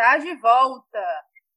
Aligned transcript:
está 0.00 0.16
de 0.16 0.34
volta. 0.36 1.04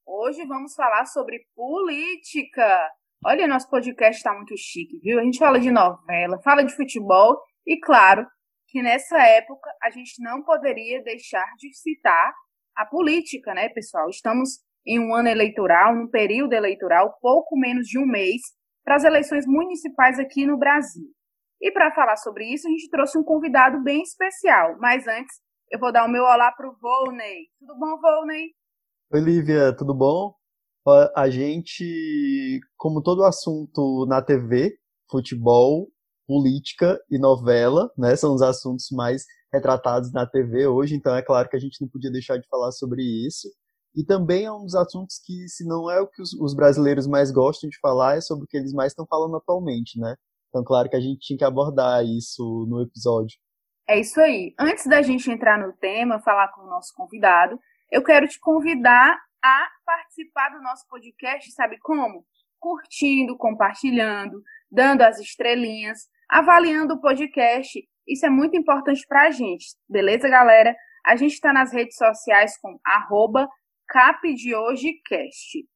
Hoje 0.05 0.45
vamos 0.45 0.75
falar 0.75 1.05
sobre 1.05 1.45
política. 1.55 2.91
Olha, 3.25 3.47
nosso 3.47 3.69
podcast 3.69 4.17
está 4.17 4.33
muito 4.33 4.53
chique, 4.57 4.99
viu? 4.99 5.17
A 5.17 5.23
gente 5.23 5.39
fala 5.39 5.57
de 5.61 5.71
novela, 5.71 6.41
fala 6.43 6.61
de 6.61 6.75
futebol 6.75 7.39
e, 7.65 7.79
claro, 7.79 8.27
que 8.67 8.83
nessa 8.83 9.17
época 9.17 9.69
a 9.81 9.89
gente 9.89 10.21
não 10.21 10.43
poderia 10.43 11.01
deixar 11.03 11.45
de 11.57 11.73
citar 11.73 12.33
a 12.75 12.85
política, 12.85 13.53
né, 13.53 13.69
pessoal? 13.69 14.09
Estamos 14.09 14.59
em 14.85 14.99
um 14.99 15.15
ano 15.15 15.29
eleitoral, 15.29 15.95
num 15.95 16.09
período 16.09 16.51
eleitoral, 16.51 17.17
pouco 17.21 17.57
menos 17.57 17.87
de 17.87 17.97
um 17.97 18.05
mês, 18.05 18.41
para 18.83 18.95
as 18.95 19.05
eleições 19.05 19.45
municipais 19.47 20.19
aqui 20.19 20.45
no 20.45 20.57
Brasil. 20.57 21.07
E 21.61 21.71
para 21.71 21.95
falar 21.95 22.17
sobre 22.17 22.53
isso, 22.53 22.67
a 22.67 22.71
gente 22.71 22.89
trouxe 22.89 23.17
um 23.17 23.23
convidado 23.23 23.81
bem 23.81 24.01
especial. 24.01 24.75
Mas 24.79 25.07
antes, 25.07 25.33
eu 25.73 25.79
vou 25.79 25.91
dar 25.91 26.05
o 26.05 26.07
meu 26.07 26.21
olá 26.21 26.51
para 26.51 26.69
o 26.69 26.77
Volney. 26.79 27.47
Tudo 27.59 27.79
bom, 27.79 27.99
Volney? 27.99 28.51
Oi, 29.11 29.19
Lívia, 29.19 29.75
tudo 29.75 29.91
bom? 29.91 30.35
A 31.15 31.27
gente, 31.31 32.59
como 32.77 33.01
todo 33.01 33.23
assunto 33.23 34.05
na 34.07 34.21
TV, 34.21 34.77
futebol, 35.09 35.87
política 36.27 37.01
e 37.09 37.17
novela, 37.17 37.91
né, 37.97 38.15
são 38.15 38.35
os 38.35 38.43
assuntos 38.43 38.89
mais 38.91 39.25
retratados 39.51 40.11
na 40.11 40.27
TV 40.27 40.67
hoje, 40.67 40.93
então 40.93 41.15
é 41.15 41.23
claro 41.23 41.49
que 41.49 41.55
a 41.55 41.59
gente 41.59 41.81
não 41.81 41.89
podia 41.89 42.11
deixar 42.11 42.37
de 42.37 42.47
falar 42.47 42.71
sobre 42.71 43.01
isso. 43.01 43.47
E 43.95 44.05
também 44.05 44.45
é 44.45 44.51
um 44.51 44.65
dos 44.65 44.75
assuntos 44.75 45.19
que, 45.25 45.47
se 45.47 45.65
não 45.65 45.89
é 45.89 45.99
o 45.99 46.07
que 46.07 46.21
os, 46.21 46.33
os 46.33 46.53
brasileiros 46.53 47.07
mais 47.07 47.31
gostam 47.31 47.67
de 47.67 47.79
falar, 47.79 48.17
é 48.17 48.21
sobre 48.21 48.45
o 48.45 48.47
que 48.47 48.57
eles 48.57 48.73
mais 48.73 48.91
estão 48.91 49.07
falando 49.09 49.37
atualmente, 49.37 49.99
né? 49.99 50.15
Então, 50.49 50.63
claro 50.63 50.87
que 50.87 50.95
a 50.95 51.01
gente 51.01 51.19
tinha 51.19 51.37
que 51.37 51.43
abordar 51.43 52.05
isso 52.05 52.67
no 52.69 52.79
episódio. 52.79 53.35
É 53.87 53.99
isso 53.99 54.19
aí. 54.21 54.53
Antes 54.57 54.85
da 54.87 55.01
gente 55.01 55.29
entrar 55.29 55.59
no 55.59 55.73
tema, 55.73 56.21
falar 56.21 56.49
com 56.49 56.61
o 56.61 56.69
nosso 56.69 56.93
convidado, 56.95 57.59
eu 57.91 58.03
quero 58.03 58.27
te 58.27 58.39
convidar 58.39 59.19
a 59.43 59.69
participar 59.85 60.49
do 60.49 60.61
nosso 60.61 60.87
podcast, 60.87 61.51
sabe 61.51 61.77
como? 61.79 62.25
Curtindo, 62.59 63.37
compartilhando, 63.37 64.41
dando 64.71 65.01
as 65.01 65.19
estrelinhas, 65.19 66.07
avaliando 66.29 66.93
o 66.93 67.01
podcast. 67.01 67.83
Isso 68.07 68.25
é 68.25 68.29
muito 68.29 68.55
importante 68.55 69.05
para 69.07 69.27
a 69.27 69.31
gente, 69.31 69.65
beleza, 69.87 70.29
galera? 70.29 70.75
A 71.05 71.17
gente 71.17 71.33
está 71.33 71.51
nas 71.51 71.73
redes 71.73 71.97
sociais 71.97 72.57
com 72.57 72.79
arroba 72.85 73.49
capdehoje.cast. 73.87 75.67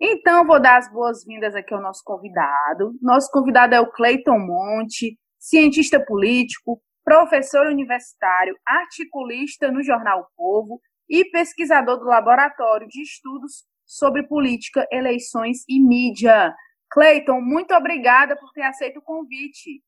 Então, 0.00 0.46
vou 0.46 0.60
dar 0.60 0.78
as 0.78 0.90
boas-vindas 0.90 1.54
aqui 1.54 1.72
ao 1.72 1.82
nosso 1.82 2.02
convidado. 2.02 2.98
Nosso 3.00 3.30
convidado 3.30 3.74
é 3.74 3.80
o 3.80 3.90
Cleiton 3.90 4.38
Monte, 4.38 5.16
cientista 5.38 6.04
político, 6.04 6.82
professor 7.04 7.66
universitário, 7.66 8.56
articulista 8.66 9.70
no 9.70 9.82
jornal 9.82 10.20
o 10.20 10.36
Povo 10.36 10.80
e 11.08 11.24
pesquisador 11.26 11.98
do 11.98 12.06
Laboratório 12.06 12.86
de 12.88 13.02
Estudos 13.02 13.64
sobre 13.84 14.22
Política, 14.22 14.86
Eleições 14.90 15.64
e 15.68 15.80
Mídia. 15.80 16.54
Cleiton, 16.90 17.40
muito 17.40 17.74
obrigada 17.74 18.36
por 18.36 18.52
ter 18.52 18.62
aceito 18.62 18.98
o 18.98 19.02
convite. 19.02 19.82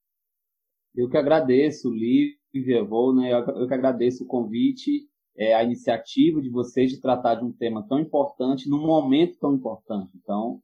Eu 0.94 1.08
que 1.08 1.16
agradeço, 1.16 1.90
Lívia, 1.90 2.84
vou, 2.84 3.14
né? 3.14 3.32
Eu 3.32 3.66
que 3.66 3.74
agradeço 3.74 4.24
o 4.24 4.26
convite, 4.26 5.08
é, 5.36 5.54
a 5.54 5.62
iniciativa 5.62 6.40
de 6.40 6.48
vocês 6.48 6.90
de 6.90 7.00
tratar 7.00 7.36
de 7.36 7.44
um 7.44 7.52
tema 7.52 7.86
tão 7.88 7.98
importante 7.98 8.68
num 8.68 8.86
momento 8.86 9.38
tão 9.38 9.54
importante. 9.54 10.12
Então, 10.16 10.60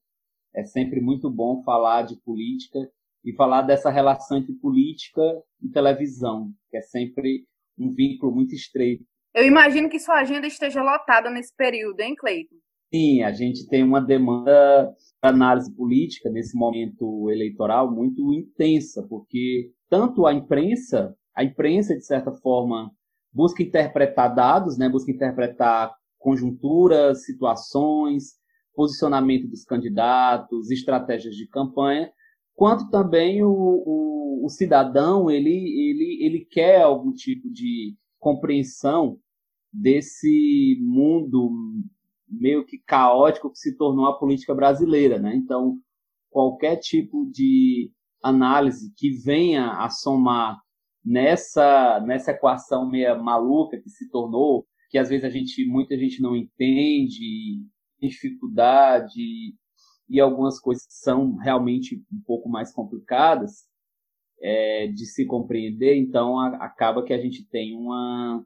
é 0.55 0.65
sempre 0.65 1.01
muito 1.01 1.31
bom 1.31 1.63
falar 1.63 2.03
de 2.03 2.17
política 2.17 2.91
e 3.25 3.35
falar 3.35 3.63
dessa 3.63 3.91
relação 3.91 4.39
entre 4.39 4.55
política 4.55 5.23
e 5.63 5.69
televisão, 5.69 6.51
que 6.71 6.77
é 6.77 6.81
sempre 6.81 7.45
um 7.79 7.93
vínculo 7.93 8.35
muito 8.35 8.55
estreito. 8.55 9.05
Eu 9.35 9.47
imagino 9.47 9.89
que 9.89 9.99
sua 9.99 10.21
agenda 10.21 10.47
esteja 10.47 10.83
lotada 10.83 11.31
nesse 11.31 11.55
período, 11.55 12.01
hein, 12.01 12.15
Cleiton? 12.17 12.57
Sim, 12.93 13.23
a 13.23 13.31
gente 13.31 13.69
tem 13.69 13.85
uma 13.85 14.01
demanda 14.01 14.93
para 15.21 15.31
análise 15.31 15.73
política 15.75 16.29
nesse 16.29 16.57
momento 16.57 17.31
eleitoral 17.31 17.91
muito 17.91 18.33
intensa, 18.33 19.07
porque 19.09 19.71
tanto 19.89 20.27
a 20.27 20.35
imprensa, 20.35 21.15
a 21.37 21.45
imprensa, 21.45 21.95
de 21.95 22.05
certa 22.05 22.33
forma, 22.33 22.91
busca 23.33 23.63
interpretar 23.63 24.35
dados, 24.35 24.77
né, 24.77 24.89
busca 24.89 25.13
interpretar 25.13 25.95
conjunturas, 26.19 27.25
situações, 27.25 28.41
posicionamento 28.75 29.47
dos 29.47 29.65
candidatos, 29.65 30.71
estratégias 30.71 31.37
de 31.37 31.47
campanha, 31.47 32.11
quanto 32.61 32.91
também 32.91 33.43
o, 33.43 33.49
o, 33.49 34.45
o, 34.45 34.49
cidadão 34.51 35.31
ele, 35.31 35.49
ele, 35.49 36.19
ele 36.23 36.45
quer 36.45 36.83
algum 36.83 37.11
tipo 37.11 37.51
de 37.51 37.97
compreensão 38.19 39.19
desse 39.73 40.77
mundo 40.83 41.51
meio 42.29 42.63
que 42.67 42.77
caótico 42.77 43.51
que 43.51 43.59
se 43.59 43.79
tornou 43.79 44.05
a 44.05 44.19
política 44.19 44.55
brasileira, 44.55 45.19
né? 45.19 45.35
Então, 45.35 45.79
qualquer 46.29 46.77
tipo 46.77 47.31
de 47.33 47.91
análise 48.23 48.93
que 48.95 49.11
venha 49.25 49.79
a 49.79 49.89
somar 49.89 50.61
nessa 51.03 51.99
nessa 52.01 52.33
equação 52.33 52.87
meia 52.87 53.17
maluca 53.17 53.81
que 53.81 53.89
se 53.89 54.07
tornou, 54.11 54.67
que 54.91 54.99
às 54.99 55.09
vezes 55.09 55.25
a 55.25 55.31
gente 55.31 55.65
muita 55.65 55.97
gente 55.97 56.21
não 56.21 56.37
entende, 56.37 57.65
dificuldade 57.99 59.55
e 60.11 60.21
algumas 60.21 60.59
coisas 60.59 60.85
são 60.89 61.37
realmente 61.37 61.97
um 62.13 62.21
pouco 62.27 62.49
mais 62.49 62.73
complicadas 62.73 63.65
é, 64.43 64.89
de 64.89 65.07
se 65.07 65.25
compreender, 65.25 65.97
então 65.97 66.39
a, 66.39 66.49
acaba 66.65 67.05
que 67.05 67.13
a 67.13 67.19
gente 67.19 67.47
tem 67.49 67.77
uma 67.77 68.45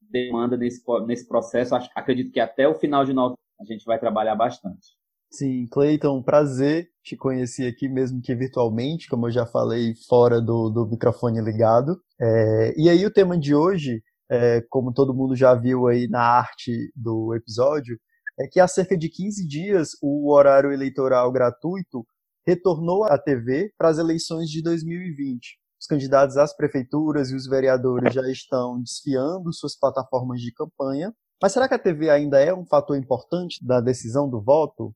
demanda 0.00 0.56
nesse, 0.56 0.82
nesse 1.06 1.28
processo. 1.28 1.74
Acho, 1.74 1.90
acredito 1.94 2.32
que 2.32 2.40
até 2.40 2.66
o 2.66 2.74
final 2.74 3.04
de 3.04 3.12
novembro 3.12 3.38
a 3.60 3.64
gente 3.64 3.84
vai 3.84 3.98
trabalhar 3.98 4.34
bastante. 4.34 4.96
Sim, 5.30 5.66
Cleiton, 5.70 6.22
prazer 6.22 6.88
te 7.02 7.16
conhecer 7.16 7.66
aqui, 7.66 7.88
mesmo 7.88 8.20
que 8.22 8.34
virtualmente, 8.34 9.08
como 9.08 9.26
eu 9.26 9.32
já 9.32 9.44
falei, 9.44 9.94
fora 10.08 10.40
do, 10.40 10.70
do 10.70 10.86
microfone 10.86 11.40
ligado. 11.40 12.00
É, 12.20 12.74
e 12.76 12.88
aí 12.88 13.04
o 13.04 13.12
tema 13.12 13.36
de 13.36 13.54
hoje, 13.54 14.02
é, 14.30 14.62
como 14.70 14.92
todo 14.92 15.14
mundo 15.14 15.34
já 15.34 15.54
viu 15.54 15.86
aí 15.86 16.08
na 16.08 16.20
arte 16.20 16.92
do 16.94 17.34
episódio, 17.34 17.98
é 18.38 18.46
que 18.46 18.60
há 18.60 18.66
cerca 18.66 18.96
de 18.96 19.08
15 19.08 19.46
dias 19.46 19.90
o 20.02 20.32
horário 20.32 20.72
eleitoral 20.72 21.30
gratuito 21.30 22.06
retornou 22.46 23.04
à 23.04 23.16
TV 23.16 23.72
para 23.78 23.88
as 23.88 23.98
eleições 23.98 24.50
de 24.50 24.62
2020. 24.62 25.58
Os 25.80 25.86
candidatos 25.86 26.36
às 26.36 26.54
prefeituras 26.54 27.30
e 27.30 27.34
os 27.34 27.46
vereadores 27.46 28.12
já 28.12 28.28
estão 28.30 28.80
desfiando 28.80 29.52
suas 29.52 29.78
plataformas 29.78 30.40
de 30.40 30.52
campanha. 30.52 31.12
Mas 31.42 31.52
será 31.52 31.68
que 31.68 31.74
a 31.74 31.78
TV 31.78 32.10
ainda 32.10 32.40
é 32.40 32.54
um 32.54 32.64
fator 32.66 32.96
importante 32.96 33.64
da 33.64 33.80
decisão 33.80 34.28
do 34.28 34.40
voto? 34.42 34.94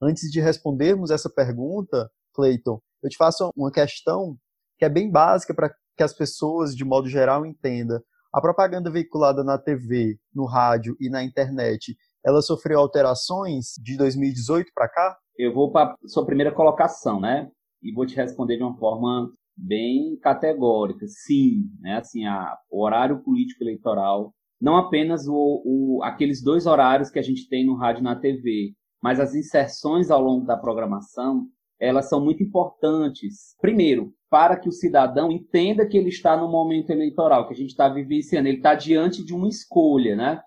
Antes 0.00 0.30
de 0.30 0.40
respondermos 0.40 1.10
essa 1.10 1.30
pergunta, 1.30 2.10
Clayton, 2.34 2.80
eu 3.02 3.10
te 3.10 3.16
faço 3.16 3.50
uma 3.56 3.70
questão 3.70 4.36
que 4.78 4.84
é 4.84 4.88
bem 4.88 5.10
básica 5.10 5.54
para 5.54 5.74
que 5.96 6.02
as 6.02 6.12
pessoas, 6.12 6.74
de 6.74 6.84
modo 6.84 7.08
geral, 7.08 7.44
entendam. 7.44 8.00
A 8.32 8.40
propaganda 8.40 8.90
veiculada 8.90 9.44
na 9.44 9.58
TV, 9.58 10.18
no 10.34 10.46
rádio 10.46 10.96
e 10.98 11.10
na 11.10 11.22
internet 11.22 11.96
ela 12.24 12.40
sofreu 12.40 12.78
alterações 12.78 13.74
de 13.82 13.96
2018 13.96 14.70
para 14.74 14.88
cá? 14.88 15.16
Eu 15.36 15.52
vou 15.52 15.70
para 15.70 15.96
sua 16.06 16.24
primeira 16.24 16.52
colocação, 16.52 17.20
né? 17.20 17.48
E 17.82 17.92
vou 17.92 18.06
te 18.06 18.16
responder 18.16 18.56
de 18.56 18.62
uma 18.62 18.76
forma 18.76 19.30
bem 19.56 20.16
categórica. 20.20 21.06
Sim, 21.06 21.64
né? 21.80 21.98
Assim, 21.98 22.24
a, 22.26 22.56
o 22.70 22.84
horário 22.84 23.22
político 23.22 23.64
eleitoral, 23.64 24.32
não 24.60 24.76
apenas 24.76 25.26
o, 25.26 25.62
o, 25.64 26.02
aqueles 26.04 26.42
dois 26.42 26.66
horários 26.66 27.10
que 27.10 27.18
a 27.18 27.22
gente 27.22 27.48
tem 27.48 27.66
no 27.66 27.76
rádio 27.76 28.00
e 28.00 28.04
na 28.04 28.16
TV, 28.16 28.74
mas 29.02 29.18
as 29.18 29.34
inserções 29.34 30.10
ao 30.10 30.22
longo 30.22 30.46
da 30.46 30.56
programação, 30.56 31.46
elas 31.80 32.08
são 32.08 32.22
muito 32.22 32.44
importantes. 32.44 33.56
Primeiro, 33.60 34.14
para 34.30 34.56
que 34.56 34.68
o 34.68 34.72
cidadão 34.72 35.32
entenda 35.32 35.84
que 35.84 35.98
ele 35.98 36.10
está 36.10 36.36
no 36.36 36.48
momento 36.48 36.90
eleitoral, 36.90 37.48
que 37.48 37.52
a 37.52 37.56
gente 37.56 37.70
está 37.70 37.88
vivenciando, 37.88 38.46
ele 38.46 38.58
está 38.58 38.76
diante 38.76 39.24
de 39.24 39.34
uma 39.34 39.48
escolha, 39.48 40.14
né? 40.14 40.40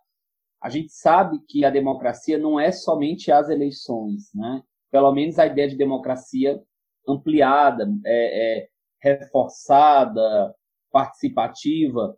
A 0.61 0.69
gente 0.69 0.91
sabe 0.91 1.39
que 1.47 1.63
a 1.63 1.69
democracia 1.69 2.37
não 2.37 2.59
é 2.59 2.71
somente 2.71 3.31
as 3.31 3.49
eleições, 3.49 4.33
né? 4.33 4.63
Pelo 4.91 5.11
menos 5.11 5.37
a 5.37 5.45
ideia 5.45 5.67
de 5.67 5.77
democracia 5.77 6.61
ampliada, 7.07 7.87
é, 8.05 8.63
é, 8.63 8.69
reforçada, 8.99 10.55
participativa, 10.91 12.17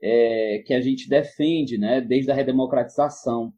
é, 0.00 0.62
que 0.66 0.72
a 0.74 0.80
gente 0.80 1.08
defende, 1.08 1.76
né? 1.78 2.00
Desde 2.00 2.30
a 2.30 2.34
redemocratização. 2.34 3.52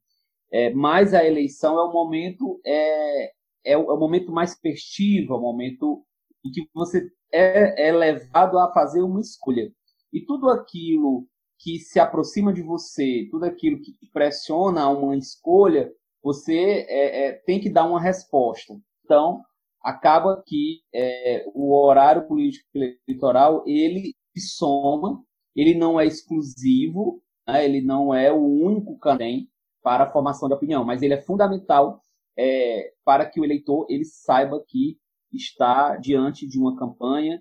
É, 0.50 0.70
mas 0.70 1.14
a 1.14 1.24
eleição 1.24 1.78
é 1.78 1.84
o 1.84 1.92
momento 1.92 2.60
é, 2.64 3.32
é, 3.64 3.76
o, 3.76 3.92
é 3.92 3.98
momento 3.98 4.30
mais 4.30 4.54
festivo, 4.58 5.34
é 5.34 5.36
o 5.36 5.40
momento 5.40 6.04
em 6.44 6.50
que 6.50 6.68
você 6.74 7.10
é, 7.32 7.88
é 7.88 7.92
levado 7.92 8.58
a 8.58 8.72
fazer 8.72 9.02
uma 9.02 9.20
escolha. 9.20 9.72
E 10.12 10.20
tudo 10.20 10.48
aquilo 10.48 11.26
que 11.58 11.78
se 11.78 11.98
aproxima 11.98 12.52
de 12.52 12.62
você, 12.62 13.26
tudo 13.30 13.44
aquilo 13.44 13.80
que 13.80 13.92
pressiona 14.12 14.82
a 14.82 14.88
uma 14.90 15.16
escolha, 15.16 15.90
você 16.22 16.86
é, 16.88 17.26
é, 17.26 17.32
tem 17.32 17.60
que 17.60 17.70
dar 17.70 17.86
uma 17.86 18.00
resposta. 18.00 18.74
Então, 19.04 19.42
acaba 19.82 20.42
que 20.46 20.80
é, 20.94 21.44
o 21.54 21.74
horário 21.76 22.26
político 22.26 22.66
eleitoral 22.74 23.62
ele 23.66 24.14
soma, 24.36 25.22
ele 25.54 25.74
não 25.74 26.00
é 26.00 26.06
exclusivo, 26.06 27.22
né? 27.46 27.64
ele 27.64 27.82
não 27.82 28.14
é 28.14 28.32
o 28.32 28.42
único 28.42 28.98
tem. 29.18 29.48
para 29.82 30.04
a 30.04 30.10
formação 30.10 30.48
de 30.48 30.54
opinião, 30.54 30.84
mas 30.84 31.02
ele 31.02 31.14
é 31.14 31.20
fundamental 31.20 32.00
é, 32.36 32.92
para 33.04 33.28
que 33.28 33.38
o 33.38 33.44
eleitor 33.44 33.86
ele 33.88 34.04
saiba 34.04 34.62
que 34.66 34.96
está 35.32 35.96
diante 35.96 36.46
de 36.46 36.58
uma 36.58 36.76
campanha, 36.76 37.40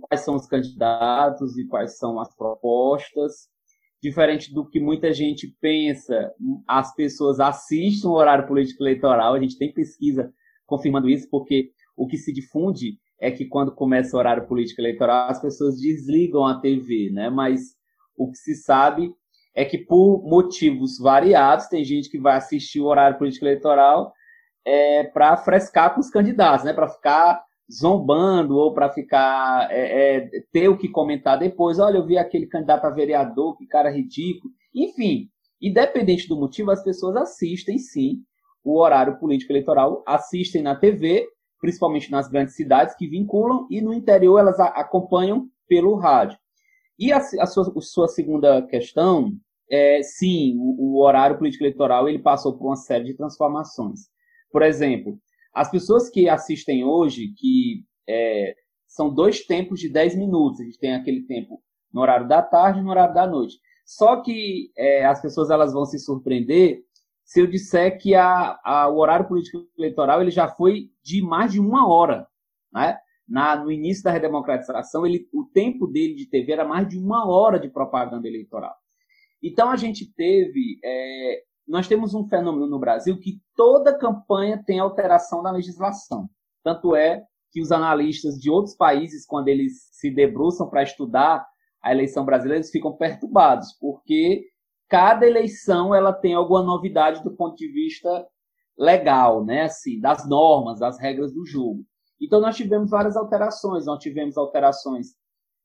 quais 0.00 0.24
são 0.24 0.34
os 0.34 0.46
candidatos 0.46 1.56
e 1.56 1.66
quais 1.66 1.98
são 1.98 2.20
as 2.20 2.34
propostas. 2.36 3.48
Diferente 4.02 4.52
do 4.52 4.68
que 4.68 4.80
muita 4.80 5.12
gente 5.12 5.48
pensa, 5.60 6.32
as 6.68 6.94
pessoas 6.94 7.40
assistem 7.40 8.10
o 8.10 8.14
horário 8.14 8.46
político 8.46 8.82
eleitoral, 8.82 9.34
a 9.34 9.40
gente 9.40 9.56
tem 9.56 9.72
pesquisa 9.72 10.30
confirmando 10.66 11.08
isso, 11.08 11.28
porque 11.30 11.70
o 11.96 12.06
que 12.06 12.18
se 12.18 12.32
difunde 12.32 12.98
é 13.18 13.30
que 13.30 13.46
quando 13.46 13.74
começa 13.74 14.14
o 14.14 14.18
horário 14.18 14.46
político 14.46 14.80
eleitoral, 14.80 15.30
as 15.30 15.40
pessoas 15.40 15.80
desligam 15.80 16.44
a 16.44 16.60
TV, 16.60 17.10
né? 17.12 17.30
Mas 17.30 17.60
o 18.16 18.30
que 18.30 18.36
se 18.36 18.54
sabe 18.56 19.10
é 19.54 19.64
que 19.64 19.78
por 19.78 20.22
motivos 20.24 20.98
variados, 20.98 21.68
tem 21.68 21.84
gente 21.84 22.10
que 22.10 22.18
vai 22.18 22.36
assistir 22.36 22.80
o 22.80 22.86
horário 22.86 23.16
político 23.16 23.44
eleitoral 23.44 24.12
é, 24.64 25.04
para 25.04 25.36
frescar 25.36 25.94
com 25.94 26.00
os 26.00 26.10
candidatos, 26.10 26.64
né? 26.64 26.72
Para 26.72 26.88
ficar 26.88 27.42
zombando 27.72 28.56
ou 28.56 28.72
para 28.74 28.90
ficar 28.90 29.68
é, 29.70 30.16
é, 30.16 30.30
ter 30.52 30.68
o 30.68 30.76
que 30.76 30.88
comentar 30.88 31.38
depois. 31.38 31.78
Olha, 31.78 31.98
eu 31.98 32.06
vi 32.06 32.18
aquele 32.18 32.46
candidato 32.46 32.84
a 32.84 32.90
vereador, 32.90 33.56
que 33.56 33.66
cara 33.66 33.90
ridículo. 33.90 34.52
Enfim, 34.74 35.28
independente 35.60 36.28
do 36.28 36.36
motivo, 36.36 36.70
as 36.70 36.82
pessoas 36.82 37.16
assistem 37.16 37.78
sim 37.78 38.22
o 38.62 38.80
horário 38.80 39.18
político 39.18 39.52
eleitoral, 39.52 40.02
assistem 40.06 40.62
na 40.62 40.74
TV, 40.74 41.28
principalmente 41.60 42.10
nas 42.10 42.28
grandes 42.28 42.54
cidades 42.54 42.94
que 42.96 43.06
vinculam, 43.06 43.66
e 43.70 43.80
no 43.80 43.92
interior 43.92 44.38
elas 44.38 44.58
acompanham 44.58 45.48
pelo 45.68 45.94
rádio. 45.96 46.38
E 46.98 47.12
a, 47.12 47.18
a, 47.18 47.46
sua, 47.46 47.72
a 47.76 47.80
sua, 47.80 48.08
segunda 48.08 48.62
questão 48.62 49.32
é, 49.70 50.02
sim, 50.02 50.56
o, 50.58 50.94
o 50.94 51.02
horário 51.02 51.36
político 51.36 51.64
eleitoral 51.64 52.08
ele 52.08 52.18
passou 52.18 52.56
por 52.56 52.66
uma 52.66 52.76
série 52.76 53.04
de 53.04 53.14
transformações. 53.14 54.08
Por 54.50 54.62
exemplo, 54.62 55.18
as 55.54 55.70
pessoas 55.70 56.10
que 56.10 56.28
assistem 56.28 56.84
hoje, 56.84 57.32
que 57.36 57.84
é, 58.08 58.54
são 58.86 59.12
dois 59.12 59.46
tempos 59.46 59.80
de 59.80 59.88
10 59.88 60.16
minutos, 60.16 60.60
a 60.60 60.64
gente 60.64 60.78
tem 60.78 60.94
aquele 60.94 61.22
tempo 61.22 61.62
no 61.92 62.00
horário 62.00 62.26
da 62.26 62.42
tarde 62.42 62.80
e 62.80 62.82
no 62.82 62.90
horário 62.90 63.14
da 63.14 63.26
noite. 63.26 63.58
Só 63.86 64.20
que 64.20 64.72
é, 64.76 65.04
as 65.04 65.22
pessoas 65.22 65.50
elas 65.50 65.72
vão 65.72 65.84
se 65.84 65.98
surpreender 65.98 66.82
se 67.24 67.40
eu 67.40 67.46
disser 67.46 67.98
que 67.98 68.14
a, 68.14 68.58
a, 68.62 68.88
o 68.88 68.98
horário 68.98 69.26
político 69.26 69.66
eleitoral 69.78 70.20
ele 70.20 70.30
já 70.30 70.48
foi 70.48 70.90
de 71.02 71.22
mais 71.22 71.52
de 71.52 71.60
uma 71.60 71.88
hora. 71.88 72.26
Né? 72.72 72.98
Na, 73.26 73.56
no 73.56 73.70
início 73.70 74.04
da 74.04 74.10
redemocratização, 74.10 75.06
ele, 75.06 75.26
o 75.32 75.44
tempo 75.44 75.86
dele 75.86 76.14
de 76.14 76.26
TV 76.26 76.52
era 76.52 76.64
mais 76.64 76.86
de 76.86 76.98
uma 76.98 77.26
hora 77.26 77.58
de 77.58 77.70
propaganda 77.70 78.28
eleitoral. 78.28 78.74
Então 79.42 79.70
a 79.70 79.76
gente 79.76 80.12
teve. 80.14 80.78
É, 80.84 81.42
nós 81.66 81.88
temos 81.88 82.14
um 82.14 82.28
fenômeno 82.28 82.66
no 82.66 82.78
Brasil 82.78 83.18
que 83.18 83.40
toda 83.56 83.96
campanha 83.96 84.62
tem 84.64 84.78
alteração 84.78 85.42
da 85.42 85.50
legislação. 85.50 86.28
Tanto 86.62 86.94
é 86.94 87.24
que 87.50 87.60
os 87.60 87.72
analistas 87.72 88.34
de 88.34 88.50
outros 88.50 88.76
países, 88.76 89.24
quando 89.26 89.48
eles 89.48 89.88
se 89.92 90.10
debruçam 90.10 90.68
para 90.68 90.82
estudar 90.82 91.46
a 91.82 91.92
eleição 91.92 92.24
brasileira, 92.24 92.58
eles 92.58 92.70
ficam 92.70 92.96
perturbados, 92.96 93.72
porque 93.78 94.44
cada 94.88 95.26
eleição 95.26 95.94
ela 95.94 96.12
tem 96.12 96.34
alguma 96.34 96.62
novidade 96.62 97.22
do 97.22 97.34
ponto 97.34 97.56
de 97.56 97.68
vista 97.68 98.26
legal, 98.76 99.44
né? 99.44 99.62
Assim, 99.62 100.00
das 100.00 100.28
normas, 100.28 100.80
das 100.80 100.98
regras 100.98 101.32
do 101.32 101.46
jogo. 101.46 101.84
Então 102.20 102.40
nós 102.40 102.56
tivemos 102.56 102.90
várias 102.90 103.16
alterações. 103.16 103.86
Nós 103.86 104.02
tivemos 104.02 104.36
alterações 104.36 105.08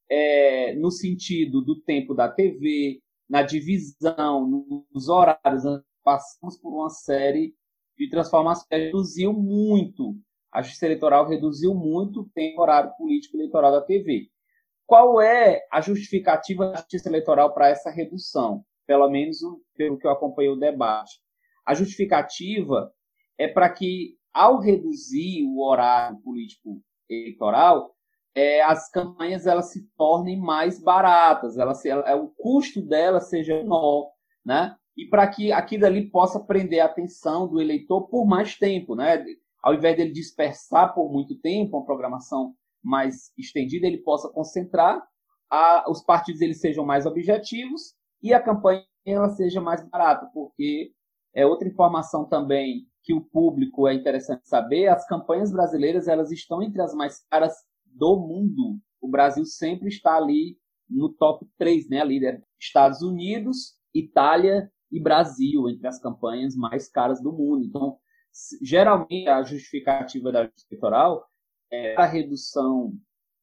é, 0.09 0.75
no 0.75 0.91
sentido 0.91 1.61
do 1.61 1.81
tempo 1.81 2.13
da 2.13 2.29
TV, 2.29 2.99
na 3.29 3.41
divisão, 3.41 4.47
nos 4.91 5.07
horários. 5.07 5.63
Passamos 6.09 6.57
por 6.57 6.73
uma 6.73 6.89
série 6.89 7.53
de 7.95 8.09
transformações 8.09 8.67
que 8.67 8.75
reduziu 8.75 9.31
muito. 9.31 10.15
A 10.51 10.63
justiça 10.63 10.87
eleitoral 10.87 11.27
reduziu 11.27 11.75
muito 11.75 12.21
o 12.21 12.29
tempo 12.29 12.63
horário 12.63 12.91
político 12.97 13.37
eleitoral 13.37 13.71
da 13.71 13.81
TV. 13.81 14.27
Qual 14.87 15.21
é 15.21 15.61
a 15.71 15.79
justificativa 15.81 16.71
da 16.71 16.77
justiça 16.77 17.09
eleitoral 17.09 17.53
para 17.53 17.69
essa 17.69 17.91
redução? 17.91 18.65
Pelo 18.87 19.07
menos 19.07 19.37
pelo 19.75 19.99
que 19.99 20.07
eu 20.07 20.09
acompanhei 20.09 20.49
o 20.49 20.55
debate. 20.55 21.19
A 21.63 21.75
justificativa 21.75 22.91
é 23.37 23.47
para 23.47 23.69
que, 23.69 24.17
ao 24.33 24.59
reduzir 24.59 25.45
o 25.45 25.63
horário 25.63 26.17
político 26.21 26.81
eleitoral, 27.07 27.95
é, 28.33 28.63
as 28.63 28.89
campanhas 28.89 29.45
elas 29.45 29.71
se 29.71 29.87
tornem 29.95 30.39
mais 30.39 30.81
baratas, 30.81 31.55
elas, 31.55 31.85
ela, 31.85 32.01
é, 32.09 32.15
o 32.15 32.29
custo 32.29 32.81
delas 32.81 33.29
seja 33.29 33.57
menor, 33.57 34.09
né? 34.43 34.75
E 34.99 35.07
para 35.07 35.25
que 35.29 35.49
aquilo 35.49 35.85
ali 35.85 36.09
possa 36.09 36.41
prender 36.41 36.81
a 36.81 36.85
atenção 36.85 37.47
do 37.47 37.61
eleitor 37.61 38.09
por 38.09 38.25
mais 38.25 38.57
tempo, 38.57 38.95
né? 38.95 39.23
Ao 39.63 39.73
invés 39.73 39.95
dele 39.95 40.11
dispersar 40.11 40.93
por 40.93 41.09
muito 41.09 41.39
tempo 41.39 41.77
uma 41.77 41.85
programação 41.85 42.53
mais 42.83 43.31
estendida, 43.37 43.87
ele 43.87 43.99
possa 43.99 44.27
concentrar, 44.27 45.01
a, 45.49 45.89
os 45.89 46.03
partidos 46.03 46.41
eles 46.41 46.59
sejam 46.59 46.85
mais 46.85 47.05
objetivos 47.05 47.95
e 48.21 48.33
a 48.33 48.41
campanha 48.41 48.83
ela 49.05 49.29
seja 49.29 49.61
mais 49.61 49.87
barata, 49.87 50.29
porque 50.33 50.91
é 51.33 51.45
outra 51.45 51.69
informação 51.69 52.25
também 52.25 52.85
que 53.01 53.13
o 53.13 53.21
público 53.21 53.87
é 53.87 53.93
interessante 53.93 54.49
saber, 54.49 54.87
as 54.87 55.07
campanhas 55.07 55.49
brasileiras 55.49 56.09
elas 56.09 56.29
estão 56.29 56.61
entre 56.61 56.81
as 56.81 56.93
mais 56.93 57.25
caras 57.29 57.53
do 57.85 58.19
mundo. 58.19 58.77
O 58.99 59.07
Brasil 59.07 59.45
sempre 59.45 59.87
está 59.87 60.17
ali 60.17 60.57
no 60.89 61.07
top 61.07 61.47
3, 61.57 61.87
né? 61.87 62.01
Ali, 62.01 62.19
né? 62.19 62.41
Estados 62.59 63.01
Unidos, 63.01 63.77
Itália 63.95 64.69
e 64.91 64.99
Brasil, 64.99 65.69
entre 65.69 65.87
as 65.87 65.99
campanhas 65.99 66.55
mais 66.55 66.89
caras 66.89 67.21
do 67.21 67.31
mundo. 67.31 67.63
Então, 67.63 67.97
geralmente, 68.61 69.27
a 69.27 69.43
justificativa 69.43 70.31
da 70.31 70.45
justiça 70.45 70.67
eleitoral 70.71 71.25
é 71.71 71.95
a 71.95 72.05
redução 72.05 72.93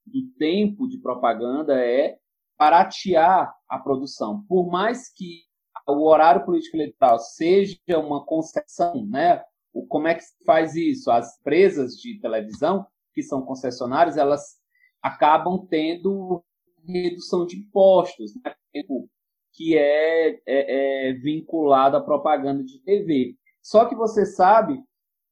do 0.05 0.29
tempo 0.39 0.89
de 0.89 0.99
propaganda 0.99 1.75
é 1.75 2.19
baratear 2.59 3.55
a 3.69 3.79
produção. 3.79 4.45
Por 4.49 4.71
mais 4.71 5.13
que 5.13 5.43
o 5.87 6.09
horário 6.09 6.45
político 6.45 6.77
eleitoral 6.77 7.19
seja 7.19 7.79
uma 7.99 8.25
concessão, 8.25 9.07
né? 9.07 9.43
O, 9.73 9.87
como 9.87 10.09
é 10.09 10.15
que 10.15 10.23
se 10.23 10.35
faz 10.45 10.75
isso? 10.75 11.11
As 11.11 11.39
empresas 11.39 11.95
de 11.97 12.19
televisão 12.21 12.87
que 13.13 13.23
são 13.23 13.43
concessionárias, 13.43 14.17
elas 14.17 14.57
acabam 15.03 15.67
tendo 15.69 16.43
redução 16.87 17.47
de 17.47 17.57
impostos, 17.59 18.35
né? 18.37 18.55
Que 19.57 19.77
é, 19.77 20.39
é, 20.47 21.09
é 21.09 21.13
vinculado 21.15 21.97
à 21.97 22.01
propaganda 22.01 22.63
de 22.63 22.79
TV. 22.81 23.35
Só 23.63 23.87
que 23.87 23.97
você 23.97 24.27
sabe 24.27 24.79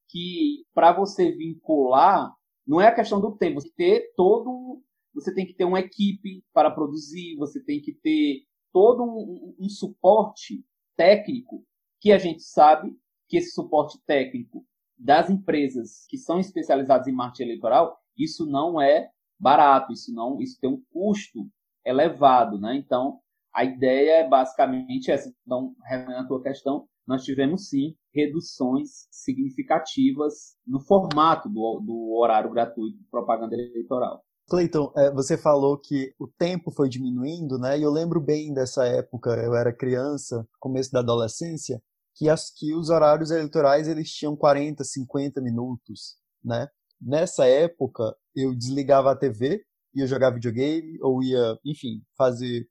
que 0.09 0.65
para 0.75 0.93
você 0.93 1.31
vincular, 1.31 2.33
não 2.67 2.81
é 2.81 2.89
a 2.89 2.95
questão 2.95 3.21
do 3.21 3.37
tempo, 3.37 3.61
você 3.61 3.71
tem 3.77 4.03
todo 4.17 4.83
você 5.15 5.33
tem 5.33 5.47
que 5.47 5.55
ter 5.55 5.65
uma 5.65 5.79
equipe 5.79 6.45
para 6.53 6.71
produzir, 6.71 7.37
você 7.37 7.63
tem 7.63 7.81
que 7.81 7.93
ter 7.93 8.43
todo 8.73 9.05
um, 9.05 9.55
um, 9.61 9.69
suporte 9.69 10.65
técnico 10.97 11.65
que 12.01 12.11
a 12.11 12.19
gente 12.19 12.43
sabe 12.43 12.93
que 13.29 13.37
esse 13.37 13.53
suporte 13.53 13.97
técnico 14.05 14.67
das 14.99 15.31
empresas 15.31 16.05
que 16.09 16.19
são 16.19 16.41
especializadas 16.41 17.07
em 17.07 17.13
marketing 17.13 17.45
eleitoral, 17.45 17.97
isso 18.19 18.45
não 18.45 18.81
é 18.81 19.09
barato, 19.39 19.93
isso 19.93 20.13
não, 20.13 20.41
isso 20.41 20.59
tem 20.61 20.69
um 20.69 20.83
custo 20.93 21.49
elevado, 21.85 22.59
né? 22.59 22.75
Então, 22.77 23.21
a 23.55 23.65
ideia 23.65 24.25
é 24.25 24.29
basicamente 24.29 25.11
essa. 25.11 25.33
Então, 25.47 25.75
respondendo 25.87 26.25
a 26.25 26.27
tua 26.27 26.43
questão, 26.43 26.87
nós 27.07 27.23
tivemos 27.23 27.69
sim 27.69 27.95
reduções 28.13 29.07
significativas 29.11 30.57
no 30.67 30.81
formato 30.81 31.49
do, 31.49 31.81
do 31.85 32.19
horário 32.19 32.51
gratuito 32.51 32.99
de 32.99 33.05
propaganda 33.11 33.55
eleitoral. 33.55 34.23
Cleiton, 34.49 34.93
é, 34.97 35.11
você 35.11 35.39
falou 35.39 35.79
que 35.79 36.13
o 36.19 36.27
tempo 36.27 36.71
foi 36.71 36.89
diminuindo, 36.89 37.59
né? 37.59 37.79
E 37.79 37.83
eu 37.83 37.91
lembro 37.91 38.21
bem 38.21 38.53
dessa 38.53 38.87
época, 38.87 39.31
eu 39.31 39.55
era 39.55 39.75
criança, 39.75 40.47
começo 40.61 40.91
da 40.93 41.01
adolescência, 41.01 41.81
que, 42.15 42.29
as, 42.29 42.51
que 42.51 42.75
os 42.75 42.91
horários 42.91 43.31
eleitorais 43.31 43.89
eles 43.89 44.11
tinham 44.11 44.37
40, 44.37 44.85
50 44.85 45.41
minutos, 45.41 46.17
né? 46.45 46.69
Nessa 47.01 47.47
época, 47.47 48.15
eu 48.35 48.55
desligava 48.55 49.13
a 49.13 49.17
TV, 49.17 49.65
ia 49.95 50.07
jogar 50.07 50.31
videogame, 50.31 50.99
ou 51.03 51.23
ia, 51.23 51.59
enfim, 51.65 52.03
fazer 52.17 52.67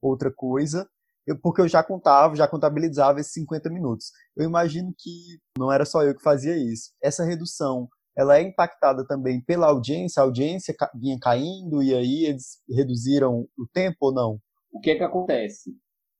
outra 0.00 0.32
coisa, 0.32 0.88
eu, 1.26 1.38
porque 1.38 1.60
eu 1.60 1.68
já 1.68 1.82
contava, 1.82 2.36
já 2.36 2.48
contabilizava 2.48 3.20
esses 3.20 3.32
50 3.32 3.70
minutos. 3.70 4.10
Eu 4.36 4.44
imagino 4.44 4.92
que 4.96 5.38
não 5.58 5.70
era 5.70 5.84
só 5.84 6.02
eu 6.02 6.14
que 6.14 6.22
fazia 6.22 6.56
isso. 6.56 6.92
Essa 7.02 7.24
redução, 7.24 7.88
ela 8.16 8.38
é 8.38 8.42
impactada 8.42 9.06
também 9.06 9.40
pela 9.42 9.68
audiência, 9.68 10.20
a 10.20 10.24
audiência 10.24 10.74
vinha 10.94 11.18
caindo 11.20 11.82
e 11.82 11.94
aí 11.94 12.24
eles 12.24 12.62
reduziram 12.68 13.46
o 13.56 13.66
tempo 13.72 13.96
ou 14.00 14.12
não? 14.12 14.38
O 14.72 14.80
que 14.80 14.90
é 14.90 14.96
que 14.96 15.04
acontece? 15.04 15.70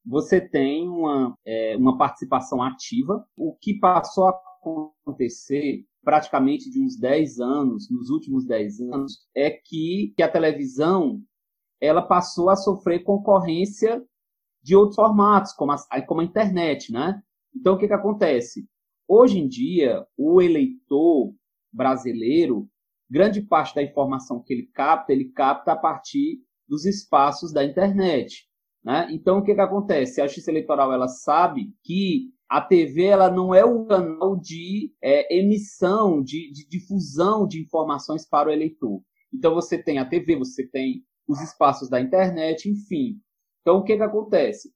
você 0.08 0.40
tem 0.40 0.88
uma, 0.88 1.36
é, 1.46 1.76
uma 1.76 1.98
participação 1.98 2.62
ativa. 2.62 3.24
O 3.36 3.54
que 3.60 3.78
passou 3.78 4.24
a 4.24 4.40
acontecer 4.58 5.84
praticamente 6.02 6.70
de 6.70 6.82
uns 6.82 6.98
10 6.98 7.38
anos, 7.38 7.90
nos 7.90 8.08
últimos 8.08 8.46
10 8.46 8.80
anos, 8.80 9.18
é 9.36 9.50
que, 9.50 10.14
que 10.16 10.22
a 10.22 10.30
televisão 10.30 11.20
ela 11.80 12.02
passou 12.02 12.50
a 12.50 12.56
sofrer 12.56 13.04
concorrência 13.04 14.02
de 14.62 14.76
outros 14.76 14.96
formatos, 14.96 15.52
como 15.52 15.72
a, 15.72 16.02
como 16.02 16.20
a 16.20 16.24
internet, 16.24 16.92
né? 16.92 17.22
Então, 17.54 17.74
o 17.74 17.78
que, 17.78 17.86
que 17.86 17.94
acontece? 17.94 18.66
Hoje 19.06 19.38
em 19.38 19.48
dia, 19.48 20.06
o 20.16 20.42
eleitor 20.42 21.32
brasileiro, 21.72 22.68
grande 23.10 23.40
parte 23.40 23.74
da 23.74 23.82
informação 23.82 24.42
que 24.42 24.52
ele 24.52 24.66
capta, 24.74 25.12
ele 25.12 25.30
capta 25.30 25.72
a 25.72 25.76
partir 25.76 26.40
dos 26.68 26.84
espaços 26.84 27.52
da 27.52 27.64
internet. 27.64 28.46
Né? 28.84 29.08
Então, 29.10 29.38
o 29.38 29.42
que, 29.42 29.54
que 29.54 29.60
acontece? 29.60 30.20
A 30.20 30.26
Justiça 30.26 30.50
Eleitoral 30.50 30.92
ela 30.92 31.08
sabe 31.08 31.72
que 31.82 32.30
a 32.48 32.60
TV 32.60 33.04
ela 33.04 33.30
não 33.30 33.54
é 33.54 33.64
um 33.64 33.86
canal 33.86 34.36
de 34.36 34.92
é, 35.02 35.38
emissão, 35.38 36.22
de, 36.22 36.50
de, 36.52 36.68
difusão 36.68 37.46
de 37.46 37.60
informações 37.60 38.26
para 38.26 38.48
o 38.48 38.52
eleitor. 38.52 39.02
Então, 39.32 39.54
você 39.54 39.82
tem 39.82 39.98
a 39.98 40.04
TV, 40.04 40.36
você 40.36 40.66
tem 40.66 41.02
os 41.28 41.40
espaços 41.40 41.88
da 41.88 42.00
internet, 42.00 42.68
enfim. 42.68 43.20
Então, 43.60 43.78
o 43.78 43.84
que, 43.84 43.96
que 43.96 44.02
acontece? 44.02 44.72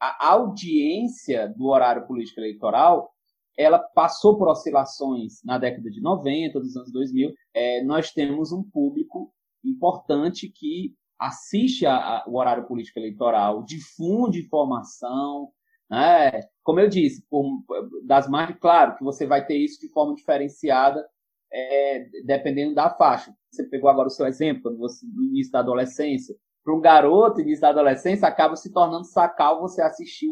A 0.00 0.28
audiência 0.28 1.52
do 1.56 1.66
horário 1.66 2.06
político 2.06 2.40
eleitoral 2.40 3.10
ela 3.58 3.80
passou 3.80 4.38
por 4.38 4.48
oscilações 4.48 5.42
na 5.44 5.58
década 5.58 5.90
de 5.90 6.00
90, 6.00 6.60
dos 6.60 6.76
anos 6.76 6.92
2000. 6.92 7.34
É, 7.52 7.82
nós 7.82 8.12
temos 8.12 8.52
um 8.52 8.62
público 8.62 9.32
importante 9.64 10.48
que 10.48 10.94
assiste 11.18 11.84
a, 11.84 11.96
a, 11.96 12.24
o 12.28 12.38
horário 12.38 12.68
político 12.68 13.00
eleitoral, 13.00 13.64
difunde 13.64 14.42
informação, 14.44 15.48
né? 15.90 16.40
como 16.62 16.78
eu 16.78 16.88
disse, 16.88 17.26
por, 17.28 17.64
das 18.06 18.28
mais 18.28 18.56
claro 18.60 18.96
que 18.96 19.02
você 19.02 19.26
vai 19.26 19.44
ter 19.44 19.56
isso 19.56 19.80
de 19.80 19.92
forma 19.92 20.14
diferenciada, 20.14 21.04
é, 21.52 22.06
dependendo 22.24 22.74
da 22.74 22.90
faixa. 22.90 23.32
Você 23.50 23.64
pegou 23.64 23.88
agora 23.88 24.08
o 24.08 24.10
seu 24.10 24.26
exemplo, 24.26 24.76
você, 24.76 25.06
no 25.06 25.24
início 25.24 25.52
da 25.52 25.60
adolescência, 25.60 26.34
para 26.64 26.74
um 26.74 26.80
garoto 26.80 27.40
início 27.40 27.62
da 27.62 27.70
adolescência 27.70 28.28
acaba 28.28 28.54
se 28.54 28.70
tornando 28.70 29.04
sacal 29.04 29.60
você 29.60 29.80
assistir, 29.80 30.28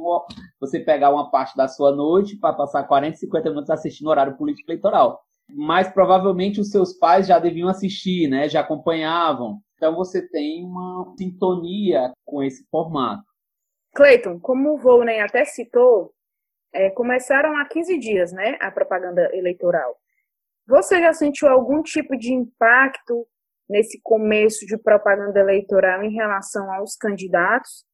você 0.61 0.79
pegar 0.79 1.11
uma 1.11 1.31
parte 1.31 1.57
da 1.57 1.67
sua 1.67 1.95
noite 1.95 2.37
para 2.37 2.55
passar 2.55 2.85
40, 2.85 3.17
50 3.17 3.49
minutos 3.49 3.71
assistindo 3.71 4.09
o 4.09 4.11
horário 4.11 4.37
político 4.37 4.71
eleitoral. 4.71 5.23
Mas 5.49 5.89
provavelmente 5.89 6.61
os 6.61 6.71
seus 6.71 6.93
pais 6.93 7.27
já 7.27 7.39
deviam 7.39 7.69
assistir, 7.69 8.29
né? 8.29 8.49
Já 8.49 8.61
acompanhavam. 8.61 9.61
Então 9.77 9.95
você 9.95 10.29
tem 10.29 10.65
uma 10.65 11.15
sintonia 11.17 12.13
com 12.25 12.43
esse 12.43 12.67
formato. 12.71 13.23
Cleiton, 13.95 14.39
como 14.39 14.75
o 14.75 14.79
Volney 14.79 15.21
até 15.21 15.45
citou, 15.45 16.13
é, 16.75 16.91
começaram 16.91 17.57
há 17.57 17.65
15 17.67 17.99
dias, 17.99 18.33
né, 18.33 18.59
a 18.61 18.71
propaganda 18.71 19.31
eleitoral. 19.35 19.97
Você 20.67 21.01
já 21.01 21.13
sentiu 21.13 21.49
algum 21.49 21.81
tipo 21.81 22.17
de 22.17 22.33
impacto 22.33 23.27
nesse 23.69 24.01
começo 24.03 24.67
de 24.67 24.77
propaganda 24.77 25.39
eleitoral 25.39 26.03
em 26.03 26.13
relação 26.13 26.73
aos 26.73 26.97
candidatos? 26.97 27.85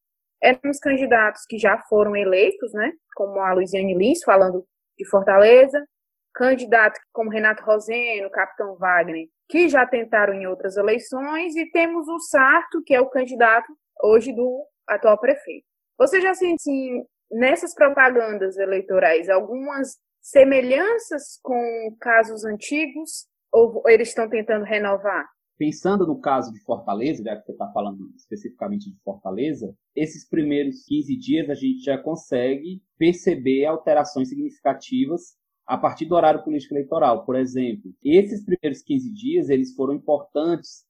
Eram 0.42 0.70
os 0.70 0.78
candidatos 0.78 1.44
que 1.46 1.58
já 1.58 1.78
foram 1.88 2.16
eleitos, 2.16 2.72
né, 2.72 2.92
como 3.14 3.40
a 3.40 3.52
Luiziane 3.52 3.94
Lins, 3.94 4.24
falando 4.24 4.66
de 4.96 5.06
Fortaleza, 5.08 5.86
candidato 6.34 6.98
como 7.12 7.30
Renato 7.30 7.62
Roseno, 7.62 8.30
Capitão 8.30 8.76
Wagner, 8.76 9.28
que 9.48 9.68
já 9.68 9.86
tentaram 9.86 10.32
em 10.32 10.46
outras 10.46 10.76
eleições, 10.76 11.54
e 11.54 11.70
temos 11.70 12.08
o 12.08 12.18
Sarto, 12.18 12.82
que 12.84 12.94
é 12.94 13.00
o 13.00 13.10
candidato 13.10 13.70
hoje 14.02 14.32
do 14.32 14.66
atual 14.88 15.18
prefeito. 15.20 15.66
Você 15.98 16.20
já 16.20 16.34
sentiu 16.34 17.06
nessas 17.30 17.74
propagandas 17.74 18.56
eleitorais 18.56 19.28
algumas 19.28 19.98
semelhanças 20.22 21.40
com 21.42 21.96
casos 22.00 22.44
antigos 22.44 23.26
ou 23.52 23.82
eles 23.88 24.08
estão 24.08 24.28
tentando 24.30 24.64
renovar? 24.64 25.26
Pensando 25.58 26.06
no 26.06 26.20
caso 26.20 26.52
de 26.52 26.60
Fortaleza, 26.60 27.22
já 27.22 27.36
que 27.36 27.44
você 27.44 27.52
está 27.52 27.70
falando 27.72 28.10
especificamente 28.16 28.90
de 28.90 28.98
Fortaleza, 29.02 29.74
esses 29.94 30.26
primeiros 30.26 30.84
15 30.84 31.16
dias 31.16 31.50
a 31.50 31.54
gente 31.54 31.82
já 31.82 31.98
consegue 31.98 32.80
perceber 32.96 33.66
alterações 33.66 34.28
significativas 34.28 35.36
a 35.66 35.76
partir 35.76 36.06
do 36.06 36.14
horário 36.14 36.42
político 36.42 36.74
eleitoral. 36.74 37.24
Por 37.24 37.36
exemplo, 37.36 37.92
esses 38.02 38.44
primeiros 38.44 38.82
15 38.82 39.12
dias 39.12 39.48
eles 39.50 39.74
foram 39.74 39.94
importantes 39.94 40.84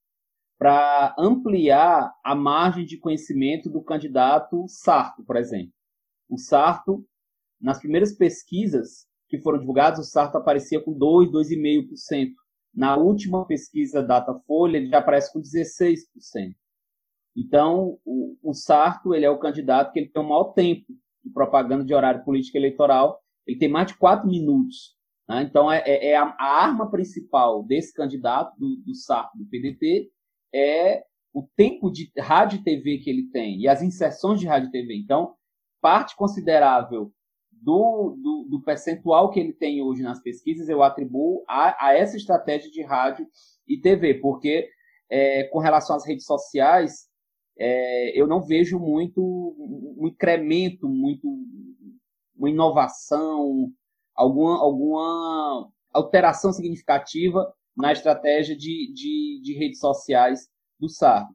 para 0.58 1.14
ampliar 1.18 2.12
a 2.24 2.34
margem 2.34 2.84
de 2.84 2.98
conhecimento 2.98 3.68
do 3.68 3.82
candidato 3.82 4.64
Sarto, 4.68 5.24
por 5.24 5.36
exemplo. 5.36 5.72
O 6.28 6.38
Sarto, 6.38 7.04
nas 7.60 7.78
primeiras 7.80 8.12
pesquisas 8.16 9.06
que 9.32 9.40
foram 9.40 9.58
divulgadas, 9.58 9.98
o 9.98 10.04
Sarto 10.04 10.36
aparecia 10.36 10.78
com 10.78 10.92
2, 10.92 11.30
2,5%. 11.30 12.32
Na 12.74 12.96
última 12.96 13.46
pesquisa 13.46 14.02
Datafolha, 14.02 14.76
ele 14.76 14.88
já 14.88 14.98
aparece 14.98 15.32
com 15.32 15.40
16%. 15.40 16.04
Então, 17.34 17.98
o, 18.04 18.36
o 18.42 18.52
Sarto 18.52 19.14
ele 19.14 19.24
é 19.24 19.30
o 19.30 19.38
candidato 19.38 19.90
que 19.90 20.00
ele 20.00 20.10
tem 20.10 20.22
o 20.22 20.28
maior 20.28 20.52
tempo 20.52 20.84
de 21.24 21.30
propaganda 21.32 21.82
de 21.82 21.94
horário 21.94 22.22
político 22.24 22.58
eleitoral 22.58 23.22
ele 23.46 23.58
tem 23.58 23.68
mais 23.68 23.88
de 23.88 23.96
quatro 23.96 24.28
minutos. 24.28 24.96
Né? 25.28 25.42
Então, 25.42 25.70
é, 25.70 25.82
é, 25.84 26.10
é 26.10 26.16
a, 26.16 26.24
a, 26.24 26.64
arma 26.64 26.90
principal 26.90 27.64
desse 27.64 27.92
candidato, 27.92 28.54
do, 28.58 28.76
do 28.84 28.94
SAP, 28.94 29.30
do 29.34 29.46
PDT, 29.46 30.10
é 30.54 31.02
o 31.32 31.48
tempo 31.56 31.90
de 31.90 32.12
rádio 32.18 32.60
e 32.60 32.62
TV 32.62 32.98
que 32.98 33.08
ele 33.08 33.30
tem 33.30 33.60
e 33.60 33.66
as 33.66 33.82
inserções 33.82 34.38
de 34.38 34.46
rádio 34.46 34.68
e 34.68 34.72
TV. 34.72 34.96
Então, 34.96 35.34
parte 35.80 36.14
considerável 36.14 37.12
do, 37.62 38.16
do, 38.20 38.48
do 38.50 38.62
percentual 38.62 39.30
que 39.30 39.38
ele 39.38 39.52
tem 39.52 39.80
hoje 39.80 40.02
nas 40.02 40.20
pesquisas 40.20 40.68
eu 40.68 40.82
atribuo 40.82 41.44
a, 41.48 41.86
a 41.86 41.94
essa 41.94 42.16
estratégia 42.16 42.70
de 42.70 42.82
rádio 42.82 43.26
e 43.68 43.80
TV, 43.80 44.14
porque 44.14 44.68
é, 45.08 45.44
com 45.44 45.60
relação 45.60 45.94
às 45.94 46.04
redes 46.04 46.26
sociais, 46.26 47.08
é, 47.56 48.20
eu 48.20 48.26
não 48.26 48.42
vejo 48.42 48.78
muito 48.78 49.22
um 49.22 50.08
incremento 50.08 50.88
muito 50.88 51.28
uma 52.36 52.50
inovação, 52.50 53.70
alguma, 54.16 54.58
alguma 54.58 55.70
alteração 55.92 56.52
significativa 56.52 57.54
na 57.76 57.92
estratégia 57.92 58.56
de, 58.56 58.92
de, 58.92 59.40
de 59.44 59.54
redes 59.56 59.78
sociais 59.78 60.48
do 60.80 60.88
Sardo. 60.88 61.32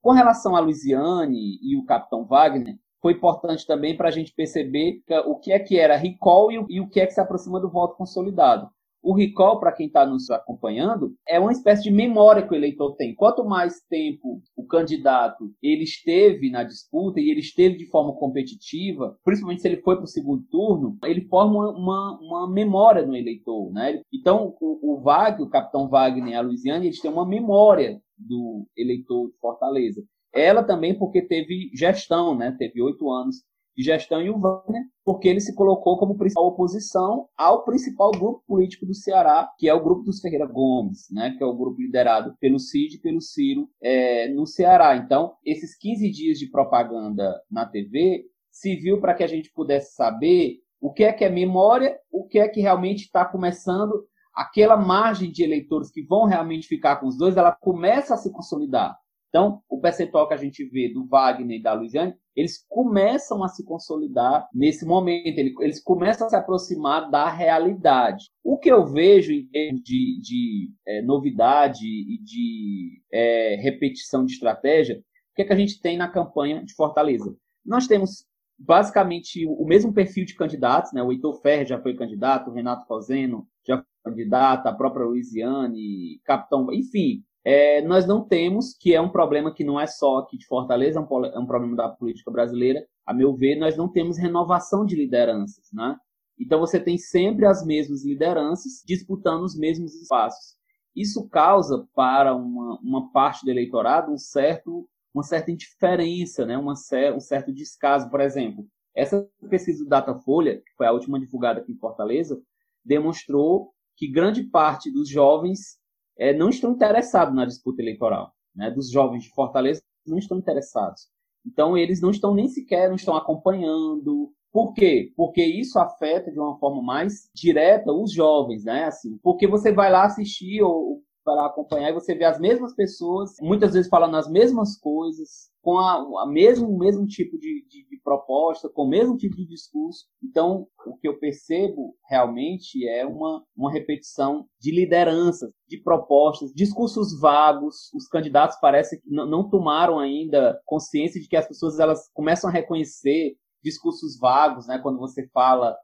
Com 0.00 0.12
relação 0.12 0.54
a 0.54 0.60
Luiziane 0.60 1.58
e 1.60 1.76
o 1.76 1.84
Capitão 1.84 2.24
Wagner, 2.24 2.78
foi 3.00 3.12
importante 3.12 3.66
também 3.66 3.96
para 3.96 4.08
a 4.08 4.12
gente 4.12 4.32
perceber 4.34 5.00
o 5.26 5.38
que 5.38 5.52
é 5.52 5.58
que 5.58 5.78
era 5.78 5.96
recall 5.96 6.50
e 6.50 6.80
o 6.80 6.88
que 6.88 7.00
é 7.00 7.06
que 7.06 7.12
se 7.12 7.20
aproxima 7.20 7.60
do 7.60 7.70
voto 7.70 7.96
consolidado. 7.96 8.68
O 9.06 9.14
recall, 9.14 9.60
para 9.60 9.70
quem 9.70 9.86
está 9.86 10.04
nos 10.04 10.28
acompanhando, 10.30 11.14
é 11.28 11.38
uma 11.38 11.52
espécie 11.52 11.84
de 11.84 11.92
memória 11.92 12.42
que 12.42 12.52
o 12.52 12.56
eleitor 12.56 12.96
tem. 12.96 13.14
Quanto 13.14 13.44
mais 13.44 13.80
tempo 13.88 14.42
o 14.56 14.66
candidato 14.66 15.48
ele 15.62 15.84
esteve 15.84 16.50
na 16.50 16.64
disputa 16.64 17.20
e 17.20 17.30
ele 17.30 17.38
esteve 17.38 17.76
de 17.76 17.86
forma 17.86 18.12
competitiva, 18.14 19.16
principalmente 19.24 19.62
se 19.62 19.68
ele 19.68 19.80
foi 19.82 19.94
para 19.94 20.02
o 20.02 20.08
segundo 20.08 20.42
turno, 20.50 20.98
ele 21.04 21.20
forma 21.28 21.70
uma, 21.70 22.18
uma 22.20 22.50
memória 22.50 23.06
no 23.06 23.14
eleitor. 23.14 23.72
Né? 23.72 24.02
Então, 24.12 24.56
o, 24.60 24.94
o 24.94 25.00
Wagner, 25.00 25.46
o 25.46 25.50
capitão 25.50 25.88
Wagner 25.88 26.32
e 26.32 26.34
a 26.34 26.40
Luiziane, 26.40 26.86
eles 26.86 27.00
têm 27.00 27.08
uma 27.08 27.24
memória 27.24 28.00
do 28.18 28.66
eleitor 28.76 29.28
de 29.28 29.38
Fortaleza. 29.38 30.02
Ela 30.36 30.62
também 30.62 30.96
porque 30.96 31.22
teve 31.22 31.70
gestão, 31.74 32.36
né? 32.36 32.54
teve 32.58 32.82
oito 32.82 33.10
anos 33.10 33.36
de 33.76 33.82
gestão 33.82 34.22
e 34.22 34.30
o 34.30 34.38
Wagner, 34.38 34.82
porque 35.04 35.28
ele 35.28 35.40
se 35.40 35.54
colocou 35.54 35.98
como 35.98 36.16
principal 36.16 36.46
oposição 36.46 37.28
ao 37.36 37.62
principal 37.62 38.10
grupo 38.10 38.42
político 38.46 38.86
do 38.86 38.94
Ceará, 38.94 39.50
que 39.58 39.68
é 39.68 39.74
o 39.74 39.82
grupo 39.82 40.02
dos 40.02 40.20
Ferreira 40.20 40.46
Gomes, 40.46 41.06
né, 41.10 41.34
que 41.36 41.44
é 41.44 41.46
o 41.46 41.54
grupo 41.54 41.80
liderado 41.82 42.34
pelo 42.40 42.58
Cid 42.58 42.96
e 42.96 43.00
pelo 43.00 43.20
Ciro 43.20 43.68
é, 43.82 44.28
no 44.28 44.46
Ceará. 44.46 44.96
Então, 44.96 45.34
esses 45.44 45.76
15 45.76 46.10
dias 46.10 46.38
de 46.38 46.50
propaganda 46.50 47.38
na 47.50 47.66
TV 47.66 48.24
serviu 48.50 48.98
para 48.98 49.12
que 49.12 49.22
a 49.22 49.26
gente 49.26 49.52
pudesse 49.52 49.94
saber 49.94 50.56
o 50.80 50.90
que 50.90 51.04
é 51.04 51.12
que 51.12 51.24
é 51.24 51.28
memória, 51.28 51.98
o 52.10 52.26
que 52.26 52.38
é 52.38 52.48
que 52.48 52.60
realmente 52.60 53.04
está 53.04 53.26
começando, 53.26 54.06
aquela 54.34 54.76
margem 54.76 55.30
de 55.30 55.42
eleitores 55.42 55.90
que 55.90 56.02
vão 56.02 56.24
realmente 56.24 56.66
ficar 56.66 56.96
com 56.96 57.06
os 57.06 57.18
dois, 57.18 57.36
ela 57.36 57.52
começa 57.52 58.14
a 58.14 58.16
se 58.16 58.32
consolidar. 58.32 58.96
Então, 59.36 59.60
o 59.68 59.78
percentual 59.78 60.26
que 60.26 60.32
a 60.32 60.38
gente 60.38 60.64
vê 60.64 60.88
do 60.88 61.06
Wagner 61.06 61.58
e 61.58 61.62
da 61.62 61.74
Luiziane, 61.74 62.14
eles 62.34 62.64
começam 62.66 63.44
a 63.44 63.48
se 63.48 63.62
consolidar 63.66 64.48
nesse 64.50 64.86
momento, 64.86 65.38
eles 65.60 65.78
começam 65.78 66.26
a 66.26 66.30
se 66.30 66.36
aproximar 66.36 67.10
da 67.10 67.28
realidade. 67.28 68.30
O 68.42 68.56
que 68.56 68.72
eu 68.72 68.86
vejo 68.86 69.32
em 69.32 69.46
termos 69.46 69.82
de, 69.82 70.18
de 70.22 70.70
é, 70.88 71.02
novidade 71.02 71.84
e 71.84 72.18
de 72.24 73.02
é, 73.12 73.56
repetição 73.56 74.24
de 74.24 74.32
estratégia, 74.32 74.96
o 74.96 75.34
que, 75.36 75.42
é 75.42 75.44
que 75.44 75.52
a 75.52 75.56
gente 75.56 75.82
tem 75.82 75.98
na 75.98 76.08
campanha 76.08 76.64
de 76.64 76.72
Fortaleza? 76.72 77.36
Nós 77.62 77.86
temos 77.86 78.24
basicamente 78.58 79.46
o 79.46 79.66
mesmo 79.66 79.92
perfil 79.92 80.24
de 80.24 80.34
candidatos, 80.34 80.94
né? 80.94 81.02
O 81.02 81.12
Heitor 81.12 81.42
Ferrer 81.42 81.66
já 81.66 81.78
foi 81.78 81.94
candidato, 81.94 82.48
o 82.48 82.54
Renato 82.54 82.86
Roseno 82.88 83.46
já 83.66 83.76
foi 83.76 84.12
candidato, 84.12 84.66
a 84.66 84.72
própria 84.72 85.04
Luiziane, 85.04 86.22
Capitão, 86.24 86.72
enfim, 86.72 87.22
é, 87.48 87.80
nós 87.82 88.04
não 88.08 88.26
temos, 88.26 88.74
que 88.76 88.92
é 88.92 89.00
um 89.00 89.08
problema 89.08 89.54
que 89.54 89.62
não 89.62 89.78
é 89.78 89.86
só 89.86 90.18
aqui 90.18 90.36
de 90.36 90.44
Fortaleza, 90.46 90.98
é 90.98 91.00
um, 91.00 91.24
é 91.26 91.38
um, 91.38 91.46
problema 91.46 91.76
da 91.76 91.88
política 91.88 92.28
brasileira, 92.28 92.84
a 93.06 93.14
meu 93.14 93.36
ver, 93.36 93.54
nós 93.54 93.76
não 93.76 93.88
temos 93.88 94.18
renovação 94.18 94.84
de 94.84 94.96
lideranças, 94.96 95.68
né? 95.72 95.96
Então 96.36 96.58
você 96.58 96.80
tem 96.80 96.98
sempre 96.98 97.46
as 97.46 97.64
mesmas 97.64 98.04
lideranças 98.04 98.82
disputando 98.84 99.44
os 99.44 99.56
mesmos 99.56 99.94
espaços. 99.94 100.56
Isso 100.94 101.28
causa 101.28 101.86
para 101.94 102.34
uma, 102.34 102.80
uma 102.80 103.12
parte 103.12 103.44
do 103.44 103.50
eleitorado 103.52 104.10
um 104.10 104.18
certo, 104.18 104.88
uma 105.14 105.22
certa 105.22 105.52
indiferença, 105.52 106.44
né? 106.44 106.58
uma, 106.58 106.74
um 107.14 107.20
certo 107.20 107.52
descaso. 107.52 108.10
Por 108.10 108.20
exemplo, 108.20 108.66
Essa 108.92 109.24
pesquisa 109.48 109.84
do 109.84 109.88
Datafolha, 109.88 110.56
que 110.56 110.74
foi 110.76 110.86
a 110.88 110.92
última 110.92 111.20
divulgada 111.20 111.60
aqui 111.60 111.70
em 111.70 111.78
Fortaleza, 111.78 112.42
demonstrou 112.84 113.72
que 113.96 114.10
grande 114.10 114.42
parte 114.42 114.90
dos 114.90 115.08
jovens 115.08 115.78
é, 116.18 116.32
não 116.32 116.48
estão 116.48 116.72
interessados 116.72 117.34
na 117.34 117.44
disputa 117.44 117.82
eleitoral. 117.82 118.32
Né? 118.54 118.70
Dos 118.70 118.90
jovens 118.90 119.24
de 119.24 119.30
Fortaleza 119.30 119.82
não 120.06 120.18
estão 120.18 120.38
interessados. 120.38 121.08
Então, 121.44 121.76
eles 121.76 122.00
não 122.00 122.10
estão 122.10 122.34
nem 122.34 122.48
sequer, 122.48 122.88
não 122.88 122.96
estão 122.96 123.16
acompanhando. 123.16 124.32
Por 124.52 124.72
quê? 124.72 125.12
Porque 125.16 125.44
isso 125.44 125.78
afeta 125.78 126.32
de 126.32 126.38
uma 126.38 126.58
forma 126.58 126.82
mais 126.82 127.30
direta 127.34 127.92
os 127.92 128.12
jovens, 128.12 128.64
né? 128.64 128.84
Assim, 128.84 129.18
porque 129.22 129.46
você 129.46 129.72
vai 129.72 129.90
lá 129.90 130.04
assistir 130.06 130.62
ou 130.62 131.02
para 131.26 131.44
acompanhar 131.44 131.90
e 131.90 131.94
você 131.94 132.14
vê 132.14 132.24
as 132.24 132.38
mesmas 132.38 132.72
pessoas, 132.72 133.34
muitas 133.40 133.74
vezes 133.74 133.90
falando 133.90 134.16
as 134.16 134.30
mesmas 134.30 134.78
coisas, 134.78 135.50
com 135.60 135.76
a, 135.76 136.22
a 136.22 136.26
mesmo, 136.28 136.78
mesmo 136.78 137.04
tipo 137.08 137.36
de, 137.36 137.66
de, 137.68 137.84
de, 137.88 138.00
proposta, 138.04 138.68
com 138.68 138.84
o 138.84 138.88
mesmo 138.88 139.16
tipo 139.16 139.34
de 139.34 139.44
discurso. 139.44 140.06
Então, 140.22 140.68
o 140.86 140.96
que 140.96 141.08
eu 141.08 141.18
percebo 141.18 141.96
realmente 142.08 142.86
é 142.88 143.04
uma, 143.04 143.44
uma 143.56 143.72
repetição 143.72 144.46
de 144.60 144.70
lideranças, 144.70 145.50
de 145.66 145.82
propostas, 145.82 146.52
discursos 146.54 147.18
vagos. 147.20 147.92
Os 147.92 148.06
candidatos 148.06 148.56
parecem 148.60 149.00
que 149.00 149.10
não, 149.10 149.26
não 149.26 149.50
tomaram 149.50 149.98
ainda 149.98 150.56
consciência 150.64 151.20
de 151.20 151.26
que 151.26 151.36
as 151.36 151.48
pessoas 151.48 151.80
elas 151.80 152.08
começam 152.14 152.48
a 152.48 152.52
reconhecer 152.52 153.34
discursos 153.60 154.16
vagos, 154.20 154.68
né? 154.68 154.78
Quando 154.78 155.00
você 155.00 155.26
fala 155.30 155.76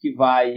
que 0.00 0.12
vai 0.12 0.54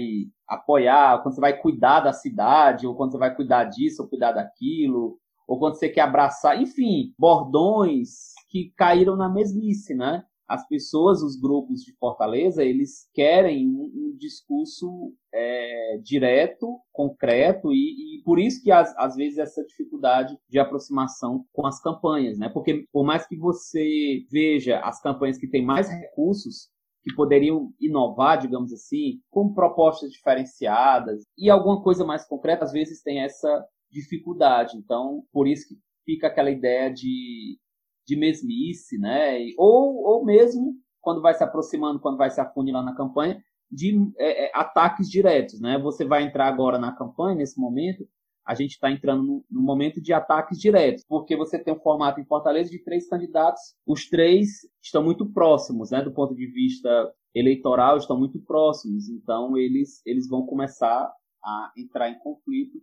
apoiar, 0.47 1.21
quando 1.21 1.35
você 1.35 1.41
vai 1.41 1.57
cuidar 1.57 2.01
da 2.01 2.13
cidade, 2.13 2.85
ou 2.87 2.95
quando 2.95 3.11
você 3.11 3.17
vai 3.17 3.35
cuidar 3.35 3.65
disso, 3.65 4.03
ou 4.03 4.09
cuidar 4.09 4.31
daquilo, 4.31 5.17
ou 5.47 5.59
quando 5.59 5.75
você 5.75 5.89
quer 5.89 6.01
abraçar, 6.01 6.61
enfim, 6.61 7.13
bordões 7.17 8.33
que 8.49 8.71
caíram 8.77 9.15
na 9.15 9.29
mesmice, 9.29 9.93
né? 9.93 10.23
As 10.47 10.67
pessoas, 10.67 11.23
os 11.23 11.39
grupos 11.39 11.81
de 11.81 11.95
Fortaleza, 11.97 12.63
eles 12.63 13.09
querem 13.13 13.67
um, 13.67 13.91
um 13.95 14.17
discurso 14.17 15.13
é, 15.33 15.97
direto, 16.03 16.79
concreto, 16.91 17.71
e, 17.73 18.19
e, 18.19 18.23
por 18.23 18.37
isso 18.37 18.61
que 18.61 18.71
às, 18.71 18.93
às 18.97 19.15
vezes 19.15 19.37
essa 19.37 19.63
dificuldade 19.65 20.37
de 20.49 20.59
aproximação 20.59 21.45
com 21.51 21.65
as 21.65 21.81
campanhas, 21.81 22.37
né? 22.37 22.49
Porque 22.49 22.85
por 22.91 23.03
mais 23.03 23.25
que 23.25 23.37
você 23.37 24.25
veja 24.29 24.79
as 24.79 25.01
campanhas 25.01 25.37
que 25.37 25.47
têm 25.47 25.65
mais 25.65 25.89
recursos, 25.89 26.69
que 27.03 27.13
poderiam 27.15 27.73
inovar, 27.79 28.39
digamos 28.39 28.71
assim, 28.71 29.19
com 29.29 29.53
propostas 29.53 30.11
diferenciadas 30.11 31.23
e 31.37 31.49
alguma 31.49 31.81
coisa 31.83 32.05
mais 32.05 32.25
concreta, 32.25 32.63
às 32.63 32.71
vezes 32.71 33.03
tem 33.03 33.21
essa 33.21 33.65
dificuldade. 33.91 34.77
Então, 34.77 35.23
por 35.31 35.47
isso 35.47 35.67
que 35.67 35.75
fica 36.05 36.27
aquela 36.27 36.49
ideia 36.49 36.91
de, 36.91 37.59
de 38.07 38.15
mesmice, 38.15 38.97
né? 38.97 39.39
Ou, 39.57 40.03
ou 40.03 40.25
mesmo, 40.25 40.75
quando 41.01 41.21
vai 41.21 41.33
se 41.33 41.43
aproximando, 41.43 41.99
quando 41.99 42.17
vai 42.17 42.29
se 42.29 42.39
afunilando 42.39 42.85
na 42.85 42.95
campanha, 42.95 43.43
de 43.69 43.97
é, 44.17 44.45
é, 44.45 44.51
ataques 44.53 45.09
diretos, 45.09 45.59
né? 45.59 45.77
Você 45.79 46.05
vai 46.05 46.23
entrar 46.23 46.47
agora 46.47 46.77
na 46.77 46.93
campanha, 46.93 47.35
nesse 47.35 47.59
momento, 47.59 48.07
a 48.45 48.53
gente 48.53 48.71
está 48.71 48.91
entrando 48.91 49.23
no, 49.23 49.45
no, 49.49 49.61
momento 49.61 50.01
de 50.01 50.13
ataques 50.13 50.59
diretos, 50.59 51.03
porque 51.07 51.35
você 51.35 51.57
tem 51.57 51.73
um 51.73 51.79
formato 51.79 52.19
em 52.19 52.25
Fortaleza 52.25 52.69
de 52.69 52.83
três 52.83 53.07
candidatos, 53.07 53.61
os 53.85 54.09
três 54.09 54.67
estão 54.81 55.03
muito 55.03 55.25
próximos, 55.31 55.91
né, 55.91 56.01
do 56.01 56.13
ponto 56.13 56.35
de 56.35 56.45
vista 56.47 57.13
eleitoral, 57.33 57.97
estão 57.97 58.17
muito 58.17 58.39
próximos, 58.39 59.09
então 59.09 59.57
eles, 59.57 60.01
eles 60.05 60.27
vão 60.27 60.45
começar 60.45 61.11
a 61.43 61.71
entrar 61.77 62.09
em 62.09 62.19
conflito 62.19 62.81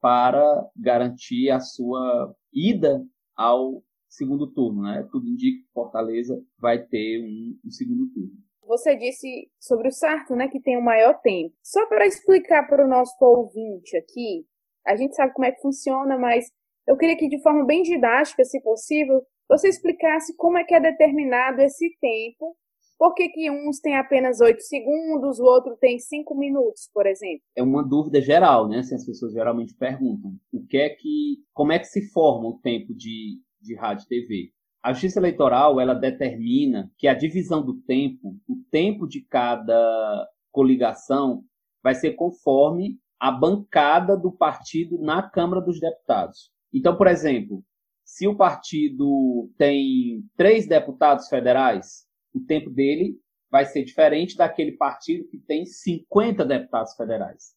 para 0.00 0.68
garantir 0.76 1.50
a 1.50 1.60
sua 1.60 2.34
ida 2.52 3.04
ao 3.36 3.82
segundo 4.08 4.46
turno, 4.46 4.82
né? 4.82 5.06
Tudo 5.10 5.28
indica 5.28 5.62
que 5.62 5.72
Fortaleza 5.72 6.40
vai 6.58 6.82
ter 6.82 7.22
um, 7.22 7.58
um 7.64 7.70
segundo 7.70 8.08
turno. 8.12 8.32
Você 8.66 8.96
disse 8.96 9.50
sobre 9.58 9.88
o 9.88 9.92
Sarto, 9.92 10.36
né, 10.36 10.48
que 10.48 10.60
tem 10.60 10.76
o 10.76 10.84
maior 10.84 11.18
tempo. 11.20 11.54
Só 11.62 11.86
para 11.86 12.06
explicar 12.06 12.68
para 12.68 12.84
o 12.84 12.88
nosso 12.88 13.16
ouvinte 13.20 13.96
aqui, 13.96 14.46
a 14.86 14.96
gente 14.96 15.14
sabe 15.14 15.32
como 15.32 15.46
é 15.46 15.52
que 15.52 15.60
funciona, 15.60 16.18
mas 16.18 16.46
eu 16.86 16.96
queria 16.96 17.16
que 17.16 17.28
de 17.28 17.40
forma 17.42 17.64
bem 17.64 17.82
didática, 17.82 18.44
se 18.44 18.60
possível, 18.62 19.22
você 19.48 19.68
explicasse 19.68 20.36
como 20.36 20.58
é 20.58 20.64
que 20.64 20.74
é 20.74 20.80
determinado 20.80 21.60
esse 21.60 21.96
tempo. 22.00 22.56
Por 22.98 23.14
que, 23.14 23.28
que 23.28 23.48
uns 23.48 23.78
têm 23.78 23.96
apenas 23.96 24.40
8 24.40 24.60
segundos, 24.60 25.38
o 25.38 25.44
outro 25.44 25.76
tem 25.76 25.98
5 25.98 26.34
minutos, 26.36 26.90
por 26.92 27.06
exemplo? 27.06 27.42
É 27.56 27.62
uma 27.62 27.86
dúvida 27.86 28.20
geral, 28.20 28.68
né? 28.68 28.78
Assim, 28.78 28.96
as 28.96 29.06
pessoas 29.06 29.32
geralmente 29.32 29.72
perguntam 29.74 30.32
o 30.52 30.66
que 30.66 30.78
é 30.78 30.88
que, 30.88 31.36
como 31.54 31.70
é 31.70 31.78
que 31.78 31.84
se 31.84 32.10
forma 32.10 32.48
o 32.48 32.58
tempo 32.58 32.92
de, 32.94 33.40
de 33.60 33.76
rádio 33.76 34.04
e 34.04 34.08
TV? 34.08 34.52
A 34.82 34.92
justiça 34.92 35.20
eleitoral 35.20 35.80
ela 35.80 35.94
determina 35.94 36.90
que 36.98 37.06
a 37.06 37.14
divisão 37.14 37.64
do 37.64 37.80
tempo, 37.82 38.36
o 38.48 38.56
tempo 38.70 39.06
de 39.06 39.22
cada 39.22 40.28
coligação, 40.50 41.44
vai 41.82 41.94
ser 41.94 42.14
conforme 42.14 42.98
a 43.18 43.30
bancada 43.30 44.16
do 44.16 44.30
partido 44.30 44.98
na 44.98 45.22
Câmara 45.22 45.60
dos 45.60 45.80
Deputados. 45.80 46.50
Então, 46.72 46.96
por 46.96 47.06
exemplo, 47.06 47.64
se 48.04 48.26
o 48.26 48.36
partido 48.36 49.50
tem 49.58 50.24
três 50.36 50.66
deputados 50.66 51.28
federais, 51.28 52.06
o 52.32 52.40
tempo 52.40 52.70
dele 52.70 53.18
vai 53.50 53.64
ser 53.64 53.84
diferente 53.84 54.36
daquele 54.36 54.72
partido 54.72 55.26
que 55.28 55.38
tem 55.38 55.64
50 55.64 56.44
deputados 56.44 56.94
federais. 56.94 57.54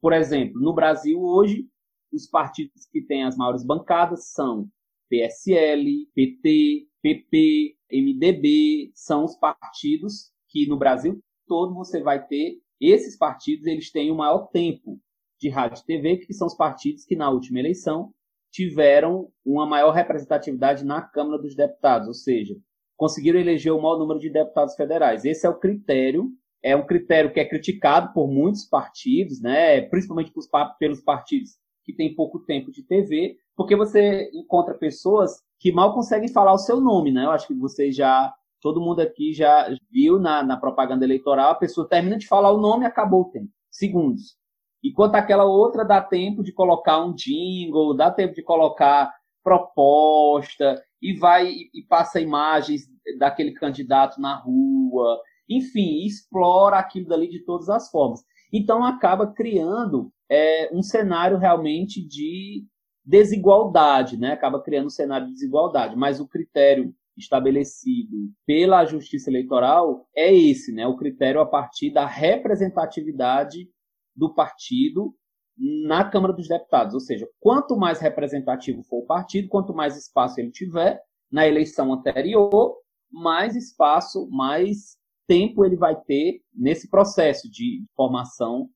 Por 0.00 0.12
exemplo, 0.12 0.60
no 0.60 0.74
Brasil 0.74 1.20
hoje, 1.20 1.68
os 2.12 2.26
partidos 2.26 2.86
que 2.90 3.02
têm 3.02 3.24
as 3.24 3.36
maiores 3.36 3.64
bancadas 3.64 4.32
são 4.32 4.68
PSL, 5.08 6.08
PT, 6.14 6.88
PP, 7.02 7.76
MDB, 7.90 8.92
são 8.94 9.24
os 9.24 9.36
partidos 9.36 10.32
que 10.48 10.66
no 10.66 10.78
Brasil 10.78 11.22
todo 11.46 11.74
você 11.74 12.00
vai 12.00 12.26
ter 12.26 12.61
esses 12.90 13.16
partidos 13.16 13.66
eles 13.66 13.90
têm 13.90 14.10
o 14.10 14.16
maior 14.16 14.48
tempo 14.48 14.98
de 15.38 15.48
rádio 15.48 15.82
e 15.82 15.86
TV, 15.86 16.16
que 16.18 16.32
são 16.32 16.46
os 16.46 16.54
partidos 16.54 17.04
que 17.04 17.16
na 17.16 17.30
última 17.30 17.58
eleição 17.58 18.12
tiveram 18.50 19.28
uma 19.44 19.66
maior 19.66 19.92
representatividade 19.92 20.84
na 20.84 21.02
Câmara 21.02 21.40
dos 21.40 21.54
Deputados, 21.54 22.06
ou 22.06 22.14
seja, 22.14 22.54
conseguiram 22.96 23.40
eleger 23.40 23.72
o 23.72 23.80
maior 23.80 23.98
número 23.98 24.20
de 24.20 24.30
deputados 24.30 24.74
federais. 24.74 25.24
Esse 25.24 25.46
é 25.46 25.48
o 25.48 25.58
critério, 25.58 26.30
é 26.62 26.76
um 26.76 26.86
critério 26.86 27.32
que 27.32 27.40
é 27.40 27.44
criticado 27.44 28.12
por 28.12 28.28
muitos 28.28 28.64
partidos, 28.64 29.40
né, 29.40 29.80
principalmente 29.82 30.32
pelos 30.78 31.00
partidos 31.00 31.52
que 31.84 31.92
têm 31.92 32.14
pouco 32.14 32.38
tempo 32.40 32.70
de 32.70 32.84
TV, 32.84 33.36
porque 33.56 33.74
você 33.74 34.30
encontra 34.32 34.74
pessoas 34.74 35.42
que 35.58 35.72
mal 35.72 35.94
conseguem 35.94 36.28
falar 36.28 36.52
o 36.52 36.58
seu 36.58 36.80
nome, 36.80 37.10
né? 37.10 37.24
Eu 37.24 37.30
acho 37.30 37.46
que 37.46 37.54
vocês 37.54 37.94
já 37.94 38.32
todo 38.62 38.80
mundo 38.80 39.00
aqui 39.00 39.34
já 39.34 39.68
viu 39.90 40.18
na, 40.18 40.42
na 40.42 40.56
propaganda 40.56 41.04
eleitoral, 41.04 41.50
a 41.50 41.56
pessoa 41.56 41.88
termina 41.88 42.16
de 42.16 42.28
falar 42.28 42.52
o 42.52 42.60
nome 42.60 42.86
acabou 42.86 43.22
o 43.22 43.30
tempo. 43.30 43.50
Segundos. 43.70 44.36
Enquanto 44.82 45.16
aquela 45.16 45.44
outra 45.44 45.84
dá 45.84 46.00
tempo 46.00 46.42
de 46.42 46.52
colocar 46.52 47.04
um 47.04 47.12
jingle, 47.12 47.94
dá 47.94 48.10
tempo 48.10 48.34
de 48.34 48.42
colocar 48.42 49.12
proposta 49.42 50.80
e 51.00 51.18
vai 51.18 51.48
e, 51.48 51.70
e 51.74 51.82
passa 51.82 52.20
imagens 52.20 52.82
daquele 53.18 53.52
candidato 53.52 54.20
na 54.20 54.36
rua, 54.36 55.20
enfim, 55.48 56.04
explora 56.06 56.78
aquilo 56.78 57.08
dali 57.08 57.28
de 57.28 57.44
todas 57.44 57.68
as 57.68 57.90
formas. 57.90 58.24
Então 58.52 58.84
acaba 58.84 59.26
criando 59.26 60.12
é, 60.30 60.70
um 60.72 60.82
cenário 60.82 61.38
realmente 61.38 62.00
de 62.06 62.64
desigualdade, 63.04 64.16
né? 64.16 64.32
Acaba 64.32 64.62
criando 64.62 64.86
um 64.86 64.90
cenário 64.90 65.26
de 65.26 65.32
desigualdade. 65.32 65.96
Mas 65.96 66.20
o 66.20 66.28
critério 66.28 66.94
estabelecido 67.16 68.30
pela 68.46 68.84
Justiça 68.84 69.30
Eleitoral 69.30 70.06
é 70.16 70.34
esse, 70.34 70.72
né? 70.72 70.86
O 70.86 70.96
critério 70.96 71.40
a 71.40 71.46
partir 71.46 71.90
da 71.90 72.06
representatividade 72.06 73.68
do 74.14 74.34
partido 74.34 75.14
na 75.56 76.08
Câmara 76.08 76.32
dos 76.32 76.48
Deputados. 76.48 76.94
Ou 76.94 77.00
seja, 77.00 77.28
quanto 77.40 77.76
mais 77.76 78.00
representativo 78.00 78.82
for 78.82 79.02
o 79.02 79.06
partido, 79.06 79.48
quanto 79.48 79.74
mais 79.74 79.96
espaço 79.96 80.40
ele 80.40 80.50
tiver 80.50 81.00
na 81.30 81.46
eleição 81.46 81.92
anterior, 81.92 82.76
mais 83.10 83.54
espaço, 83.54 84.28
mais 84.30 84.96
tempo 85.26 85.64
ele 85.64 85.76
vai 85.76 85.98
ter 86.00 86.42
nesse 86.54 86.88
processo 86.88 87.50
de 87.50 87.84
formação 87.94 88.68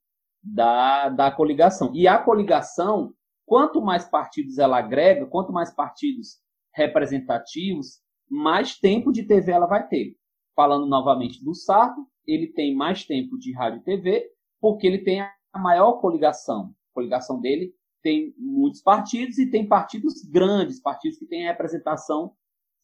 da, 0.42 1.08
da 1.08 1.30
coligação. 1.30 1.90
E 1.94 2.06
a 2.06 2.18
coligação, 2.18 3.12
quanto 3.44 3.80
mais 3.80 4.08
partidos 4.08 4.58
ela 4.58 4.78
agrega, 4.78 5.26
quanto 5.26 5.52
mais 5.52 5.74
partidos 5.74 6.38
representativos, 6.74 8.00
mais 8.28 8.78
tempo 8.78 9.12
de 9.12 9.24
TV 9.24 9.52
ela 9.52 9.66
vai 9.66 9.86
ter. 9.86 10.16
Falando 10.54 10.86
novamente 10.86 11.44
do 11.44 11.54
Sarto, 11.54 12.06
ele 12.26 12.48
tem 12.48 12.74
mais 12.74 13.04
tempo 13.04 13.38
de 13.38 13.52
rádio 13.52 13.80
e 13.80 13.84
TV, 13.84 14.30
porque 14.60 14.86
ele 14.86 14.98
tem 14.98 15.20
a 15.20 15.58
maior 15.58 16.00
coligação. 16.00 16.74
A 16.90 16.94
coligação 16.94 17.40
dele 17.40 17.74
tem 18.02 18.34
muitos 18.38 18.80
partidos 18.80 19.38
e 19.38 19.50
tem 19.50 19.66
partidos 19.66 20.22
grandes, 20.22 20.80
partidos 20.80 21.18
que 21.18 21.26
têm 21.26 21.46
representação 21.46 22.32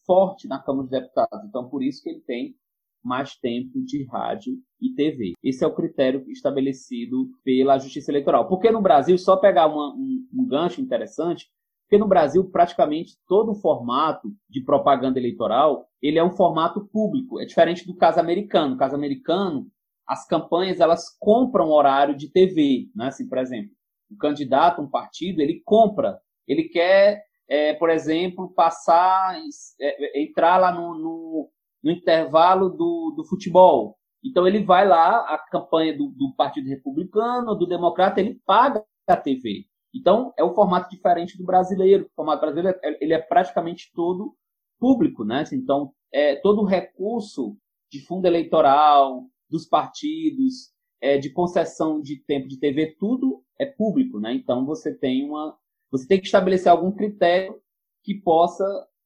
forte 0.04 0.48
na 0.48 0.60
Câmara 0.60 0.82
dos 0.82 0.90
Deputados. 0.90 1.44
Então, 1.48 1.68
por 1.68 1.82
isso 1.82 2.02
que 2.02 2.10
ele 2.10 2.20
tem 2.20 2.56
mais 3.02 3.36
tempo 3.36 3.82
de 3.84 4.04
rádio 4.04 4.54
e 4.80 4.94
TV. 4.94 5.32
Esse 5.42 5.64
é 5.64 5.66
o 5.66 5.74
critério 5.74 6.24
estabelecido 6.30 7.30
pela 7.42 7.78
Justiça 7.78 8.10
Eleitoral. 8.10 8.48
Porque 8.48 8.70
no 8.70 8.80
Brasil, 8.80 9.18
só 9.18 9.36
pegar 9.36 9.66
uma, 9.66 9.94
um, 9.94 10.26
um 10.32 10.46
gancho 10.46 10.80
interessante, 10.80 11.48
Porque 11.92 12.00
no 12.00 12.08
Brasil, 12.08 12.42
praticamente 12.50 13.18
todo 13.28 13.52
o 13.52 13.54
formato 13.54 14.32
de 14.48 14.64
propaganda 14.64 15.18
eleitoral, 15.18 15.86
ele 16.00 16.18
é 16.18 16.24
um 16.24 16.30
formato 16.30 16.88
público. 16.90 17.38
É 17.38 17.44
diferente 17.44 17.86
do 17.86 17.94
caso 17.94 18.18
americano. 18.18 18.70
No 18.70 18.78
caso 18.78 18.94
americano, 18.94 19.66
as 20.08 20.26
campanhas, 20.26 20.80
elas 20.80 21.14
compram 21.20 21.68
horário 21.68 22.16
de 22.16 22.30
TV. 22.30 22.88
Né? 22.96 23.08
Assim, 23.08 23.28
por 23.28 23.36
exemplo, 23.36 23.72
o 24.10 24.16
candidato, 24.16 24.80
um 24.80 24.88
partido, 24.88 25.42
ele 25.42 25.60
compra. 25.66 26.18
Ele 26.48 26.64
quer, 26.64 27.22
é, 27.46 27.74
por 27.74 27.90
exemplo, 27.90 28.54
passar, 28.54 29.38
é, 29.78 30.22
entrar 30.22 30.56
lá 30.56 30.72
no, 30.72 30.94
no, 30.94 31.50
no 31.84 31.90
intervalo 31.90 32.70
do, 32.70 33.12
do 33.14 33.24
futebol. 33.26 33.98
Então 34.24 34.46
ele 34.46 34.64
vai 34.64 34.88
lá, 34.88 35.26
a 35.28 35.36
campanha 35.36 35.94
do, 35.94 36.06
do 36.06 36.32
Partido 36.38 36.70
Republicano, 36.70 37.54
do 37.54 37.66
Democrata, 37.66 38.18
ele 38.18 38.40
paga 38.46 38.82
a 39.06 39.14
TV. 39.14 39.66
Então, 39.94 40.32
é 40.38 40.44
um 40.44 40.54
formato 40.54 40.88
diferente 40.90 41.36
do 41.36 41.44
brasileiro. 41.44 42.06
O 42.06 42.14
formato 42.14 42.40
brasileiro 42.40 42.78
é, 42.82 42.98
ele 43.02 43.12
é 43.12 43.18
praticamente 43.18 43.90
todo 43.94 44.34
público, 44.78 45.24
né? 45.24 45.44
Então, 45.52 45.92
é, 46.12 46.36
todo 46.36 46.62
o 46.62 46.66
recurso 46.66 47.56
de 47.90 48.00
fundo 48.00 48.26
eleitoral, 48.26 49.26
dos 49.48 49.66
partidos, 49.66 50.72
é, 51.00 51.18
de 51.18 51.30
concessão 51.30 52.00
de 52.00 52.16
tempo 52.24 52.48
de 52.48 52.58
TV, 52.58 52.96
tudo 52.98 53.44
é 53.58 53.66
público, 53.66 54.18
né? 54.18 54.32
Então, 54.34 54.64
você 54.64 54.94
tem 54.94 55.28
uma, 55.28 55.56
você 55.90 56.06
tem 56.06 56.18
que 56.18 56.26
estabelecer 56.26 56.72
algum 56.72 56.90
critério 56.90 57.60
que 58.02 58.14
possa 58.14 58.64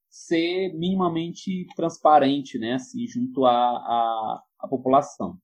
ser 0.09 0.73
minimamente 0.75 1.67
transparente, 1.75 2.59
né? 2.59 2.75
Assim, 2.75 3.07
junto 3.07 3.45
à, 3.45 3.53
à, 3.53 4.43
à 4.61 4.69
população. 4.69 5.37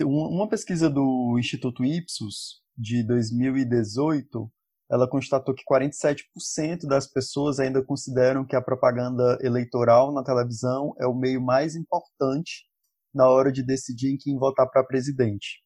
Uma 0.00 0.48
pesquisa 0.48 0.90
do 0.90 1.36
Instituto 1.38 1.84
Ipsos 1.84 2.62
de 2.76 3.06
2018 3.06 4.50
ela 4.92 5.08
constatou 5.08 5.54
que 5.54 5.64
47% 5.64 6.86
das 6.86 7.06
pessoas 7.06 7.58
ainda 7.58 7.82
consideram 7.82 8.44
que 8.44 8.54
a 8.54 8.60
propaganda 8.60 9.38
eleitoral 9.40 10.12
na 10.12 10.22
televisão 10.22 10.94
é 11.00 11.06
o 11.06 11.14
meio 11.14 11.40
mais 11.40 11.74
importante 11.74 12.66
na 13.14 13.26
hora 13.26 13.50
de 13.50 13.64
decidir 13.64 14.12
em 14.12 14.18
quem 14.18 14.38
votar 14.38 14.68
para 14.70 14.84
presidente. 14.84 15.62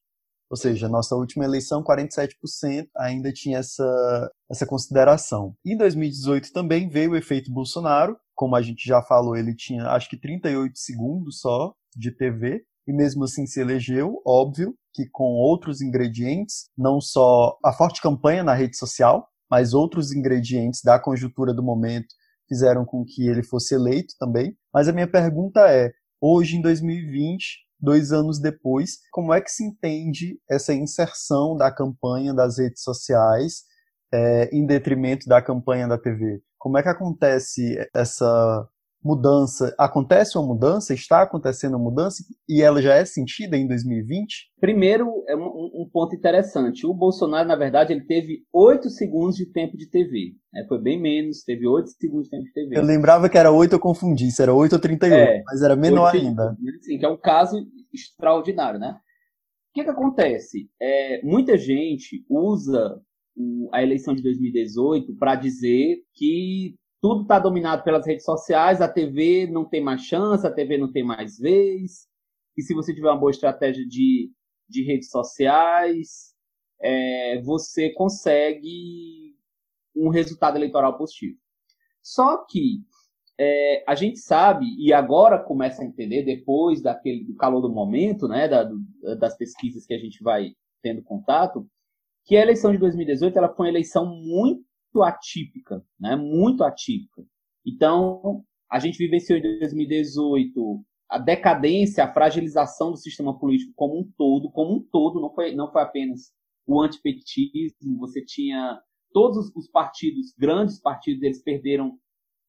Ou 0.49 0.55
seja, 0.55 0.87
nossa 0.87 1.13
última 1.13 1.43
eleição, 1.43 1.83
47% 1.83 2.87
ainda 2.95 3.33
tinha 3.33 3.57
essa, 3.57 4.31
essa 4.49 4.65
consideração. 4.65 5.53
Em 5.65 5.75
2018 5.75 6.53
também 6.53 6.87
veio 6.87 7.11
o 7.11 7.17
efeito 7.17 7.51
Bolsonaro, 7.51 8.17
como 8.33 8.55
a 8.55 8.61
gente 8.61 8.87
já 8.87 9.01
falou, 9.01 9.35
ele 9.35 9.53
tinha 9.53 9.87
acho 9.87 10.09
que 10.09 10.17
38 10.17 10.77
segundos 10.77 11.41
só 11.41 11.73
de 11.93 12.11
TV, 12.11 12.63
e 12.87 12.93
mesmo 12.93 13.25
assim 13.25 13.45
se 13.45 13.59
elegeu, 13.59 14.21
óbvio, 14.25 14.73
que 14.97 15.07
com 15.11 15.35
outros 15.35 15.79
ingredientes, 15.79 16.69
não 16.75 16.99
só 16.99 17.55
a 17.63 17.71
forte 17.71 18.01
campanha 18.01 18.43
na 18.43 18.55
rede 18.55 18.75
social, 18.75 19.27
mas 19.49 19.75
outros 19.75 20.11
ingredientes 20.11 20.81
da 20.83 20.99
conjuntura 20.99 21.53
do 21.53 21.61
momento 21.61 22.07
fizeram 22.49 22.83
com 22.83 23.05
que 23.05 23.27
ele 23.27 23.43
fosse 23.43 23.75
eleito 23.75 24.15
também. 24.19 24.57
Mas 24.73 24.87
a 24.87 24.93
minha 24.93 25.07
pergunta 25.07 25.61
é: 25.69 25.91
hoje, 26.19 26.57
em 26.57 26.61
2020, 26.61 27.59
dois 27.79 28.11
anos 28.11 28.39
depois, 28.41 28.97
como 29.11 29.31
é 29.31 29.39
que 29.39 29.51
se 29.51 29.63
entende 29.63 30.39
essa 30.49 30.73
inserção 30.73 31.55
da 31.55 31.71
campanha 31.71 32.33
das 32.33 32.57
redes 32.57 32.81
sociais 32.81 33.63
é, 34.11 34.49
em 34.51 34.65
detrimento 34.65 35.27
da 35.27 35.41
campanha 35.43 35.87
da 35.87 35.97
TV? 35.97 36.41
Como 36.57 36.75
é 36.77 36.81
que 36.81 36.89
acontece 36.89 37.77
essa 37.93 38.67
mudança, 39.03 39.73
acontece 39.77 40.37
uma 40.37 40.47
mudança, 40.47 40.93
está 40.93 41.21
acontecendo 41.21 41.75
uma 41.75 41.89
mudança 41.89 42.23
e 42.47 42.61
ela 42.61 42.81
já 42.81 42.95
é 42.95 43.05
sentida 43.05 43.55
em 43.55 43.67
2020? 43.67 44.51
Primeiro, 44.59 45.23
é 45.27 45.35
um, 45.35 45.83
um 45.83 45.89
ponto 45.91 46.15
interessante. 46.15 46.85
O 46.85 46.93
Bolsonaro, 46.93 47.47
na 47.47 47.55
verdade, 47.55 47.93
ele 47.93 48.05
teve 48.05 48.43
8 48.51 48.89
segundos 48.89 49.35
de 49.35 49.45
tempo 49.45 49.77
de 49.77 49.89
TV. 49.89 50.33
É, 50.55 50.65
foi 50.67 50.81
bem 50.81 50.99
menos, 50.99 51.43
teve 51.43 51.67
8 51.67 51.89
segundos 51.91 52.25
de 52.25 52.31
tempo 52.31 52.43
de 52.43 52.53
TV. 52.53 52.77
Eu 52.77 52.83
lembrava 52.83 53.29
que 53.29 53.37
era 53.37 53.51
8, 53.51 53.73
eu 53.73 53.79
confundi, 53.79 54.27
era 54.39 54.53
8 54.53 54.73
ou 54.73 54.79
38, 54.79 55.13
é, 55.13 55.43
mas 55.45 55.61
era 55.61 55.75
menor 55.75 56.13
ainda. 56.13 56.55
Sim, 56.81 56.97
que 56.97 57.05
é 57.05 57.09
um 57.09 57.17
caso 57.17 57.57
extraordinário, 57.93 58.79
né? 58.79 58.97
O 59.69 59.73
que, 59.73 59.83
que 59.83 59.89
acontece? 59.89 60.69
É, 60.81 61.21
muita 61.23 61.57
gente 61.57 62.25
usa 62.27 62.99
a 63.71 63.83
eleição 63.83 64.15
de 64.15 64.23
2018 64.23 65.15
para 65.17 65.35
dizer 65.35 65.97
que 66.15 66.75
tudo 67.01 67.21
está 67.21 67.39
dominado 67.39 67.83
pelas 67.83 68.05
redes 68.05 68.25
sociais, 68.25 68.81
a 68.81 68.87
TV 68.87 69.47
não 69.47 69.65
tem 69.65 69.81
mais 69.81 70.01
chance, 70.01 70.45
a 70.45 70.51
TV 70.51 70.77
não 70.77 70.91
tem 70.91 71.03
mais 71.03 71.37
vez. 71.37 72.07
E 72.57 72.61
se 72.61 72.73
você 72.73 72.93
tiver 72.93 73.09
uma 73.09 73.19
boa 73.19 73.31
estratégia 73.31 73.85
de, 73.87 74.31
de 74.67 74.83
redes 74.83 75.09
sociais, 75.09 76.33
é, 76.81 77.41
você 77.43 77.91
consegue 77.91 79.35
um 79.95 80.09
resultado 80.09 80.57
eleitoral 80.57 80.97
positivo. 80.97 81.37
Só 82.01 82.45
que 82.45 82.81
é, 83.39 83.83
a 83.87 83.93
gente 83.93 84.17
sabe, 84.19 84.65
e 84.79 84.91
agora 84.91 85.43
começa 85.43 85.83
a 85.83 85.85
entender, 85.85 86.23
depois 86.23 86.81
daquele, 86.81 87.23
do 87.23 87.35
calor 87.35 87.61
do 87.61 87.71
momento, 87.71 88.27
né, 88.27 88.47
da, 88.47 88.63
do, 88.63 88.79
das 89.19 89.37
pesquisas 89.37 89.85
que 89.85 89.93
a 89.93 89.99
gente 89.99 90.23
vai 90.23 90.53
tendo 90.81 91.03
contato, 91.03 91.67
que 92.25 92.35
a 92.35 92.41
eleição 92.41 92.71
de 92.71 92.77
2018 92.79 93.37
ela 93.37 93.53
foi 93.53 93.67
uma 93.67 93.71
eleição 93.71 94.05
muito 94.05 94.66
muito 94.66 94.66
atípica, 94.95 95.83
né? 95.99 96.15
Muito 96.15 96.63
atípica. 96.63 97.25
Então, 97.65 98.43
a 98.69 98.79
gente 98.79 98.97
vivenciou 98.97 99.37
em 99.37 99.59
2018 99.59 100.83
a 101.09 101.17
decadência, 101.17 102.03
a 102.03 102.13
fragilização 102.13 102.91
do 102.91 102.97
sistema 102.97 103.37
político 103.37 103.71
como 103.75 103.99
um 103.99 104.11
todo, 104.17 104.51
como 104.51 104.75
um 104.75 104.81
todo, 104.91 105.21
não 105.21 105.33
foi, 105.33 105.55
não 105.55 105.71
foi 105.71 105.81
apenas 105.81 106.33
o 106.65 106.81
antipetismo, 106.81 107.97
você 107.97 108.23
tinha 108.23 108.81
todos 109.13 109.49
os 109.55 109.69
partidos, 109.69 110.33
grandes 110.37 110.79
partidos, 110.81 111.23
eles 111.23 111.41
perderam 111.41 111.97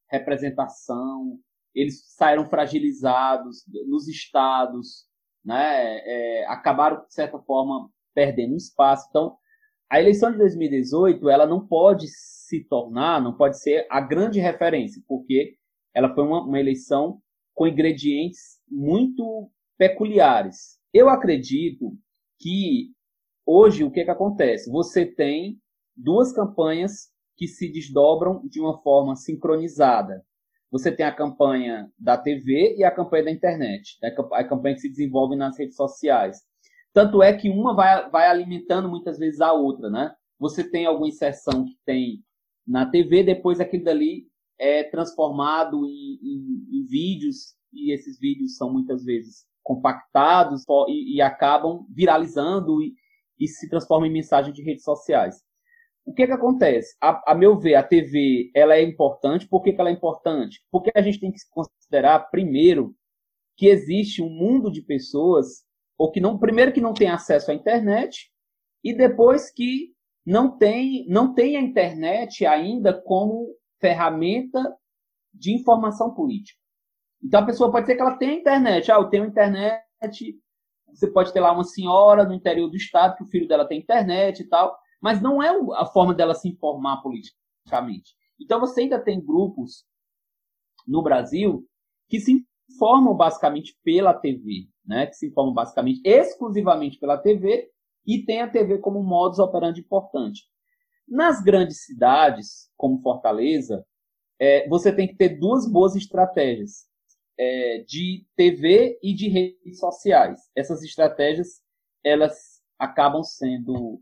representação, 0.09 1.39
eles 1.73 2.03
saíram 2.15 2.49
fragilizados 2.49 3.63
nos 3.87 4.07
estados, 4.09 5.05
né, 5.43 5.99
é, 5.99 6.45
acabaram, 6.47 7.05
de 7.05 7.13
certa 7.13 7.39
forma, 7.39 7.89
perdendo 8.13 8.55
espaço. 8.55 9.07
Então, 9.09 9.37
a 9.89 9.99
eleição 9.99 10.31
de 10.31 10.37
2018 10.37 11.29
ela 11.29 11.47
não 11.47 11.65
pode 11.65 12.07
se 12.07 12.63
tornar, 12.65 13.21
não 13.21 13.35
pode 13.35 13.59
ser 13.59 13.87
a 13.89 13.99
grande 13.99 14.39
referência, 14.39 15.01
porque 15.07 15.55
ela 15.93 16.13
foi 16.13 16.23
uma, 16.23 16.43
uma 16.43 16.59
eleição 16.59 17.19
com 17.55 17.67
ingredientes 17.67 18.61
muito 18.69 19.49
peculiares. 19.77 20.79
Eu 20.93 21.09
acredito 21.09 21.97
que 22.39 22.91
hoje 23.45 23.83
o 23.83 23.91
que, 23.91 24.05
que 24.05 24.11
acontece? 24.11 24.71
Você 24.71 25.05
tem 25.05 25.59
duas 25.95 26.31
campanhas 26.31 27.09
que 27.35 27.47
se 27.47 27.71
desdobram 27.71 28.41
de 28.47 28.59
uma 28.59 28.81
forma 28.81 29.15
sincronizada. 29.15 30.23
Você 30.71 30.91
tem 30.91 31.05
a 31.05 31.15
campanha 31.15 31.91
da 31.97 32.15
TV 32.15 32.75
e 32.77 32.83
a 32.83 32.91
campanha 32.91 33.25
da 33.25 33.31
internet, 33.31 33.97
a 34.33 34.43
campanha 34.43 34.75
que 34.75 34.81
se 34.81 34.89
desenvolve 34.89 35.35
nas 35.35 35.57
redes 35.57 35.75
sociais. 35.75 36.37
Tanto 36.93 37.21
é 37.21 37.33
que 37.33 37.49
uma 37.49 37.73
vai, 37.75 38.09
vai 38.09 38.27
alimentando 38.27 38.89
muitas 38.89 39.17
vezes 39.17 39.41
a 39.41 39.53
outra, 39.53 39.89
né? 39.89 40.13
Você 40.39 40.63
tem 40.63 40.85
alguma 40.85 41.07
inserção 41.07 41.65
que 41.65 41.77
tem 41.85 42.23
na 42.65 42.85
TV, 42.85 43.23
depois 43.23 43.59
aquilo 43.59 43.83
dali 43.83 44.27
é 44.57 44.83
transformado 44.83 45.85
em, 45.85 46.19
em, 46.21 46.79
em 46.79 46.85
vídeos, 46.85 47.55
e 47.71 47.93
esses 47.93 48.19
vídeos 48.19 48.57
são 48.57 48.71
muitas 48.71 49.03
vezes 49.03 49.47
compactados 49.63 50.63
e, 50.87 51.17
e 51.17 51.21
acabam 51.21 51.85
viralizando 51.89 52.81
e, 52.81 52.93
e, 53.39 53.47
se 53.47 53.69
transformam 53.69 54.07
em 54.07 54.13
mensagem 54.13 54.51
de 54.51 54.63
redes 54.63 54.83
sociais. 54.83 55.43
O 56.05 56.13
que, 56.13 56.25
que 56.25 56.33
acontece? 56.33 56.95
A, 56.99 57.31
a 57.31 57.35
meu 57.35 57.57
ver, 57.57 57.75
a 57.75 57.83
TV 57.83 58.49
ela 58.55 58.75
é 58.75 58.81
importante. 58.81 59.47
Por 59.47 59.61
que, 59.61 59.73
que 59.73 59.79
ela 59.79 59.89
é 59.89 59.93
importante? 59.93 60.59
Porque 60.71 60.91
a 60.95 61.01
gente 61.01 61.19
tem 61.19 61.31
que 61.31 61.37
considerar, 61.51 62.31
primeiro, 62.31 62.95
que 63.55 63.67
existe 63.67 64.21
um 64.21 64.29
mundo 64.29 64.71
de 64.71 64.81
pessoas 64.81 65.63
ou 65.99 66.09
que 66.09 66.21
não, 66.21 66.39
primeiro 66.39 66.71
que 66.71 66.79
não 66.79 66.93
tem 66.93 67.09
acesso 67.09 67.51
à 67.51 67.53
internet 67.53 68.31
e 68.81 68.93
depois 68.93 69.51
que 69.51 69.93
não 70.25 70.57
tem, 70.57 71.05
não 71.09 71.33
tem 71.33 71.57
a 71.57 71.61
internet 71.61 72.45
ainda 72.45 72.93
como 72.93 73.53
ferramenta 73.81 74.73
de 75.33 75.53
informação 75.53 76.13
política. 76.13 76.57
Então 77.21 77.41
a 77.41 77.45
pessoa 77.45 77.69
pode 77.69 77.85
ser 77.85 77.95
que 77.95 78.01
ela 78.01 78.17
tenha 78.17 78.39
internet, 78.39 78.89
ah, 78.89 78.95
eu 78.95 79.09
tenho 79.09 79.25
internet, 79.25 79.83
você 80.87 81.11
pode 81.11 81.33
ter 81.33 81.41
lá 81.41 81.51
uma 81.51 81.65
senhora 81.65 82.23
no 82.23 82.33
interior 82.33 82.69
do 82.69 82.77
estado 82.77 83.17
que 83.17 83.23
o 83.23 83.27
filho 83.27 83.47
dela 83.47 83.67
tem 83.67 83.79
internet 83.79 84.39
e 84.39 84.47
tal, 84.47 84.77
mas 85.01 85.21
não 85.21 85.43
é 85.43 85.49
a 85.75 85.85
forma 85.85 86.13
dela 86.13 86.33
se 86.33 86.47
informar 86.47 87.01
politicamente. 87.01 88.15
Então 88.39 88.57
você 88.57 88.81
ainda 88.81 89.03
tem 89.03 89.23
grupos 89.23 89.83
no 90.87 91.03
Brasil 91.03 91.67
que 92.07 92.21
se 92.21 92.45
informam 92.69 93.15
basicamente 93.15 93.77
pela 93.83 94.13
TV, 94.13 94.69
né, 94.89 95.05
que 95.05 95.15
se 95.15 95.27
informam 95.27 95.53
basicamente 95.53 96.01
exclusivamente 96.03 96.97
pela 96.97 97.15
TV 97.15 97.69
e 98.07 98.25
tem 98.25 98.41
a 98.41 98.49
TV 98.49 98.79
como 98.79 99.03
modus 99.03 99.37
operandi 99.37 99.81
importante. 99.81 100.41
Nas 101.07 101.43
grandes 101.43 101.85
cidades, 101.85 102.71
como 102.75 102.99
Fortaleza, 102.99 103.85
é, 104.39 104.67
você 104.67 104.91
tem 104.91 105.07
que 105.07 105.15
ter 105.15 105.39
duas 105.39 105.71
boas 105.71 105.95
estratégias 105.95 106.87
é, 107.37 107.83
de 107.87 108.25
TV 108.35 108.99
e 109.03 109.13
de 109.13 109.29
redes 109.29 109.79
sociais. 109.79 110.39
Essas 110.55 110.81
estratégias 110.83 111.61
elas 112.03 112.59
acabam 112.79 113.21
sendo 113.23 114.01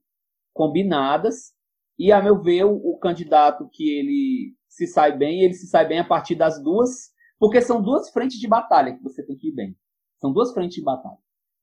combinadas 0.53 1.53
E, 1.99 2.11
a 2.11 2.21
meu 2.21 2.41
ver, 2.41 2.63
o, 2.63 2.75
o 2.75 2.97
candidato 2.99 3.67
que 3.73 3.89
ele 3.89 4.55
se 4.69 4.87
sai 4.87 5.17
bem, 5.17 5.41
ele 5.41 5.55
se 5.55 5.67
sai 5.67 5.87
bem 5.87 5.99
a 5.99 6.07
partir 6.07 6.35
das 6.35 6.61
duas, 6.61 7.11
porque 7.39 7.59
são 7.59 7.81
duas 7.81 8.09
frentes 8.11 8.39
de 8.39 8.47
batalha 8.47 8.95
que 8.95 9.03
você 9.03 9.25
tem 9.25 9.35
que 9.35 9.49
ir 9.49 9.51
bem. 9.53 9.75
São 10.19 10.31
duas 10.31 10.53
frentes 10.53 10.75
de 10.75 10.83
batalha. 10.83 11.17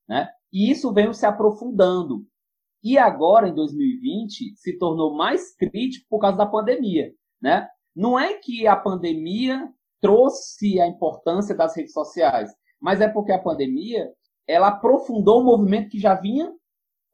Né? 0.09 0.29
E 0.53 0.71
isso 0.71 0.93
veio 0.93 1.13
se 1.13 1.27
aprofundando. 1.27 2.27
E 2.83 2.99
agora, 2.99 3.49
em 3.49 3.55
2020, 3.55 4.55
se 4.57 4.79
tornou 4.79 5.15
mais 5.15 5.55
crítico 5.57 6.07
por 6.09 6.21
causa 6.21 6.37
da 6.37 6.47
pandemia. 6.47 7.13
Né? 7.41 7.67
Não 7.95 8.19
é 8.19 8.35
que 8.35 8.67
a 8.67 8.77
pandemia 8.77 9.69
trouxe 10.01 10.79
a 10.81 10.87
importância 10.87 11.57
das 11.57 11.75
redes 11.75 11.93
sociais, 11.93 12.53
mas 12.81 13.01
é 13.01 13.09
porque 13.09 13.33
a 13.33 13.43
pandemia 13.43 14.13
ela 14.47 14.69
aprofundou 14.69 15.41
um 15.41 15.45
movimento 15.45 15.89
que 15.89 15.99
já 15.99 16.15
vinha 16.15 16.53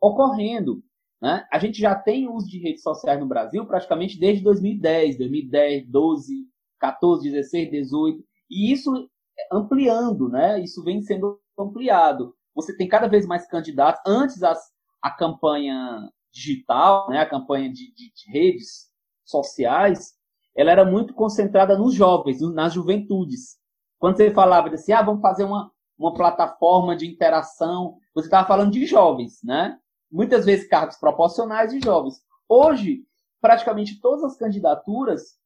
ocorrendo. 0.00 0.83
Né? 1.22 1.46
A 1.53 1.59
gente 1.59 1.79
já 1.79 1.94
tem 1.94 2.29
uso 2.29 2.48
de 2.48 2.59
redes 2.59 2.83
sociais 2.83 3.20
no 3.20 3.29
Brasil 3.29 3.64
praticamente 3.66 4.18
desde 4.18 4.42
2010, 4.42 5.18
2010, 5.18 5.87
12, 5.88 6.48
14, 6.81 7.31
16, 7.31 7.70
18, 7.70 8.24
e 8.50 8.72
isso 8.72 9.09
ampliando, 9.53 10.29
né? 10.29 10.61
Isso 10.61 10.83
vem 10.83 11.03
sendo 11.03 11.40
ampliado. 11.59 12.35
Você 12.55 12.76
tem 12.76 12.88
cada 12.88 13.09
vez 13.09 13.26
mais 13.26 13.46
candidatos. 13.46 14.00
Antes 14.07 14.42
as, 14.42 14.61
a 15.03 15.11
campanha 15.11 16.09
digital, 16.33 17.09
né? 17.11 17.18
A 17.18 17.29
campanha 17.29 17.70
de, 17.70 17.92
de, 17.94 18.12
de 18.12 18.31
redes 18.31 18.88
sociais, 19.24 20.14
ela 20.57 20.70
era 20.70 20.85
muito 20.85 21.14
concentrada 21.14 21.76
nos 21.76 21.94
jovens, 21.94 22.40
nas 22.55 22.72
juventudes. 22.72 23.59
Quando 23.98 24.16
você 24.16 24.31
falava 24.31 24.68
assim, 24.68 24.92
ah, 24.92 25.03
vamos 25.03 25.20
fazer 25.20 25.44
uma, 25.44 25.70
uma 25.98 26.14
plataforma 26.14 26.96
de 26.96 27.07
interação, 27.07 27.96
você 28.14 28.26
estava 28.26 28.48
falando 28.48 28.72
de 28.72 28.87
jovens, 28.87 29.40
né? 29.44 29.79
muitas 30.11 30.44
vezes 30.44 30.68
cargos 30.68 30.96
proporcionais 30.96 31.70
de 31.70 31.81
jovens. 31.81 32.20
Hoje, 32.48 33.05
praticamente 33.40 34.00
todas 34.00 34.24
as 34.24 34.37
candidaturas 34.37 35.38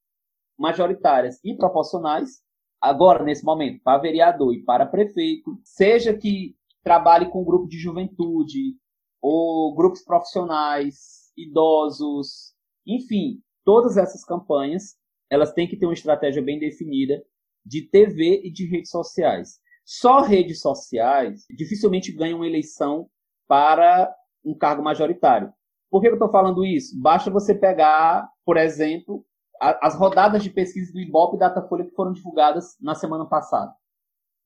majoritárias 0.58 1.38
e 1.44 1.54
proporcionais, 1.54 2.42
agora, 2.84 3.24
nesse 3.24 3.44
momento, 3.44 3.82
para 3.82 3.98
vereador 3.98 4.54
e 4.54 4.62
para 4.62 4.84
prefeito, 4.84 5.58
seja 5.64 6.12
que 6.12 6.54
trabalhe 6.82 7.30
com 7.30 7.44
grupo 7.44 7.66
de 7.66 7.78
juventude, 7.78 8.76
ou 9.22 9.74
grupos 9.74 10.04
profissionais, 10.04 11.32
idosos, 11.34 12.52
enfim, 12.86 13.40
todas 13.64 13.96
essas 13.96 14.22
campanhas, 14.22 14.96
elas 15.30 15.54
têm 15.54 15.66
que 15.66 15.78
ter 15.78 15.86
uma 15.86 15.94
estratégia 15.94 16.42
bem 16.42 16.58
definida 16.58 17.24
de 17.64 17.88
TV 17.88 18.42
e 18.44 18.52
de 18.52 18.66
redes 18.66 18.90
sociais. 18.90 19.58
Só 19.82 20.20
redes 20.20 20.60
sociais 20.60 21.46
dificilmente 21.56 22.12
ganham 22.12 22.36
uma 22.36 22.46
eleição 22.46 23.08
para 23.48 24.14
um 24.44 24.54
cargo 24.54 24.82
majoritário. 24.82 25.50
Por 25.90 26.02
que 26.02 26.08
eu 26.08 26.14
estou 26.14 26.30
falando 26.30 26.64
isso? 26.64 27.00
Basta 27.00 27.30
você 27.30 27.54
pegar, 27.54 28.28
por 28.44 28.58
exemplo, 28.58 29.24
as 29.60 29.96
rodadas 29.96 30.42
de 30.42 30.50
pesquisa 30.50 30.92
do 30.92 31.00
Ibope 31.00 31.36
e 31.36 31.38
Datafolha 31.38 31.84
que 31.84 31.94
foram 31.94 32.12
divulgadas 32.12 32.76
na 32.80 32.94
semana 32.94 33.26
passada. 33.26 33.72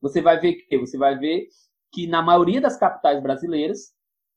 Você 0.01 0.21
vai 0.21 0.39
ver 0.39 0.55
que 0.55 0.79
você 0.79 0.97
vai 0.97 1.19
ver 1.19 1.49
que 1.93 2.07
na 2.07 2.23
maioria 2.23 2.61
das 2.61 2.77
capitais 2.77 3.23
brasileiras 3.23 3.93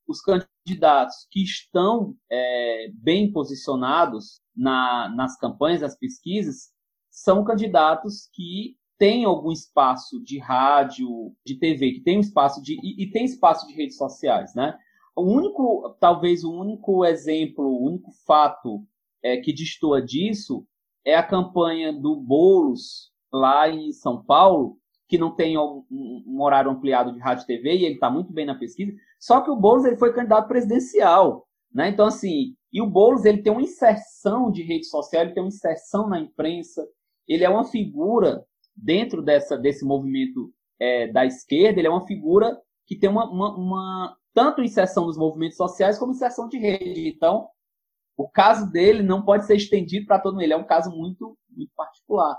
os 0.08 0.22
candidatos 0.22 1.28
que 1.30 1.44
estão 1.44 2.16
é, 2.30 2.90
bem 2.96 3.32
posicionados 3.32 4.42
na, 4.56 5.10
nas 5.16 5.38
campanhas, 5.38 5.82
nas 5.82 5.98
pesquisas, 5.98 6.72
são 7.10 7.44
candidatos 7.44 8.30
que 8.34 8.78
têm 8.98 9.26
algum 9.26 9.52
espaço 9.52 10.22
de 10.24 10.38
rádio, 10.40 11.36
de 11.46 11.58
TV, 11.58 11.94
que 11.94 12.02
tem 12.02 12.18
um 12.18 12.22
espaço 12.22 12.62
de 12.62 12.74
e, 12.82 13.04
e 13.04 13.12
tem 13.12 13.26
espaço 13.26 13.68
de 13.68 13.74
redes 13.74 13.98
sociais, 13.98 14.54
né? 14.56 14.78
O 15.16 15.24
único, 15.24 15.96
talvez 16.00 16.44
o 16.44 16.52
único 16.52 17.04
exemplo, 17.04 17.66
o 17.66 17.86
único 17.86 18.12
fato 18.26 18.86
é, 19.24 19.38
que 19.38 19.54
destoa 19.54 20.02
disso 20.02 20.66
é 21.06 21.16
a 21.16 21.24
campanha 21.24 21.92
do 21.92 22.16
Boulos 22.16 23.12
lá 23.32 23.70
em 23.70 23.92
São 23.92 24.24
Paulo, 24.24 24.78
que 25.08 25.18
não 25.18 25.36
tem 25.36 25.58
um, 25.58 25.84
um 25.90 26.42
horário 26.42 26.72
ampliado 26.72 27.14
de 27.14 27.20
rádio 27.20 27.44
e 27.44 27.48
TV, 27.48 27.76
e 27.76 27.86
ele 27.86 27.96
está 27.96 28.10
muito 28.10 28.32
bem 28.32 28.46
na 28.46 28.56
pesquisa. 28.56 28.94
Só 29.20 29.42
que 29.42 29.50
o 29.50 29.56
Boulos 29.56 29.86
ele 29.86 29.98
foi 29.98 30.14
candidato 30.14 30.48
presidencial, 30.48 31.48
né? 31.74 31.90
Então 31.90 32.06
assim, 32.06 32.56
e 32.72 32.82
o 32.82 32.90
Boulos 32.90 33.26
ele 33.26 33.42
tem 33.42 33.52
uma 33.52 33.62
inserção 33.62 34.52
de 34.52 34.64
rede 34.64 34.86
social, 34.86 35.24
ele 35.24 35.34
tem 35.34 35.44
uma 35.44 35.50
inserção 35.50 36.08
na 36.08 36.20
imprensa, 36.20 36.86
ele 37.28 37.44
é 37.44 37.50
uma 37.50 37.66
figura 37.66 38.44
dentro 38.76 39.22
dessa 39.22 39.58
desse 39.58 39.86
movimento 39.86 40.52
é, 40.80 41.08
da 41.08 41.26
esquerda, 41.26 41.80
ele 41.80 41.88
é 41.88 41.92
uma 41.92 42.06
figura 42.06 42.58
que 42.88 42.98
tem 42.98 43.10
uma, 43.10 43.30
uma, 43.30 43.56
uma 43.56 44.18
tanto 44.34 44.62
inserção 44.62 45.06
nos 45.06 45.18
movimentos 45.18 45.58
sociais 45.58 46.00
como 46.00 46.12
inserção 46.12 46.48
de 46.48 46.58
rede. 46.58 47.08
Então, 47.08 47.48
o 48.22 48.30
caso 48.30 48.72
dele 48.72 49.02
não 49.02 49.24
pode 49.24 49.46
ser 49.46 49.56
estendido 49.56 50.06
para 50.06 50.20
todo 50.20 50.34
mundo. 50.34 50.44
Ele 50.44 50.54
é 50.54 50.58
um 50.58 50.66
caso 50.66 50.92
muito, 50.92 51.38
muito 51.50 51.72
particular. 51.76 52.38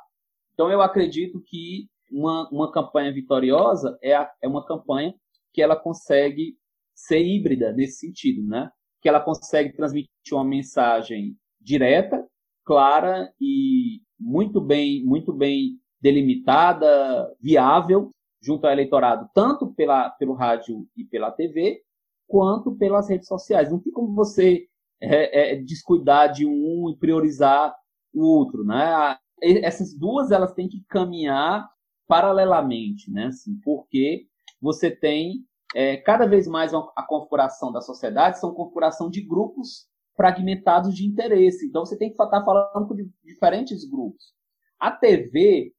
Então, 0.54 0.70
eu 0.70 0.80
acredito 0.80 1.42
que 1.44 1.88
uma, 2.10 2.48
uma 2.50 2.70
campanha 2.70 3.12
vitoriosa 3.12 3.98
é, 4.02 4.14
a, 4.14 4.30
é 4.40 4.46
uma 4.46 4.64
campanha 4.64 5.14
que 5.52 5.60
ela 5.60 5.74
consegue 5.74 6.56
ser 6.94 7.20
híbrida 7.20 7.72
nesse 7.72 7.98
sentido, 8.06 8.46
né? 8.46 8.70
Que 9.00 9.08
ela 9.08 9.20
consegue 9.20 9.72
transmitir 9.74 10.08
uma 10.32 10.44
mensagem 10.44 11.36
direta, 11.60 12.24
clara 12.64 13.32
e 13.40 14.00
muito 14.18 14.60
bem, 14.60 15.04
muito 15.04 15.32
bem 15.32 15.80
delimitada, 16.00 17.34
viável, 17.40 18.10
junto 18.40 18.66
ao 18.66 18.72
eleitorado, 18.72 19.28
tanto 19.34 19.72
pela, 19.74 20.10
pelo 20.10 20.34
rádio 20.34 20.86
e 20.96 21.04
pela 21.04 21.30
TV, 21.30 21.82
quanto 22.26 22.76
pelas 22.76 23.08
redes 23.08 23.26
sociais. 23.26 23.70
Não 23.70 23.80
tem 23.80 23.92
como 23.92 24.14
você 24.14 24.66
é, 25.02 25.54
é, 25.54 25.56
descuidar 25.56 26.32
de 26.32 26.46
um 26.46 26.88
e 26.90 26.96
priorizar 26.96 27.74
o 28.14 28.24
outro, 28.24 28.64
né? 28.64 29.16
Essas 29.42 29.98
duas 29.98 30.30
elas 30.30 30.52
têm 30.52 30.68
que 30.68 30.84
caminhar 30.88 31.68
paralelamente, 32.06 33.10
né? 33.10 33.26
Assim, 33.26 33.58
porque 33.64 34.26
você 34.60 34.90
tem 34.90 35.44
é, 35.74 35.96
cada 35.96 36.26
vez 36.26 36.46
mais 36.46 36.72
a 36.72 37.02
configuração 37.02 37.72
da 37.72 37.80
sociedade 37.80 38.38
são 38.38 38.54
configuração 38.54 39.10
de 39.10 39.20
grupos 39.22 39.88
fragmentados 40.14 40.94
de 40.94 41.06
interesse. 41.06 41.66
Então 41.66 41.84
você 41.84 41.98
tem 41.98 42.08
que 42.08 42.14
estar 42.14 42.28
tá 42.28 42.44
falando 42.44 42.86
com 42.86 42.94
diferentes 43.24 43.84
grupos. 43.88 44.32
A 44.78 44.90
TV 44.90 45.72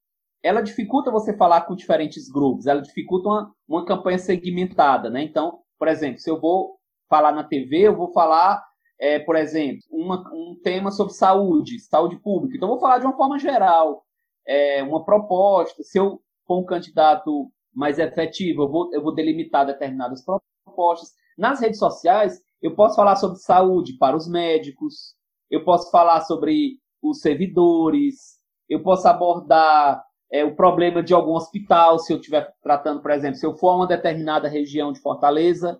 ela 0.43 0.61
dificulta 0.61 1.09
você 1.09 1.35
falar 1.37 1.61
com 1.61 1.73
diferentes 1.73 2.29
grupos, 2.29 2.67
ela 2.67 2.81
dificulta 2.81 3.29
uma, 3.29 3.55
uma 3.65 3.85
campanha 3.85 4.19
segmentada, 4.19 5.09
né? 5.09 5.23
Então, 5.23 5.59
por 5.79 5.87
exemplo, 5.87 6.19
se 6.19 6.29
eu 6.29 6.39
vou 6.39 6.77
falar 7.09 7.31
na 7.31 7.45
TV, 7.45 7.79
eu 7.87 7.95
vou 7.95 8.11
falar, 8.11 8.61
é, 9.03 9.19
por 9.19 9.35
exemplo, 9.35 9.81
uma, 9.91 10.23
um 10.33 10.57
tema 10.63 10.89
sobre 10.89 11.11
saúde, 11.11 11.77
saúde 11.77 12.15
pública. 12.21 12.55
Então, 12.55 12.69
vou 12.69 12.79
falar 12.79 12.99
de 12.99 13.05
uma 13.05 13.17
forma 13.17 13.37
geral, 13.37 14.01
é, 14.47 14.81
uma 14.81 15.03
proposta. 15.03 15.83
Se 15.83 15.99
eu 15.99 16.21
for 16.47 16.59
um 16.61 16.65
candidato 16.65 17.51
mais 17.73 17.99
efetivo, 17.99 18.63
eu 18.63 18.69
vou, 18.69 18.93
eu 18.93 19.03
vou 19.03 19.13
delimitar 19.13 19.65
determinadas 19.65 20.23
propostas. 20.23 21.09
Nas 21.37 21.59
redes 21.59 21.79
sociais, 21.79 22.39
eu 22.61 22.75
posso 22.75 22.95
falar 22.95 23.17
sobre 23.17 23.39
saúde 23.39 23.97
para 23.97 24.15
os 24.15 24.25
médicos, 24.25 25.15
eu 25.51 25.65
posso 25.65 25.91
falar 25.91 26.21
sobre 26.21 26.79
os 27.01 27.19
servidores, 27.19 28.39
eu 28.69 28.81
posso 28.81 29.05
abordar 29.09 30.01
é, 30.31 30.45
o 30.45 30.55
problema 30.55 31.03
de 31.03 31.13
algum 31.13 31.33
hospital, 31.33 31.99
se 31.99 32.13
eu 32.13 32.19
estiver 32.19 32.53
tratando, 32.63 33.01
por 33.01 33.11
exemplo, 33.11 33.35
se 33.35 33.45
eu 33.45 33.53
for 33.53 33.71
a 33.71 33.75
uma 33.75 33.87
determinada 33.87 34.47
região 34.47 34.93
de 34.93 35.01
Fortaleza 35.01 35.77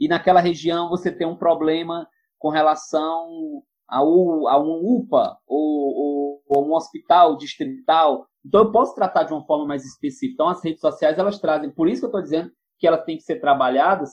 e 0.00 0.08
naquela 0.08 0.40
região 0.40 0.88
você 0.88 1.12
tem 1.12 1.26
um 1.26 1.36
problema 1.36 2.08
com 2.42 2.48
relação 2.48 3.62
a, 3.88 4.02
um, 4.04 4.48
a 4.48 4.60
um 4.60 4.96
UPA 4.96 5.38
ou, 5.46 5.60
ou, 5.60 6.42
ou, 6.48 6.68
um 6.68 6.74
hospital 6.74 7.36
distrital, 7.36 8.26
então 8.44 8.64
eu 8.64 8.72
posso 8.72 8.96
tratar 8.96 9.22
de 9.22 9.32
uma 9.32 9.46
forma 9.46 9.64
mais 9.64 9.84
específica. 9.84 10.32
Então 10.34 10.48
as 10.48 10.62
redes 10.62 10.80
sociais 10.80 11.18
elas 11.18 11.38
trazem, 11.38 11.70
por 11.70 11.88
isso 11.88 12.00
que 12.00 12.06
eu 12.06 12.08
estou 12.08 12.22
dizendo 12.22 12.50
que 12.80 12.86
elas 12.86 13.04
têm 13.04 13.16
que 13.16 13.22
ser 13.22 13.40
trabalhadas 13.40 14.10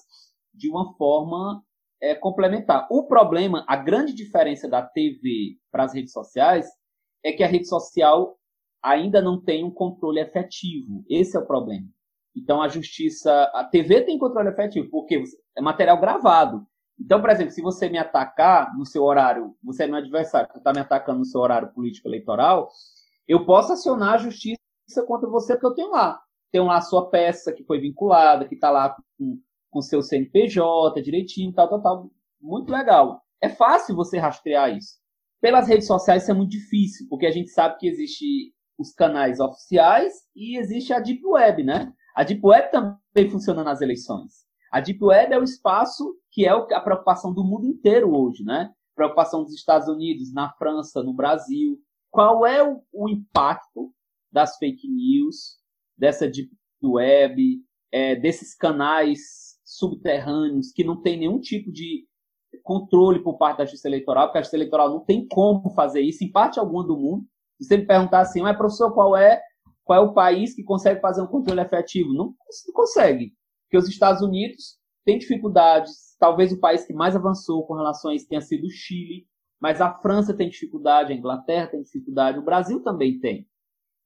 de 0.54 0.70
uma 0.70 0.94
forma 0.94 1.64
é, 2.00 2.14
complementar. 2.14 2.88
O 2.92 3.08
problema, 3.08 3.66
a 3.68 3.76
grande 3.76 4.14
diferença 4.14 4.70
da 4.70 4.84
TV 4.84 5.58
para 5.72 5.86
as 5.86 5.94
redes 5.96 6.12
sociais 6.12 6.68
é 7.26 7.32
que 7.32 7.44
a 7.44 7.48
rede 7.48 7.68
social 7.68 8.38
ainda 8.84 9.24
não 9.24 9.44
tem 9.44 9.66
um 9.66 9.72
controle 9.72 10.20
efetivo. 10.20 11.04
Esse 11.10 11.36
é 11.36 11.40
o 11.40 11.48
problema. 11.48 11.88
Então 12.36 12.62
a 12.62 12.68
justiça, 12.68 13.50
a 13.56 13.64
TV 13.64 14.02
tem 14.02 14.20
controle 14.20 14.50
efetivo, 14.50 14.88
porque 14.92 15.24
é 15.58 15.62
material 15.62 16.00
gravado. 16.00 16.64
Então, 17.00 17.22
por 17.22 17.30
exemplo, 17.30 17.52
se 17.52 17.62
você 17.62 17.90
me 17.90 17.98
atacar 17.98 18.76
no 18.78 18.86
seu 18.86 19.04
horário, 19.04 19.56
você 19.64 19.84
é 19.84 19.88
meu 19.88 19.98
adversário, 19.98 20.50
você 20.52 20.58
está 20.58 20.74
me 20.74 20.80
atacando 20.80 21.20
no 21.20 21.26
seu 21.26 21.40
horário 21.40 21.72
político 21.74 22.08
eleitoral, 22.08 22.70
eu 23.28 23.46
posso 23.46 23.74
acionar 23.74 24.16
a 24.16 24.18
justiça 24.18 24.58
contra 25.08 25.30
você, 25.30 25.54
porque 25.54 25.68
eu 25.68 25.76
tenho 25.76 25.92
lá. 25.92 26.20
Tenho 26.52 26.66
lá 26.66 26.78
a 26.78 26.82
sua 26.82 27.10
peça 27.10 27.54
que 27.54 27.64
foi 27.64 27.80
vinculada, 27.80 28.48
que 28.48 28.56
está 28.56 28.70
lá 28.70 28.96
com, 29.18 29.40
com 29.70 29.82
seu 29.82 30.02
CNPJ 30.02 31.02
direitinho, 31.02 31.54
tal, 31.54 31.70
tal, 31.70 31.82
tal. 31.82 32.12
Muito 32.42 32.72
legal. 32.72 33.22
É 33.42 33.48
fácil 33.48 33.96
você 33.96 34.18
rastrear 34.18 34.76
isso. 34.76 34.98
Pelas 35.40 35.68
redes 35.68 35.88
sociais 35.88 36.24
isso 36.24 36.32
é 36.32 36.36
muito 36.36 36.52
difícil, 36.52 37.08
porque 37.10 37.26
a 37.26 37.32
gente 37.32 37.50
sabe 37.50 37.78
que 37.78 37.88
existe 37.88 38.54
os 38.78 38.94
canais 38.94 39.40
oficiais 39.40 40.14
e 40.36 40.58
existe 40.58 40.92
a 40.92 41.00
Deep 41.00 41.22
Web, 41.26 41.64
né? 41.64 41.94
A 42.16 42.24
Deep 42.24 42.42
Web 42.44 42.72
também 42.72 43.30
funciona 43.30 43.64
nas 43.64 43.80
eleições. 43.80 44.49
A 44.72 44.80
Deep 44.80 45.04
Web 45.04 45.34
é 45.34 45.40
o 45.40 45.44
espaço 45.44 46.16
que 46.32 46.46
é 46.46 46.50
a 46.50 46.82
preocupação 46.82 47.34
do 47.34 47.44
mundo 47.44 47.66
inteiro 47.66 48.16
hoje, 48.16 48.44
né? 48.44 48.72
preocupação 49.00 49.46
dos 49.46 49.54
Estados 49.54 49.88
Unidos, 49.88 50.34
na 50.34 50.52
França, 50.54 51.02
no 51.02 51.14
Brasil. 51.14 51.80
Qual 52.12 52.46
é 52.46 52.62
o, 52.62 52.82
o 52.92 53.08
impacto 53.08 53.94
das 54.30 54.58
fake 54.58 54.88
news, 54.90 55.58
dessa 55.98 56.28
deep 56.28 56.52
web, 56.84 57.62
é, 57.94 58.16
desses 58.16 58.54
canais 58.54 59.58
subterrâneos 59.64 60.74
que 60.74 60.84
não 60.84 61.02
tem 61.02 61.18
nenhum 61.18 61.40
tipo 61.40 61.72
de 61.72 62.06
controle 62.62 63.24
por 63.24 63.38
parte 63.38 63.60
da 63.60 63.66
justiça 63.66 63.88
eleitoral, 63.88 64.28
porque 64.28 64.40
a 64.40 64.42
justiça 64.42 64.58
eleitoral 64.58 64.90
não 64.90 65.00
tem 65.00 65.26
como 65.28 65.70
fazer 65.72 66.02
isso 66.02 66.24
em 66.24 66.32
parte 66.32 66.60
alguma 66.60 66.86
do 66.86 66.98
mundo. 66.98 67.26
Se 67.58 67.68
você 67.68 67.78
me 67.78 67.86
perguntar 67.86 68.20
assim, 68.20 68.42
mas 68.42 68.58
professor, 68.58 68.94
qual 68.94 69.16
é 69.16 69.42
qual 69.86 70.04
é 70.04 70.06
o 70.06 70.14
país 70.14 70.54
que 70.54 70.64
consegue 70.64 71.00
fazer 71.00 71.22
um 71.22 71.28
controle 71.28 71.62
efetivo? 71.62 72.14
Não, 72.14 72.26
não 72.26 72.74
consegue, 72.74 73.34
porque 73.70 73.78
os 73.78 73.88
Estados 73.88 74.24
Unidos 74.24 74.80
têm 75.06 75.20
dificuldades. 75.20 76.16
Talvez 76.20 76.52
o 76.52 76.60
país 76.60 76.86
que 76.86 76.94
mais 76.94 77.16
avançou 77.16 77.66
com 77.68 77.76
relação 77.76 78.10
a 78.10 78.16
isso 78.16 78.28
tenha 78.28 78.42
sido 78.42 78.66
o 78.66 78.72
Chile, 78.72 79.28
mas 79.62 79.80
a 79.80 79.94
França 79.94 80.36
tem 80.36 80.50
dificuldade, 80.50 81.14
a 81.14 81.16
Inglaterra 81.16 81.68
tem 81.68 81.84
dificuldade, 81.84 82.40
o 82.40 82.44
Brasil 82.44 82.82
também 82.82 83.20
tem. 83.20 83.48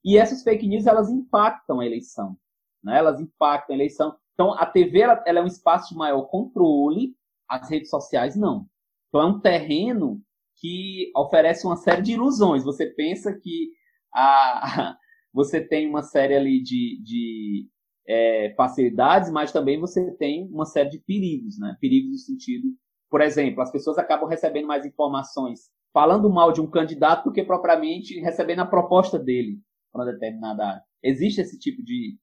E 0.04 0.18
essas 0.18 0.44
fake 0.44 0.68
news 0.68 0.86
elas 0.86 1.10
impactam 1.10 1.80
a 1.80 1.86
eleição, 1.86 2.38
né? 2.84 2.98
Elas 2.98 3.22
impactam 3.22 3.74
a 3.74 3.78
eleição. 3.78 4.14
Então 4.34 4.54
a 4.54 4.66
TV 4.66 5.00
ela, 5.00 5.24
ela 5.26 5.40
é 5.40 5.42
um 5.42 5.48
espaço 5.48 5.94
de 5.94 5.96
maior 5.96 6.24
controle, 6.24 7.16
as 7.48 7.70
redes 7.70 7.90
sociais 7.90 8.36
não. 8.36 8.68
Então 9.08 9.22
é 9.22 9.26
um 9.26 9.40
terreno 9.40 10.22
que 10.58 11.10
oferece 11.16 11.66
uma 11.66 11.78
série 11.78 12.02
de 12.02 12.14
ilusões. 12.14 12.66
Você 12.66 12.88
pensa 12.88 13.34
que 13.34 13.72
a, 14.14 14.98
você 15.34 15.62
tem 15.62 15.88
uma 15.88 16.04
série 16.04 16.36
ali 16.36 16.62
de, 16.62 17.02
de 17.02 17.70
é, 18.08 18.54
facilidades, 18.56 19.32
mas 19.32 19.52
também 19.52 19.80
você 19.80 20.12
tem 20.18 20.48
uma 20.52 20.66
série 20.66 20.90
de 20.90 21.00
perigos, 21.00 21.58
né? 21.60 21.78
Perigos 21.80 22.12
no 22.12 22.18
sentido, 22.18 22.68
por 23.10 23.22
exemplo, 23.22 23.62
as 23.62 23.72
pessoas 23.72 23.98
acabam 23.98 24.28
recebendo 24.28 24.68
mais 24.68 24.86
informações 24.86 25.72
falando 25.94 26.30
mal 26.30 26.52
de 26.52 26.60
um 26.60 26.70
candidato 26.70 27.26
do 27.26 27.32
que 27.32 27.44
propriamente 27.44 28.20
recebendo 28.20 28.62
a 28.62 28.66
proposta 28.66 29.20
dele 29.20 29.60
para 29.92 30.02
uma 30.04 30.12
determinada 30.12 30.66
área. 30.66 30.82
Existe 31.04 31.40
esse 31.40 31.60
tipo 31.60 31.84
de, 31.84 32.18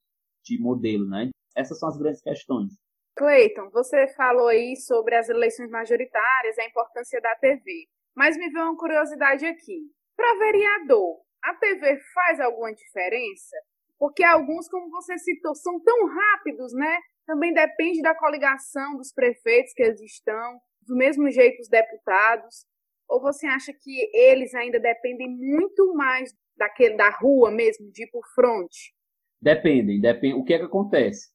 de 0.45 0.61
modelo, 0.61 1.09
né? 1.09 1.31
Essas 1.57 1.79
são 1.79 1.89
as 1.89 1.97
grandes 1.97 2.21
questões. 2.21 2.73
Cleiton, 3.17 3.71
você 3.71 4.09
falou 4.17 4.49
aí 4.49 4.77
sobre 4.77 5.15
as 5.15 5.29
eleições 5.29 5.71
majoritárias, 5.71 6.59
a 6.59 6.65
importância 6.65 7.21
da 7.21 7.37
TV. 7.37 7.87
Mas 8.17 8.37
me 8.37 8.51
veio 8.51 8.65
uma 8.65 8.77
curiosidade 8.77 9.47
aqui. 9.47 9.93
Para 10.17 10.39
vereador, 10.39 11.21
a 11.45 11.55
TV 11.55 11.99
faz 12.13 12.41
alguma 12.41 12.73
diferença? 12.75 13.57
Porque 14.01 14.25
alguns, 14.25 14.67
como 14.67 14.91
você 14.91 15.19
citou, 15.19 15.55
são 15.55 15.79
tão 15.79 16.09
rápidos, 16.09 16.73
né? 16.73 16.99
Também 17.27 17.53
depende 17.53 18.01
da 18.01 18.15
coligação 18.15 18.97
dos 18.97 19.13
prefeitos 19.13 19.75
que 19.75 19.83
eles 19.83 20.01
estão, 20.01 20.59
do 20.81 20.97
mesmo 20.97 21.31
jeito 21.31 21.61
os 21.61 21.69
deputados. 21.69 22.65
Ou 23.07 23.21
você 23.21 23.47
acha 23.47 23.75
que 23.75 24.11
eles 24.15 24.55
ainda 24.55 24.81
dependem 24.81 25.29
muito 25.29 25.93
mais 25.95 26.35
daquele 26.57 26.97
da 26.97 27.11
rua 27.11 27.51
mesmo, 27.51 27.93
de 27.93 28.05
ir 28.05 28.11
por 28.11 28.27
fronte? 28.35 28.95
Dependem, 29.39 30.01
depende. 30.01 30.35
O 30.35 30.45
que 30.45 30.55
é 30.55 30.59
que 30.59 30.65
acontece? 30.65 31.29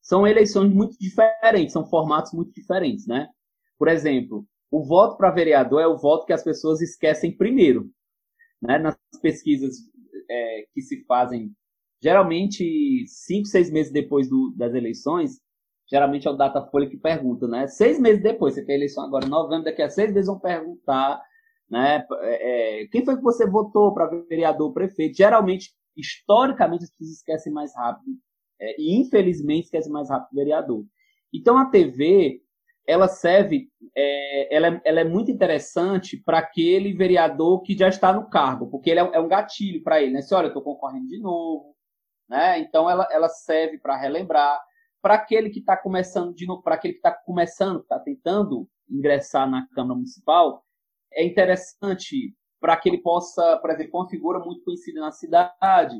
São 0.00 0.24
eleições 0.24 0.72
muito 0.72 0.96
diferentes, 1.00 1.72
são 1.72 1.84
formatos 1.84 2.32
muito 2.32 2.52
diferentes, 2.52 3.04
né? 3.06 3.28
Por 3.76 3.88
exemplo, 3.88 4.46
o 4.70 4.84
voto 4.84 5.16
para 5.16 5.32
vereador 5.32 5.82
é 5.82 5.88
o 5.88 5.98
voto 5.98 6.24
que 6.24 6.32
as 6.32 6.44
pessoas 6.44 6.80
esquecem 6.80 7.36
primeiro. 7.36 7.90
Né? 8.60 8.78
Nas 8.78 8.96
pesquisas 9.20 9.76
é, 10.30 10.66
que 10.72 10.82
se 10.82 11.04
fazem, 11.04 11.52
geralmente 12.02 13.04
cinco, 13.06 13.46
seis 13.46 13.70
meses 13.70 13.92
depois 13.92 14.28
do, 14.28 14.52
das 14.56 14.74
eleições, 14.74 15.40
geralmente 15.88 16.26
é 16.26 16.30
o 16.30 16.36
Datafolha 16.36 16.88
que 16.88 16.96
pergunta, 16.96 17.46
né? 17.46 17.68
Seis 17.68 17.98
meses 18.00 18.22
depois, 18.22 18.54
você 18.54 18.64
tem 18.64 18.74
eleição 18.74 19.04
agora 19.04 19.26
em 19.26 19.30
novembro, 19.30 19.64
daqui 19.64 19.82
a 19.82 19.88
seis 19.88 20.12
meses 20.12 20.26
vão 20.26 20.38
perguntar, 20.38 21.22
né? 21.70 22.04
É, 22.22 22.86
quem 22.90 23.04
foi 23.04 23.16
que 23.16 23.22
você 23.22 23.46
votou 23.48 23.94
para 23.94 24.08
vereador, 24.28 24.72
prefeito? 24.72 25.16
Geralmente, 25.16 25.70
historicamente, 25.96 26.84
as 26.84 26.90
pessoas 26.90 27.10
esquecem 27.18 27.52
mais 27.52 27.74
rápido 27.76 28.16
é, 28.60 28.80
e 28.80 29.00
infelizmente 29.00 29.66
esquecem 29.66 29.92
mais 29.92 30.10
rápido 30.10 30.32
o 30.32 30.36
vereador. 30.36 30.84
Então 31.32 31.56
a 31.56 31.66
TV 31.66 32.42
ela 32.86 33.06
serve, 33.06 33.68
é, 33.96 34.56
ela, 34.56 34.66
é, 34.66 34.80
ela, 34.84 35.00
é, 35.00 35.04
muito 35.04 35.30
interessante 35.30 36.16
para 36.16 36.38
aquele 36.38 36.92
vereador 36.92 37.62
que 37.62 37.76
já 37.76 37.88
está 37.88 38.12
no 38.12 38.28
cargo, 38.28 38.68
porque 38.68 38.90
ele 38.90 38.98
é, 38.98 39.10
é 39.14 39.20
um 39.20 39.28
gatilho 39.28 39.82
para 39.84 40.02
ele, 40.02 40.12
né? 40.12 40.20
Se 40.20 40.34
olha, 40.34 40.46
eu 40.46 40.48
estou 40.48 40.62
concorrendo 40.62 41.06
de 41.06 41.20
novo, 41.20 41.76
né? 42.28 42.58
Então 42.58 42.88
ela, 42.88 43.06
ela 43.10 43.28
serve 43.28 43.78
para 43.78 43.96
relembrar 43.96 44.60
para 45.00 45.14
aquele 45.14 45.50
que 45.50 45.58
está 45.58 45.76
começando 45.76 46.34
para 46.62 46.76
aquele 46.76 46.94
que 46.94 47.00
está 47.00 47.12
começando, 47.12 47.80
está 47.80 47.98
tentando 47.98 48.68
ingressar 48.88 49.50
na 49.50 49.66
Câmara 49.74 49.96
Municipal, 49.96 50.64
é 51.12 51.24
interessante 51.24 52.34
para 52.60 52.76
que 52.76 52.88
ele 52.88 52.98
possa, 52.98 53.58
por 53.58 53.70
exemplo, 53.70 53.98
uma 53.98 54.08
figura 54.08 54.38
muito 54.38 54.62
conhecida 54.62 55.00
na 55.00 55.10
cidade, 55.10 55.96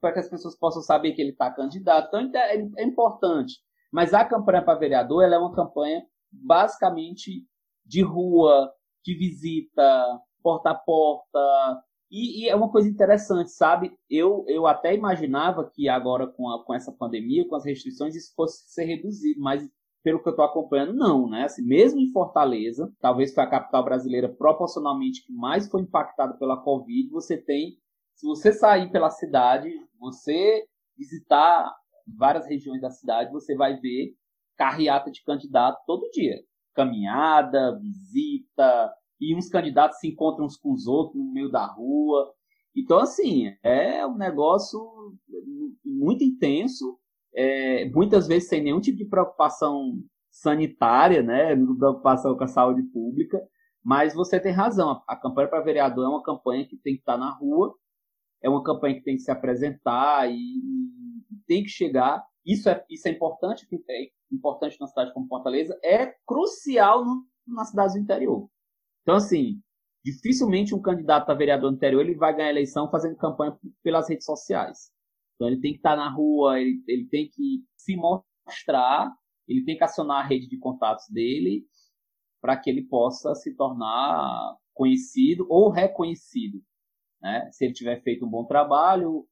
para 0.00 0.12
que 0.12 0.18
as 0.20 0.28
pessoas 0.28 0.56
possam 0.56 0.82
saber 0.82 1.12
que 1.12 1.20
ele 1.20 1.30
está 1.30 1.50
candidato. 1.50 2.16
Então 2.16 2.40
é, 2.40 2.56
é 2.78 2.84
importante. 2.84 3.54
Mas 3.92 4.14
a 4.14 4.24
campanha 4.24 4.62
para 4.62 4.78
vereador 4.78 5.24
é 5.24 5.38
uma 5.38 5.52
campanha 5.52 6.02
basicamente 6.30 7.44
de 7.84 8.02
rua, 8.02 8.72
de 9.04 9.14
visita, 9.14 10.20
porta 10.42 10.70
a 10.70 10.74
porta. 10.74 11.82
E, 12.10 12.44
e, 12.44 12.48
é 12.48 12.56
uma 12.56 12.70
coisa 12.70 12.88
interessante, 12.88 13.52
sabe? 13.52 13.92
Eu, 14.08 14.44
eu 14.48 14.66
até 14.66 14.94
imaginava 14.94 15.70
que 15.70 15.88
agora, 15.88 16.26
com, 16.26 16.48
a, 16.48 16.64
com 16.64 16.74
essa 16.74 16.90
pandemia, 16.90 17.46
com 17.46 17.54
as 17.54 17.64
restrições, 17.64 18.16
isso 18.16 18.34
fosse 18.34 18.64
ser 18.72 18.84
reduzido, 18.84 19.40
mas 19.40 19.68
pelo 20.02 20.20
que 20.20 20.28
eu 20.28 20.32
estou 20.32 20.44
acompanhando, 20.44 20.94
não, 20.94 21.28
né? 21.28 21.44
Assim, 21.44 21.62
mesmo 21.62 22.00
em 22.00 22.10
Fortaleza, 22.10 22.92
talvez 23.00 23.32
foi 23.32 23.44
a 23.44 23.50
capital 23.50 23.84
brasileira 23.84 24.28
proporcionalmente 24.28 25.24
que 25.24 25.32
mais 25.32 25.68
foi 25.68 25.82
impactada 25.82 26.34
pela 26.34 26.56
Covid, 26.56 27.10
você 27.10 27.36
tem, 27.36 27.76
se 28.14 28.26
você 28.26 28.52
sair 28.52 28.90
pela 28.90 29.10
cidade, 29.10 29.70
você 29.98 30.64
visitar 30.96 31.72
várias 32.06 32.46
regiões 32.46 32.80
da 32.80 32.90
cidade, 32.90 33.32
você 33.32 33.54
vai 33.54 33.78
ver 33.78 34.14
carreata 34.56 35.10
de 35.10 35.22
candidato 35.22 35.78
todo 35.86 36.10
dia. 36.10 36.36
Caminhada, 36.74 37.78
visita, 37.78 38.92
e 39.20 39.36
uns 39.36 39.48
candidatos 39.48 39.98
se 39.98 40.08
encontram 40.08 40.46
uns 40.46 40.56
com 40.56 40.72
os 40.72 40.86
outros 40.86 41.16
no 41.16 41.32
meio 41.32 41.50
da 41.50 41.66
rua. 41.66 42.32
Então, 42.74 42.98
assim, 42.98 43.52
é 43.62 44.06
um 44.06 44.16
negócio 44.16 44.80
muito 45.84 46.24
intenso, 46.24 46.98
é, 47.34 47.88
muitas 47.90 48.26
vezes 48.26 48.48
sem 48.48 48.62
nenhum 48.62 48.80
tipo 48.80 48.98
de 48.98 49.04
preocupação 49.04 49.98
sanitária, 50.30 51.22
né, 51.22 51.54
preocupação 51.76 52.36
com 52.36 52.44
a 52.44 52.48
saúde 52.48 52.82
pública, 52.84 53.40
mas 53.84 54.14
você 54.14 54.38
tem 54.38 54.52
razão, 54.52 55.02
a, 55.06 55.16
campanha 55.16 55.48
para 55.48 55.62
vereador 55.62 56.04
é 56.04 56.08
uma 56.08 56.22
campanha 56.22 56.66
que 56.66 56.76
tem 56.76 56.94
que 56.94 57.00
estar 57.00 57.16
na 57.16 57.30
rua, 57.30 57.74
é 58.42 58.48
uma 58.48 58.62
campanha 58.62 58.94
que 58.94 59.02
tem 59.02 59.16
que 59.16 59.22
se 59.22 59.30
apresentar 59.30 60.30
e, 60.30 60.36
tem 61.46 61.62
que 61.62 61.68
chegar. 61.68 62.24
Isso 62.46 62.68
é, 62.68 62.84
isso 62.88 63.08
é 63.08 63.10
importante, 63.10 63.66
é 63.88 64.08
importante 64.32 64.78
na 64.80 64.86
cidade 64.86 65.12
como 65.12 65.26
Fortaleza, 65.26 65.78
é 65.82 66.14
crucial 66.26 67.04
no, 67.04 67.24
nas 67.46 67.70
cidades 67.70 67.94
do 67.94 68.00
interior. 68.00 68.48
Então, 69.02 69.16
assim, 69.16 69.60
dificilmente 70.04 70.74
um 70.74 70.80
candidato 70.80 71.30
a 71.30 71.34
vereador 71.34 71.70
no 71.70 71.76
interior 71.76 72.02
ele 72.02 72.14
vai 72.14 72.34
ganhar 72.34 72.48
a 72.48 72.52
eleição 72.52 72.90
fazendo 72.90 73.16
campanha 73.16 73.56
pelas 73.82 74.08
redes 74.08 74.24
sociais. 74.24 74.90
Então, 75.34 75.48
ele 75.48 75.60
tem 75.60 75.72
que 75.72 75.78
estar 75.78 75.96
na 75.96 76.10
rua, 76.10 76.60
ele, 76.60 76.82
ele 76.86 77.06
tem 77.06 77.28
que 77.28 77.64
se 77.76 77.96
mostrar, 77.96 79.12
ele 79.48 79.64
tem 79.64 79.76
que 79.76 79.84
acionar 79.84 80.24
a 80.24 80.28
rede 80.28 80.48
de 80.48 80.58
contatos 80.58 81.06
dele 81.08 81.64
para 82.40 82.56
que 82.56 82.70
ele 82.70 82.82
possa 82.82 83.34
se 83.34 83.54
tornar 83.54 84.56
conhecido 84.72 85.46
ou 85.48 85.70
reconhecido. 85.70 86.62
Né? 87.20 87.50
Se 87.52 87.64
ele 87.64 87.74
tiver 87.74 88.02
feito 88.02 88.24
um 88.24 88.30
bom 88.30 88.44
trabalho, 88.44 89.26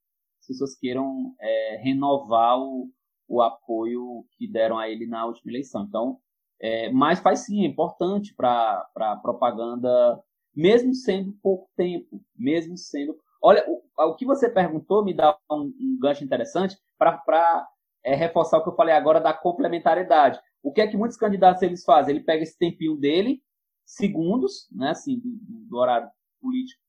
pessoas 0.49 0.75
queiram 0.75 1.35
é, 1.41 1.77
renovar 1.83 2.59
o, 2.59 2.91
o 3.29 3.43
apoio 3.43 4.27
que 4.33 4.51
deram 4.51 4.79
a 4.79 4.89
ele 4.89 5.07
na 5.07 5.27
última 5.27 5.53
eleição. 5.53 5.85
Então, 5.85 6.19
é, 6.61 6.91
mas 6.91 7.21
faz 7.21 7.41
sim, 7.41 7.65
é 7.65 7.67
importante 7.67 8.35
para 8.35 8.87
a 8.97 9.17
propaganda, 9.17 10.23
mesmo 10.55 10.95
sendo 10.95 11.33
pouco 11.43 11.69
tempo, 11.77 12.21
mesmo 12.37 12.77
sendo. 12.77 13.17
Olha, 13.41 13.65
o, 13.69 13.83
o 13.97 14.15
que 14.17 14.27
você 14.27 14.49
perguntou 14.51 15.05
me 15.05 15.15
dá 15.15 15.37
um, 15.51 15.73
um 15.81 15.99
gancho 16.01 16.25
interessante 16.25 16.77
para 16.99 17.69
é, 18.05 18.15
reforçar 18.15 18.59
o 18.59 18.63
que 18.63 18.69
eu 18.69 18.75
falei 18.75 18.95
agora 18.95 19.21
da 19.21 19.33
complementariedade. 19.33 20.41
O 20.63 20.73
que 20.73 20.81
é 20.81 20.87
que 20.87 20.97
muitos 20.97 21.17
candidatos 21.17 21.63
eles 21.63 21.85
fazem? 21.85 22.15
Ele 22.15 22.25
pega 22.25 22.43
esse 22.43 22.59
tempinho 22.59 22.97
dele, 22.97 23.41
segundos, 23.85 24.69
né, 24.73 24.91
assim, 24.91 25.19
do, 25.19 25.31
do 25.69 25.77
horário 25.77 26.09
político 26.41 26.83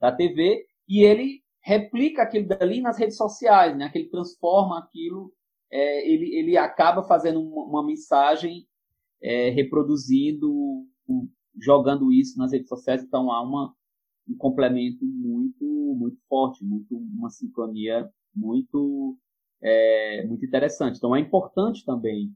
da 0.00 0.10
TV, 0.10 0.64
e 0.88 1.04
ele 1.04 1.42
replica 1.62 2.22
aquilo 2.22 2.48
dali 2.48 2.80
nas 2.80 2.98
redes 2.98 3.16
sociais, 3.16 3.76
né? 3.76 3.88
Que 3.90 3.98
ele 3.98 4.08
transforma 4.08 4.78
aquilo, 4.78 5.32
é, 5.70 6.08
ele, 6.10 6.34
ele 6.34 6.56
acaba 6.56 7.02
fazendo 7.02 7.40
uma, 7.40 7.64
uma 7.64 7.86
mensagem, 7.86 8.66
é, 9.22 9.50
reproduzindo, 9.50 10.86
jogando 11.58 12.12
isso 12.12 12.38
nas 12.38 12.52
redes 12.52 12.68
sociais. 12.68 13.02
Então 13.02 13.30
há 13.30 13.42
uma, 13.42 13.74
um 14.28 14.36
complemento 14.36 15.04
muito, 15.04 15.64
muito 15.98 16.18
forte, 16.28 16.64
muito 16.64 16.96
uma 16.96 17.30
sincronia 17.30 18.08
muito, 18.34 19.16
é, 19.62 20.24
muito 20.26 20.44
interessante. 20.44 20.96
Então 20.96 21.14
é 21.14 21.20
importante 21.20 21.84
também 21.84 22.32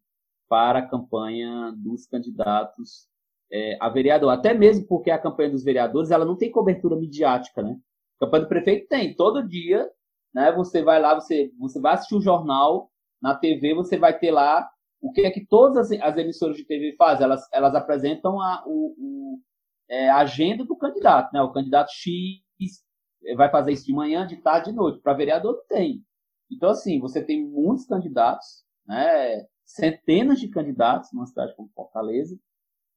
para 0.48 0.80
a 0.80 0.86
campanha 0.86 1.72
dos 1.76 2.06
candidatos 2.06 3.08
é, 3.52 3.76
a 3.80 3.88
vereador, 3.88 4.30
até 4.30 4.52
mesmo 4.52 4.86
porque 4.86 5.10
a 5.10 5.18
campanha 5.18 5.50
dos 5.50 5.64
vereadores 5.64 6.10
ela 6.10 6.24
não 6.24 6.36
tem 6.36 6.50
cobertura 6.50 6.96
midiática, 6.96 7.62
né? 7.62 7.78
A 8.16 8.24
campanha 8.24 8.42
do 8.44 8.48
prefeito 8.48 8.88
tem, 8.88 9.14
todo 9.14 9.46
dia, 9.46 9.88
né? 10.34 10.52
Você 10.52 10.82
vai 10.82 11.00
lá, 11.00 11.14
você, 11.14 11.52
você 11.58 11.80
vai 11.80 11.94
assistir 11.94 12.16
o 12.16 12.20
jornal, 12.20 12.90
na 13.22 13.34
TV 13.34 13.74
você 13.74 13.96
vai 13.96 14.18
ter 14.18 14.30
lá 14.30 14.68
o 15.04 15.12
que 15.12 15.20
é 15.20 15.30
que 15.30 15.44
todas 15.44 15.92
as, 15.92 16.00
as 16.00 16.16
emissoras 16.16 16.56
de 16.56 16.64
TV 16.64 16.96
fazem, 16.96 17.24
elas, 17.24 17.46
elas 17.52 17.74
apresentam 17.74 18.40
a, 18.40 18.64
o, 18.66 18.94
o 18.98 19.40
é, 19.86 20.08
agenda 20.08 20.64
do 20.64 20.74
candidato, 20.78 21.30
né? 21.30 21.42
O 21.42 21.52
candidato 21.52 21.90
X 21.92 22.42
vai 23.36 23.50
fazer 23.50 23.72
isso 23.72 23.84
de 23.84 23.92
manhã, 23.92 24.26
de 24.26 24.38
tarde, 24.38 24.70
de 24.70 24.76
noite. 24.76 25.02
Para 25.02 25.12
vereador 25.12 25.56
não 25.56 25.66
tem. 25.66 26.02
Então, 26.50 26.70
assim, 26.70 26.98
você 27.00 27.22
tem 27.22 27.46
muitos 27.46 27.84
candidatos, 27.84 28.64
né? 28.86 29.44
Centenas 29.66 30.40
de 30.40 30.48
candidatos 30.48 31.10
numa 31.12 31.26
cidade 31.26 31.54
como 31.54 31.70
Fortaleza, 31.74 32.38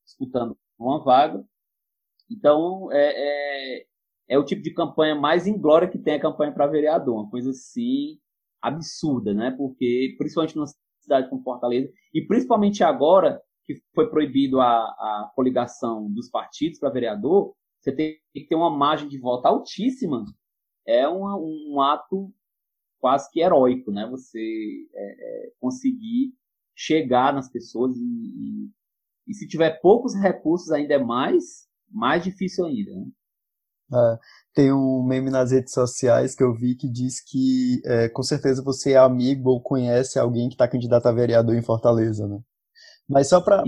disputando 0.05 0.58
uma 0.80 1.03
vaga. 1.03 1.43
Então, 2.32 2.89
é, 2.89 3.80
é, 3.80 3.86
é 4.30 4.39
o 4.39 4.45
tipo 4.45 4.62
de 4.62 4.74
campanha 4.74 5.14
mais 5.14 5.45
inglória 5.45 5.89
que 5.89 5.99
tem 5.99 6.14
a 6.14 6.22
campanha 6.22 6.53
para 6.53 6.68
vereador. 6.68 7.16
Uma 7.16 7.30
coisa 7.30 7.49
assim 7.49 8.18
absurda, 8.62 9.34
né? 9.34 9.51
Porque, 9.51 10.16
principalmente 10.18 10.55
numa 10.55 10.68
cidade 11.08 11.30
como 11.30 11.41
Fortaleza, 11.41 11.91
e 12.14 12.22
principalmente 12.22 12.84
agora 12.84 13.41
que 13.64 13.82
foi 13.95 14.10
proibido 14.10 14.60
a, 14.60 14.68
a 14.68 15.32
coligação 15.36 16.12
dos 16.12 16.30
partidos 16.30 16.80
para 16.80 16.89
vereador, 16.89 17.53
você 17.80 17.91
tem 17.91 18.18
que 18.34 18.45
ter 18.45 18.55
uma 18.55 18.70
margem 18.70 19.08
de 19.08 19.18
voto 19.18 19.45
altíssima. 19.45 20.26
É 20.86 21.08
uma, 21.08 21.38
um 21.38 21.82
ato 21.82 22.34
quase 22.99 23.30
que 23.32 23.41
heróico, 23.41 23.91
né? 23.91 24.08
Você 24.10 24.88
é, 24.93 25.47
é, 25.47 25.51
conseguir 25.60 26.34
chegar 26.76 27.34
nas 27.34 27.49
pessoas 27.49 27.95
e, 27.97 28.01
e, 28.01 28.70
e, 29.28 29.34
se 29.34 29.47
tiver 29.47 29.82
poucos 29.82 30.16
recursos 30.16 30.72
ainda 30.72 30.93
é 30.93 31.03
mais, 31.03 31.68
mais 31.89 32.24
difícil 32.24 32.66
ainda, 32.66 32.95
né? 32.95 33.05
É, 33.94 34.18
tem 34.54 34.74
um 34.74 35.04
meme 35.04 35.30
nas 35.30 35.52
redes 35.52 35.74
sociais 35.74 36.36
que 36.36 36.44
eu 36.44 36.54
vi 36.54 36.76
que 36.76 36.90
diz 36.90 37.22
que 37.22 37.82
é, 37.86 38.10
com 38.10 38.24
certeza 38.24 38.64
você 38.64 38.94
é 38.94 38.98
amigo 38.98 39.50
ou 39.50 39.62
conhece 39.62 40.20
alguém 40.20 40.50
que 40.50 40.56
está 40.56 40.68
candidato 40.68 41.06
a 41.06 41.12
vereador 41.12 41.56
em 41.56 41.62
Fortaleza, 41.62 42.28
né? 42.28 42.40
Mas 43.08 43.30
só 43.30 43.40
para 43.40 43.64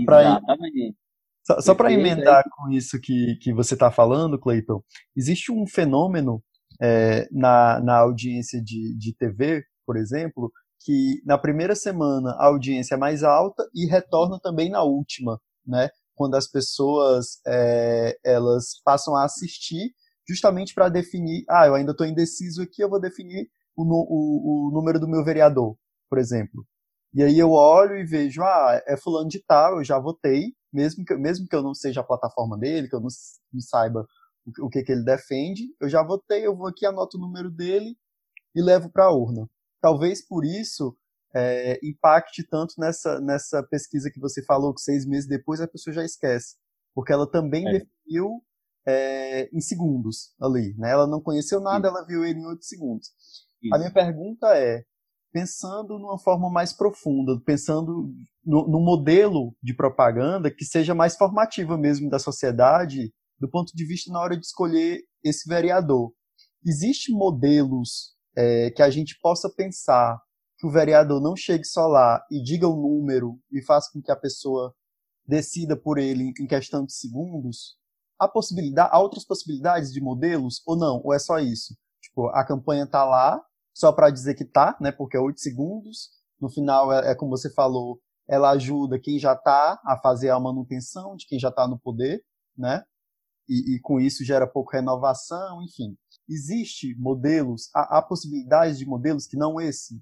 só, 1.42 1.60
só 1.60 1.74
para 1.74 1.92
emendar 1.92 2.44
com 2.56 2.70
isso 2.70 3.00
que, 3.00 3.36
que 3.40 3.52
você 3.52 3.74
está 3.74 3.90
falando, 3.90 4.38
Cleiton, 4.38 4.82
existe 5.16 5.50
um 5.50 5.66
fenômeno 5.66 6.42
é, 6.80 7.26
na, 7.30 7.80
na 7.80 7.96
audiência 7.98 8.62
de, 8.62 8.96
de 8.98 9.14
TV, 9.16 9.62
por 9.86 9.96
exemplo, 9.96 10.52
que 10.84 11.20
na 11.24 11.38
primeira 11.38 11.74
semana 11.74 12.30
a 12.38 12.46
audiência 12.46 12.94
é 12.94 12.98
mais 12.98 13.22
alta 13.22 13.68
e 13.74 13.86
retorna 13.86 14.38
também 14.40 14.70
na 14.70 14.82
última, 14.82 15.40
né? 15.66 15.90
Quando 16.14 16.34
as 16.34 16.46
pessoas 16.46 17.40
é, 17.46 18.18
elas 18.24 18.80
passam 18.84 19.16
a 19.16 19.24
assistir 19.24 19.92
justamente 20.30 20.72
para 20.74 20.88
definir, 20.88 21.44
ah, 21.48 21.66
eu 21.66 21.74
ainda 21.74 21.90
estou 21.90 22.06
indeciso 22.06 22.62
aqui, 22.62 22.82
eu 22.82 22.88
vou 22.88 23.00
definir 23.00 23.50
o, 23.76 23.82
o, 23.82 24.68
o 24.68 24.70
número 24.72 25.00
do 25.00 25.08
meu 25.08 25.24
vereador, 25.24 25.76
por 26.08 26.18
exemplo. 26.18 26.64
E 27.12 27.22
aí 27.22 27.36
eu 27.36 27.50
olho 27.50 27.96
e 27.96 28.04
vejo, 28.04 28.42
ah, 28.42 28.80
é 28.86 28.96
fulano 28.96 29.28
de 29.28 29.42
tal, 29.44 29.78
eu 29.78 29.84
já 29.84 29.98
votei, 29.98 30.54
mesmo 30.72 31.04
que, 31.04 31.14
mesmo 31.16 31.48
que 31.48 31.56
eu 31.56 31.62
não 31.62 31.74
seja 31.74 32.00
a 32.00 32.04
plataforma 32.04 32.56
dele, 32.56 32.88
que 32.88 32.94
eu 32.94 33.00
não, 33.00 33.08
não 33.52 33.60
saiba 33.60 34.06
o, 34.46 34.66
o, 34.66 34.70
que, 34.70 34.82
que 34.84 34.92
ele 34.92 35.04
defende, 35.04 35.64
eu 35.80 35.88
já 35.88 36.02
votei, 36.04 36.46
eu 36.46 36.56
vou 36.56 36.68
aqui, 36.68 36.86
anoto 36.86 37.16
o 37.18 37.20
número 37.20 37.50
dele 37.50 37.96
e 38.54 38.62
levo 38.62 38.88
para 38.88 39.06
a 39.06 39.12
urna. 39.12 39.48
Talvez 39.80 40.24
por 40.24 40.44
isso 40.44 40.96
é, 41.34 41.80
impacte 41.82 42.44
tanto 42.44 42.74
nessa, 42.78 43.20
nessa 43.20 43.62
pesquisa 43.64 44.10
que 44.10 44.20
você 44.20 44.44
falou, 44.44 44.72
que 44.72 44.80
seis 44.80 45.04
meses 45.04 45.28
depois 45.28 45.60
a 45.60 45.66
pessoa 45.66 45.92
já 45.92 46.04
esquece. 46.04 46.56
Porque 46.94 47.12
ela 47.12 47.28
também 47.28 47.66
é. 47.66 47.72
definiu 47.72 48.42
é, 48.86 49.48
em 49.52 49.60
segundos 49.60 50.34
ali. 50.40 50.74
Né? 50.76 50.90
Ela 50.90 51.06
não 51.06 51.20
conheceu 51.20 51.60
nada, 51.60 51.88
ela 51.88 52.04
viu 52.06 52.24
ele 52.24 52.40
em 52.40 52.46
oito 52.46 52.64
segundos. 52.64 53.08
Isso. 53.62 53.74
A 53.74 53.78
minha 53.78 53.92
pergunta 53.92 54.46
é, 54.56 54.82
pensando 55.32 55.98
numa 55.98 56.18
forma 56.18 56.50
mais 56.50 56.72
profunda, 56.72 57.40
pensando 57.44 58.12
no, 58.44 58.68
no, 58.68 58.80
modelo 58.80 59.54
de 59.62 59.74
propaganda 59.74 60.50
que 60.50 60.64
seja 60.64 60.94
mais 60.94 61.16
formativa 61.16 61.76
mesmo 61.76 62.08
da 62.08 62.18
sociedade, 62.18 63.12
do 63.38 63.48
ponto 63.48 63.70
de 63.74 63.86
vista 63.86 64.12
na 64.12 64.20
hora 64.20 64.36
de 64.36 64.44
escolher 64.44 65.02
esse 65.22 65.48
vereador. 65.48 66.12
Existem 66.64 67.14
modelos 67.14 68.14
é, 68.36 68.70
que 68.70 68.82
a 68.82 68.90
gente 68.90 69.18
possa 69.20 69.48
pensar 69.48 70.20
que 70.58 70.66
o 70.66 70.70
vereador 70.70 71.22
não 71.22 71.34
chegue 71.34 71.64
só 71.64 71.86
lá 71.86 72.22
e 72.30 72.42
diga 72.42 72.68
o 72.68 72.76
número 72.76 73.38
e 73.50 73.62
faça 73.62 73.90
com 73.92 74.02
que 74.02 74.12
a 74.12 74.16
pessoa 74.16 74.74
decida 75.26 75.76
por 75.76 75.96
ele 75.96 76.32
em 76.38 76.46
questão 76.46 76.84
de 76.84 76.92
segundos? 76.92 77.79
Há, 78.20 78.28
possibilidade, 78.28 78.90
há 78.92 79.00
outras 79.00 79.24
possibilidades 79.24 79.92
de 79.92 80.00
modelos 80.00 80.62
ou 80.66 80.76
não? 80.76 81.00
Ou 81.02 81.14
é 81.14 81.18
só 81.18 81.38
isso? 81.38 81.74
Tipo, 82.02 82.28
a 82.28 82.44
campanha 82.44 82.84
está 82.84 83.04
lá, 83.04 83.42
só 83.74 83.92
para 83.92 84.10
dizer 84.10 84.34
que 84.34 84.44
tá, 84.44 84.76
né? 84.80 84.92
Porque 84.92 85.16
é 85.16 85.20
8 85.20 85.40
segundos. 85.40 86.10
No 86.38 86.50
final, 86.50 86.92
é, 86.92 87.12
é 87.12 87.14
como 87.14 87.30
você 87.30 87.52
falou, 87.52 87.98
ela 88.28 88.50
ajuda 88.50 89.00
quem 89.00 89.18
já 89.18 89.32
está 89.32 89.80
a 89.84 89.98
fazer 89.98 90.30
a 90.30 90.38
manutenção 90.38 91.16
de 91.16 91.26
quem 91.26 91.38
já 91.38 91.48
está 91.48 91.66
no 91.66 91.78
poder, 91.78 92.22
né? 92.56 92.84
E, 93.48 93.74
e, 93.74 93.80
com 93.80 93.98
isso 93.98 94.24
gera 94.24 94.46
pouco 94.46 94.70
renovação, 94.70 95.60
enfim. 95.62 95.96
Existe 96.28 96.94
modelos, 96.96 97.68
há, 97.74 97.98
há 97.98 98.02
possibilidades 98.02 98.78
de 98.78 98.86
modelos 98.86 99.26
que 99.26 99.36
não 99.36 99.60
esse? 99.60 100.00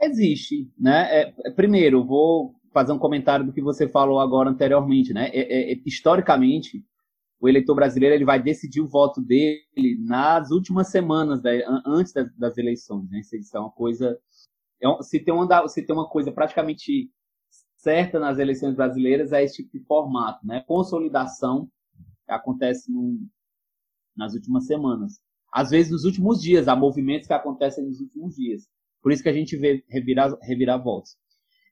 Existe, 0.00 0.70
né? 0.78 1.22
É, 1.22 1.34
é 1.46 1.50
primeiro, 1.50 2.06
vou 2.06 2.54
fazer 2.72 2.92
um 2.92 2.98
comentário 2.98 3.46
do 3.46 3.52
que 3.52 3.62
você 3.62 3.88
falou 3.88 4.20
agora 4.20 4.50
anteriormente, 4.50 5.14
né? 5.14 5.30
É, 5.32 5.72
é, 5.72 5.80
historicamente, 5.86 6.84
o 7.40 7.48
eleitor 7.48 7.74
brasileiro 7.74 8.14
ele 8.14 8.24
vai 8.24 8.42
decidir 8.42 8.80
o 8.80 8.88
voto 8.88 9.20
dele 9.20 9.96
nas 10.00 10.50
últimas 10.50 10.88
semanas, 10.88 11.40
da, 11.40 11.50
antes 11.86 12.12
das, 12.12 12.34
das, 12.36 12.58
eleições. 12.58 13.08
Né? 13.10 13.20
Isso 13.20 13.56
é 13.56 13.60
uma 13.60 13.70
coisa. 13.70 14.18
É, 14.82 15.02
se, 15.02 15.20
tem 15.20 15.32
uma, 15.32 15.68
se 15.68 15.86
tem 15.86 15.94
uma 15.94 16.08
coisa 16.08 16.32
praticamente 16.32 17.10
certa 17.76 18.18
nas 18.18 18.38
eleições 18.38 18.74
brasileiras, 18.74 19.32
é 19.32 19.42
esse 19.42 19.62
tipo 19.62 19.78
de 19.78 19.84
formato. 19.84 20.44
Né? 20.44 20.60
Consolidação 20.66 21.70
acontece 22.26 22.90
no, 22.90 23.20
nas 24.16 24.34
últimas 24.34 24.66
semanas. 24.66 25.20
Às 25.52 25.70
vezes 25.70 25.92
nos 25.92 26.04
últimos 26.04 26.40
dias, 26.40 26.68
há 26.68 26.74
movimentos 26.74 27.28
que 27.28 27.32
acontecem 27.32 27.84
nos 27.86 28.00
últimos 28.00 28.34
dias. 28.34 28.68
Por 29.00 29.12
isso 29.12 29.22
que 29.22 29.28
a 29.28 29.32
gente 29.32 29.56
vê 29.56 29.84
revirar, 29.88 30.36
revirar 30.42 30.82
votos. 30.82 31.16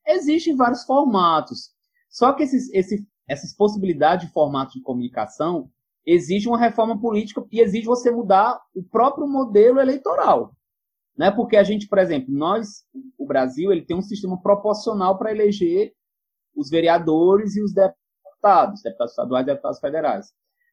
Existem 0.06 0.54
vários 0.54 0.84
formatos. 0.84 1.74
Só 2.08 2.32
que 2.32 2.44
esse, 2.44 2.70
esse 2.76 3.06
essas 3.28 3.54
possibilidades 3.54 4.26
de 4.26 4.32
formato 4.32 4.72
de 4.72 4.82
comunicação, 4.82 5.70
exige 6.06 6.48
uma 6.48 6.58
reforma 6.58 7.00
política 7.00 7.44
e 7.50 7.60
exige 7.60 7.86
você 7.86 8.10
mudar 8.10 8.60
o 8.74 8.82
próprio 8.82 9.26
modelo 9.26 9.80
eleitoral. 9.80 10.54
Né? 11.16 11.30
Porque 11.30 11.56
a 11.56 11.64
gente, 11.64 11.88
por 11.88 11.98
exemplo, 11.98 12.32
nós, 12.32 12.84
o 13.18 13.26
Brasil, 13.26 13.72
ele 13.72 13.84
tem 13.84 13.96
um 13.96 14.02
sistema 14.02 14.40
proporcional 14.40 15.18
para 15.18 15.32
eleger 15.32 15.92
os 16.54 16.70
vereadores 16.70 17.56
e 17.56 17.62
os 17.62 17.72
deputados, 17.72 18.82
deputados 18.82 19.12
estaduais 19.12 19.42
e 19.44 19.46
deputados 19.46 19.80
federais. 19.80 20.26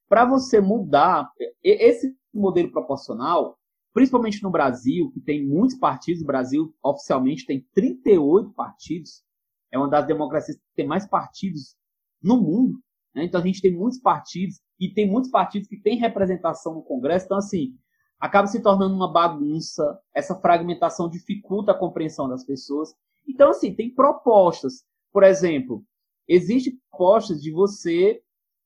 Para 0.08 0.26
você 0.26 0.62
mudar 0.62 1.32
esse 1.64 2.16
modelo 2.32 2.72
proporcional, 2.72 3.58
principalmente 3.94 4.44
no 4.44 4.52
Brasil, 4.52 5.12
que 5.12 5.20
tem 5.20 5.46
muitos 5.46 5.78
partidos, 5.78 6.22
o 6.22 6.28
Brasil 6.28 6.76
oficialmente 6.84 7.46
tem 7.46 7.66
38 7.74 8.52
partidos, 8.52 9.24
é 9.72 9.78
uma 9.78 9.90
das 9.90 10.06
democracias 10.06 10.58
que 10.58 10.64
tem 10.76 10.86
mais 10.86 11.08
partidos 11.08 11.76
no 12.24 12.42
mundo. 12.42 12.80
Né? 13.14 13.26
Então 13.26 13.42
a 13.42 13.44
gente 13.46 13.62
tem 13.62 13.76
muitos 13.76 14.00
partidos 14.00 14.60
e 14.80 14.90
tem 14.90 15.10
muitos 15.10 15.30
partidos 15.30 15.68
que 15.68 15.80
têm 15.80 15.98
representação 15.98 16.74
no 16.74 16.84
Congresso. 16.84 17.26
Então, 17.26 17.38
assim, 17.38 17.74
acaba 18.20 18.48
se 18.48 18.62
tornando 18.62 18.96
uma 18.96 19.12
bagunça. 19.12 20.00
Essa 20.14 20.36
fragmentação 20.36 21.10
dificulta 21.10 21.72
a 21.72 21.78
compreensão 21.78 22.28
das 22.28 22.44
pessoas. 22.44 22.94
Então, 23.28 23.50
assim, 23.50 23.74
tem 23.74 23.94
propostas. 23.94 24.84
Por 25.12 25.24
exemplo, 25.24 25.84
existem 26.28 26.74
propostas 26.90 27.42
de 27.42 27.52
você 27.52 28.22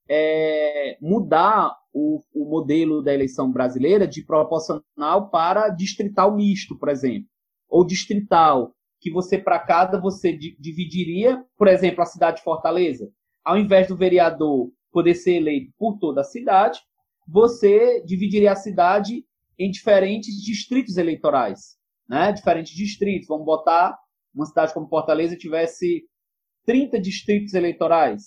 é, 0.09 0.97
mudar 1.01 1.75
o, 1.93 2.23
o, 2.33 2.45
modelo 2.45 3.01
da 3.01 3.13
eleição 3.13 3.51
brasileira 3.51 4.07
de 4.07 4.23
proporcional 4.23 5.29
para 5.29 5.69
distrital 5.69 6.33
misto, 6.33 6.77
por 6.77 6.87
exemplo, 6.87 7.27
ou 7.67 7.85
distrital, 7.85 8.73
que 9.01 9.11
você 9.11 9.37
para 9.37 9.59
cada 9.59 9.99
você 9.99 10.31
dividiria, 10.31 11.43
por 11.57 11.67
exemplo, 11.67 12.01
a 12.01 12.05
cidade 12.05 12.37
de 12.37 12.43
Fortaleza 12.43 13.11
ao 13.47 13.57
invés 13.57 13.87
do 13.87 13.95
vereador 13.95 14.69
poder 14.91 15.15
ser 15.15 15.37
eleito 15.37 15.71
por 15.77 15.97
toda 15.99 16.19
a 16.19 16.25
cidade, 16.25 16.81
você 17.25 18.03
dividiria 18.03 18.51
a 18.51 18.57
cidade 18.57 19.23
em 19.57 19.71
diferentes 19.71 20.35
distritos 20.43 20.97
eleitorais, 20.97 21.77
né? 22.09 22.33
Diferentes 22.33 22.73
distritos. 22.73 23.25
Vamos 23.29 23.45
botar 23.45 23.97
uma 24.35 24.45
cidade 24.45 24.73
como 24.73 24.89
Fortaleza 24.89 25.37
tivesse 25.37 26.03
30 26.65 26.99
distritos 26.99 27.53
eleitorais, 27.53 28.25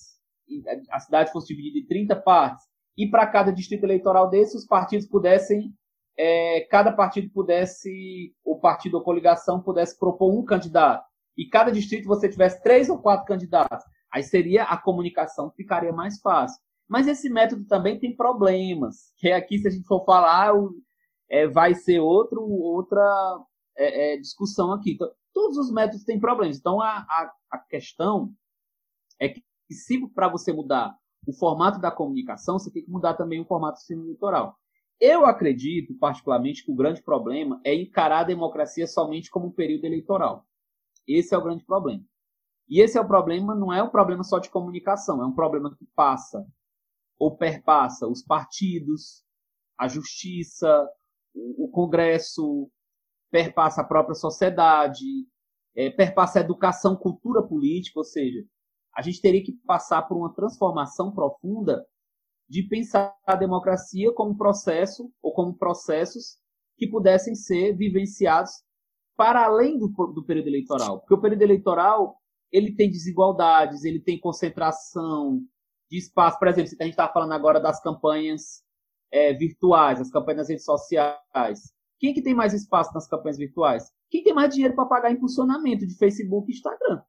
a 0.90 0.98
cidade 1.00 1.30
fosse 1.30 1.48
dividida 1.48 1.78
em 1.84 1.86
30 1.86 2.16
partes, 2.16 2.64
e 2.96 3.06
para 3.06 3.26
cada 3.26 3.52
distrito 3.52 3.84
eleitoral 3.84 4.30
desse, 4.30 4.56
os 4.56 4.64
partidos 4.64 5.06
pudessem, 5.06 5.70
é, 6.18 6.66
cada 6.70 6.92
partido 6.92 7.30
pudesse, 7.30 8.34
o 8.42 8.58
partido 8.58 8.94
ou 8.96 9.02
coligação 9.02 9.62
pudesse 9.62 9.98
propor 9.98 10.32
um 10.32 10.46
candidato, 10.46 11.04
e 11.36 11.46
cada 11.46 11.70
distrito 11.70 12.08
você 12.08 12.26
tivesse 12.26 12.62
três 12.62 12.88
ou 12.88 12.98
quatro 12.98 13.26
candidatos. 13.26 13.84
Aí 14.12 14.22
seria 14.22 14.64
a 14.64 14.76
comunicação 14.76 15.50
ficaria 15.50 15.92
mais 15.92 16.20
fácil. 16.20 16.60
Mas 16.88 17.06
esse 17.06 17.30
método 17.30 17.64
também 17.66 17.98
tem 17.98 18.16
problemas, 18.16 19.12
que 19.16 19.28
é 19.28 19.36
aqui, 19.36 19.58
se 19.58 19.68
a 19.68 19.70
gente 19.70 19.86
for 19.86 20.04
falar, 20.04 20.52
é, 21.28 21.46
vai 21.46 21.74
ser 21.74 22.00
outro, 22.00 22.42
outra 22.42 23.00
é, 23.78 24.14
é, 24.14 24.16
discussão 24.16 24.72
aqui. 24.72 24.94
Então, 24.94 25.08
todos 25.32 25.56
os 25.56 25.72
métodos 25.72 26.04
têm 26.04 26.18
problemas. 26.18 26.58
Então, 26.58 26.80
a, 26.80 26.98
a, 26.98 27.32
a 27.52 27.58
questão 27.58 28.34
é 29.20 29.28
que, 29.28 29.40
se 29.70 30.04
para 30.12 30.28
você 30.28 30.52
mudar 30.52 30.96
o 31.26 31.32
formato 31.32 31.78
da 31.78 31.92
comunicação, 31.92 32.58
você 32.58 32.72
tem 32.72 32.84
que 32.84 32.90
mudar 32.90 33.14
também 33.14 33.40
o 33.40 33.46
formato 33.46 33.74
do 33.74 33.78
sistema 33.78 34.02
eleitoral. 34.02 34.56
Eu 35.00 35.24
acredito, 35.24 35.94
particularmente, 35.98 36.64
que 36.64 36.72
o 36.72 36.76
grande 36.76 37.02
problema 37.02 37.60
é 37.64 37.74
encarar 37.74 38.20
a 38.20 38.24
democracia 38.24 38.86
somente 38.86 39.30
como 39.30 39.46
um 39.46 39.52
período 39.52 39.84
eleitoral. 39.84 40.44
Esse 41.06 41.34
é 41.34 41.38
o 41.38 41.42
grande 41.42 41.64
problema. 41.64 42.04
E 42.70 42.80
esse 42.80 42.96
é 42.96 43.00
o 43.00 43.06
problema, 43.06 43.52
não 43.52 43.72
é 43.72 43.82
um 43.82 43.90
problema 43.90 44.22
só 44.22 44.38
de 44.38 44.48
comunicação, 44.48 45.20
é 45.20 45.26
um 45.26 45.34
problema 45.34 45.74
que 45.76 45.84
passa 45.96 46.46
ou 47.18 47.36
perpassa 47.36 48.06
os 48.06 48.22
partidos, 48.22 49.24
a 49.76 49.88
justiça, 49.88 50.88
o, 51.34 51.68
Congresso, 51.68 52.70
perpassa 53.30 53.80
a 53.80 53.84
própria 53.84 54.14
sociedade, 54.14 55.04
é, 55.74 55.90
perpassa 55.90 56.38
a 56.38 56.42
educação, 56.42 56.96
cultura 56.96 57.42
política, 57.42 57.98
ou 57.98 58.04
seja, 58.04 58.44
a 58.96 59.02
gente 59.02 59.20
teria 59.20 59.42
que 59.42 59.52
passar 59.66 60.02
por 60.02 60.16
uma 60.16 60.32
transformação 60.32 61.12
profunda 61.12 61.84
de 62.48 62.62
pensar 62.68 63.14
a 63.26 63.34
democracia 63.34 64.12
como 64.12 64.36
processo 64.36 65.12
ou 65.20 65.32
como 65.32 65.56
processos 65.56 66.38
que 66.76 66.88
pudessem 66.88 67.34
ser 67.34 67.76
vivenciados 67.76 68.52
para 69.16 69.44
além 69.44 69.78
do, 69.78 69.88
do 69.88 70.24
período 70.24 70.48
eleitoral. 70.48 71.00
Porque 71.00 71.14
o 71.14 71.20
período 71.20 71.42
eleitoral 71.42 72.19
ele 72.52 72.74
tem 72.74 72.90
desigualdades, 72.90 73.84
ele 73.84 74.00
tem 74.00 74.18
concentração 74.18 75.40
de 75.90 75.98
espaço. 75.98 76.38
Por 76.38 76.48
exemplo, 76.48 76.70
a 76.80 76.84
gente 76.84 76.92
está 76.92 77.08
falando 77.08 77.32
agora 77.32 77.60
das 77.60 77.82
campanhas 77.82 78.62
é, 79.12 79.32
virtuais, 79.32 80.00
as 80.00 80.10
campanhas 80.10 80.38
nas 80.38 80.48
redes 80.48 80.64
sociais. 80.64 81.72
Quem 81.98 82.14
que 82.14 82.22
tem 82.22 82.34
mais 82.34 82.54
espaço 82.54 82.92
nas 82.94 83.08
campanhas 83.08 83.36
virtuais? 83.36 83.92
Quem 84.10 84.22
tem 84.22 84.32
mais 84.32 84.52
dinheiro 84.54 84.74
para 84.74 84.86
pagar 84.86 85.12
impulsionamento 85.12 85.86
de 85.86 85.96
Facebook 85.96 86.50
e 86.50 86.54
Instagram? 86.54 87.02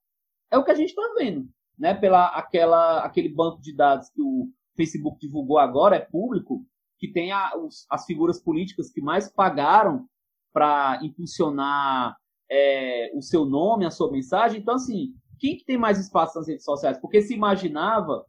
É 0.52 0.58
o 0.58 0.64
que 0.64 0.72
a 0.72 0.76
gente 0.76 0.90
está 0.90 1.14
vendo, 1.18 1.48
né? 1.78 1.94
Pela 1.94 2.28
aquela, 2.28 3.00
aquele 3.06 3.30
banco 3.30 3.62
de 3.62 3.76
dados 3.76 4.10
que 4.10 4.22
o 4.22 4.50
Facebook 4.76 5.18
divulgou 5.20 5.58
agora, 5.58 5.96
é 5.96 6.00
público, 6.00 6.66
que 7.00 7.12
tem 7.12 7.32
a, 7.32 7.58
os, 7.58 7.86
as 7.90 8.06
figuras 8.06 8.42
políticas 8.42 8.92
que 8.92 9.02
mais 9.02 9.32
pagaram 9.32 10.06
para 10.54 11.00
impulsionar 11.04 12.18
é, 12.50 13.12
o 13.16 13.22
seu 13.22 13.46
nome, 13.46 13.86
a 13.86 13.92
sua 13.92 14.12
mensagem. 14.12 14.60
Então, 14.60 14.76
assim, 14.76 15.14
quem 15.42 15.58
que 15.58 15.66
tem 15.66 15.78
mais 15.78 16.00
espaço 16.00 16.38
nas 16.38 16.48
redes 16.48 16.64
sociais? 16.64 17.00
Porque 17.00 17.20
se 17.20 17.34
imaginava, 17.34 18.24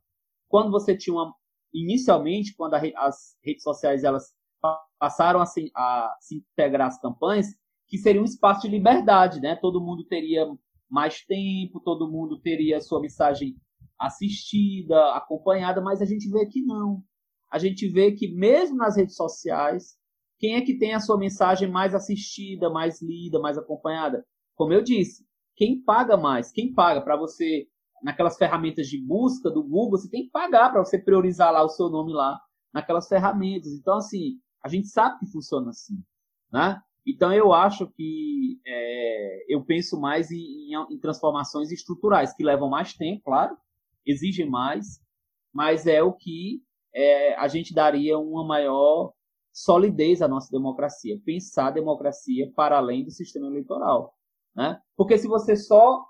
quando 0.48 0.70
você 0.70 0.96
tinha 0.96 1.12
uma. 1.12 1.34
Inicialmente, 1.74 2.54
quando 2.56 2.74
as 2.74 3.36
redes 3.44 3.62
sociais 3.62 4.02
elas 4.02 4.34
passaram 4.98 5.40
a 5.40 5.46
se, 5.46 5.70
a 5.74 6.16
se 6.20 6.36
integrar 6.36 6.88
às 6.88 7.00
campanhas, 7.00 7.46
que 7.86 7.98
seria 7.98 8.20
um 8.20 8.24
espaço 8.24 8.62
de 8.62 8.68
liberdade, 8.68 9.40
né? 9.40 9.56
Todo 9.56 9.80
mundo 9.80 10.04
teria 10.04 10.46
mais 10.88 11.22
tempo, 11.24 11.80
todo 11.80 12.10
mundo 12.10 12.40
teria 12.40 12.80
sua 12.80 13.00
mensagem 13.00 13.56
assistida, 13.98 15.14
acompanhada, 15.14 15.80
mas 15.80 16.00
a 16.00 16.06
gente 16.06 16.28
vê 16.30 16.46
que 16.46 16.62
não. 16.62 17.02
A 17.50 17.58
gente 17.58 17.88
vê 17.88 18.12
que 18.12 18.28
mesmo 18.28 18.76
nas 18.76 18.96
redes 18.96 19.16
sociais, 19.16 19.96
quem 20.38 20.54
é 20.54 20.62
que 20.62 20.78
tem 20.78 20.94
a 20.94 21.00
sua 21.00 21.18
mensagem 21.18 21.70
mais 21.70 21.94
assistida, 21.94 22.70
mais 22.70 23.02
lida, 23.02 23.38
mais 23.38 23.58
acompanhada? 23.58 24.24
Como 24.54 24.72
eu 24.72 24.82
disse, 24.82 25.24
quem 25.56 25.82
paga 25.82 26.16
mais? 26.16 26.50
Quem 26.50 26.72
paga 26.72 27.00
para 27.00 27.16
você 27.16 27.66
naquelas 28.02 28.36
ferramentas 28.36 28.88
de 28.88 28.98
busca 28.98 29.50
do 29.50 29.62
Google, 29.62 29.98
você 29.98 30.10
tem 30.10 30.24
que 30.24 30.30
pagar 30.30 30.70
para 30.70 30.84
você 30.84 30.98
priorizar 30.98 31.52
lá 31.52 31.62
o 31.62 31.68
seu 31.68 31.88
nome 31.88 32.12
lá 32.12 32.40
naquelas 32.72 33.08
ferramentas. 33.08 33.72
Então 33.72 33.96
assim, 33.96 34.38
a 34.64 34.68
gente 34.68 34.88
sabe 34.88 35.18
que 35.20 35.30
funciona 35.30 35.70
assim, 35.70 36.02
né? 36.52 36.80
Então 37.06 37.32
eu 37.32 37.52
acho 37.52 37.88
que 37.88 38.60
é, 38.66 39.54
eu 39.54 39.64
penso 39.64 40.00
mais 40.00 40.30
em, 40.30 40.72
em, 40.90 40.98
transformações 41.00 41.72
estruturais 41.72 42.32
que 42.32 42.44
levam 42.44 42.68
mais 42.68 42.94
tempo, 42.94 43.22
claro, 43.24 43.56
exigem 44.06 44.48
mais, 44.48 45.00
mas 45.52 45.86
é 45.86 46.02
o 46.02 46.12
que 46.12 46.62
é, 46.94 47.34
a 47.34 47.48
gente 47.48 47.74
daria 47.74 48.18
uma 48.18 48.46
maior 48.46 49.12
solidez 49.52 50.22
à 50.22 50.28
nossa 50.28 50.50
democracia, 50.50 51.20
pensar 51.24 51.68
a 51.68 51.72
democracia 51.72 52.50
para 52.54 52.78
além 52.78 53.04
do 53.04 53.10
sistema 53.10 53.46
eleitoral. 53.48 54.14
Né? 54.54 54.80
Porque 54.96 55.18
se 55.18 55.26
você 55.26 55.56
só 55.56 56.04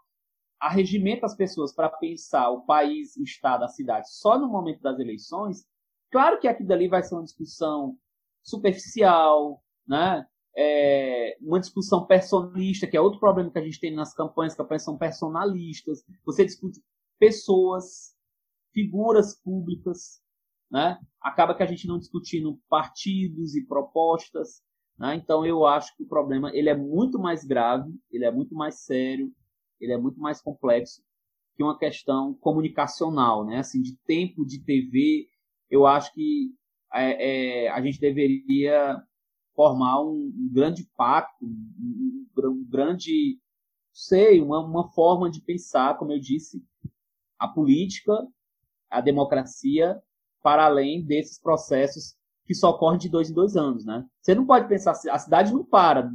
arregimenta 0.60 1.26
as 1.26 1.34
pessoas 1.34 1.74
para 1.74 1.88
pensar 1.88 2.50
o 2.50 2.64
país, 2.64 3.16
o 3.16 3.22
Estado, 3.22 3.64
a 3.64 3.68
cidade 3.68 4.12
só 4.12 4.38
no 4.38 4.48
momento 4.48 4.80
das 4.80 4.98
eleições, 4.98 5.66
claro 6.10 6.38
que 6.38 6.46
aquilo 6.46 6.68
dali 6.68 6.88
vai 6.88 7.02
ser 7.02 7.14
uma 7.14 7.24
discussão 7.24 7.96
superficial, 8.42 9.62
né? 9.86 10.26
É, 10.54 11.36
uma 11.40 11.58
discussão 11.58 12.06
personalista, 12.06 12.86
que 12.86 12.96
é 12.96 13.00
outro 13.00 13.18
problema 13.18 13.50
que 13.50 13.58
a 13.58 13.64
gente 13.64 13.80
tem 13.80 13.94
nas 13.94 14.12
campanhas, 14.12 14.54
campanhas 14.54 14.84
são 14.84 14.98
personalistas. 14.98 16.04
Você 16.24 16.44
discute 16.44 16.80
pessoas, 17.18 18.14
figuras 18.72 19.40
públicas, 19.40 20.20
né? 20.70 20.98
Acaba 21.20 21.54
que 21.54 21.62
a 21.62 21.66
gente 21.66 21.86
não 21.86 21.98
discutindo 21.98 22.60
partidos 22.68 23.54
e 23.54 23.66
propostas, 23.66 24.62
né? 25.02 25.16
Então 25.16 25.44
eu 25.44 25.66
acho 25.66 25.96
que 25.96 26.04
o 26.04 26.06
problema 26.06 26.54
ele 26.54 26.68
é 26.68 26.76
muito 26.76 27.18
mais 27.18 27.44
grave, 27.44 27.92
ele 28.08 28.24
é 28.24 28.30
muito 28.30 28.54
mais 28.54 28.84
sério, 28.84 29.32
ele 29.80 29.92
é 29.92 29.98
muito 29.98 30.20
mais 30.20 30.40
complexo 30.40 31.02
que 31.56 31.62
uma 31.64 31.76
questão 31.76 32.34
comunicacional, 32.34 33.44
né? 33.44 33.58
Assim 33.58 33.82
de 33.82 33.96
tempo 34.06 34.46
de 34.46 34.62
TV, 34.62 35.28
eu 35.68 35.88
acho 35.88 36.14
que 36.14 36.54
é, 36.94 37.64
é, 37.64 37.68
a 37.70 37.82
gente 37.82 37.98
deveria 37.98 38.96
formar 39.56 40.00
um, 40.02 40.32
um 40.36 40.48
grande 40.52 40.88
pacto, 40.96 41.44
um, 41.44 42.26
um, 42.38 42.64
grande, 42.70 43.40
sei, 43.92 44.40
uma, 44.40 44.64
uma 44.64 44.88
forma 44.92 45.28
de 45.28 45.42
pensar, 45.42 45.98
como 45.98 46.12
eu 46.12 46.20
disse, 46.20 46.64
a 47.40 47.48
política, 47.48 48.12
a 48.88 49.00
democracia, 49.00 50.00
para 50.44 50.64
além 50.64 51.04
desses 51.04 51.40
processos 51.40 52.16
que 52.46 52.54
só 52.54 52.70
ocorrem 52.70 52.98
de 52.98 53.08
dois 53.08 53.30
em 53.30 53.34
dois 53.34 53.56
anos, 53.56 53.84
né? 53.84 54.04
Você 54.20 54.34
não 54.34 54.46
pode 54.46 54.68
pensar, 54.68 54.92
a 54.92 55.18
cidade 55.18 55.52
não 55.52 55.64
para, 55.64 56.10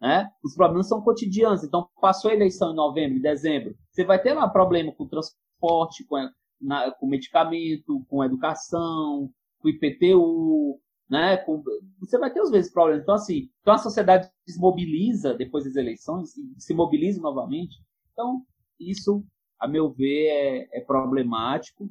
né? 0.00 0.30
Os 0.42 0.54
problemas 0.54 0.88
são 0.88 1.00
cotidianos. 1.00 1.64
Então, 1.64 1.88
passou 2.00 2.30
a 2.30 2.34
eleição 2.34 2.72
em 2.72 2.76
novembro, 2.76 3.18
em 3.18 3.22
dezembro, 3.22 3.74
você 3.90 4.04
vai 4.04 4.20
ter 4.20 4.34
lá 4.34 4.48
problema 4.48 4.92
com 4.92 5.08
transporte, 5.08 6.04
com, 6.04 6.16
na, 6.60 6.90
com 6.92 7.06
medicamento, 7.06 8.04
com 8.08 8.24
educação, 8.24 9.30
com 9.58 9.68
IPTU, 9.68 10.80
né? 11.08 11.36
Com, 11.38 11.62
você 12.00 12.18
vai 12.18 12.32
ter 12.32 12.40
às 12.40 12.50
vezes 12.50 12.72
problemas. 12.72 13.02
Então, 13.02 13.14
assim, 13.14 13.48
então 13.60 13.74
a 13.74 13.78
sociedade 13.78 14.30
desmobiliza 14.46 15.34
depois 15.34 15.64
das 15.64 15.76
eleições 15.76 16.36
e 16.36 16.54
se 16.58 16.74
mobiliza 16.74 17.20
novamente. 17.20 17.76
Então, 18.12 18.42
isso 18.78 19.24
a 19.58 19.66
meu 19.66 19.90
ver, 19.90 20.28
é, 20.28 20.78
é 20.78 20.80
problemático 20.80 21.88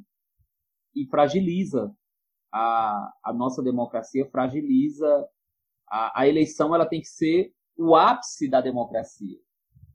e 0.96 1.06
fragiliza 1.08 1.94
a, 2.52 3.12
a 3.24 3.34
nossa 3.34 3.62
democracia, 3.62 4.30
fragiliza 4.30 5.28
a, 5.90 6.22
a 6.22 6.28
eleição. 6.28 6.74
Ela 6.74 6.86
tem 6.86 7.02
que 7.02 7.08
ser 7.08 7.54
o 7.78 7.96
ápice 7.96 8.50
da 8.50 8.62
democracia, 8.62 9.38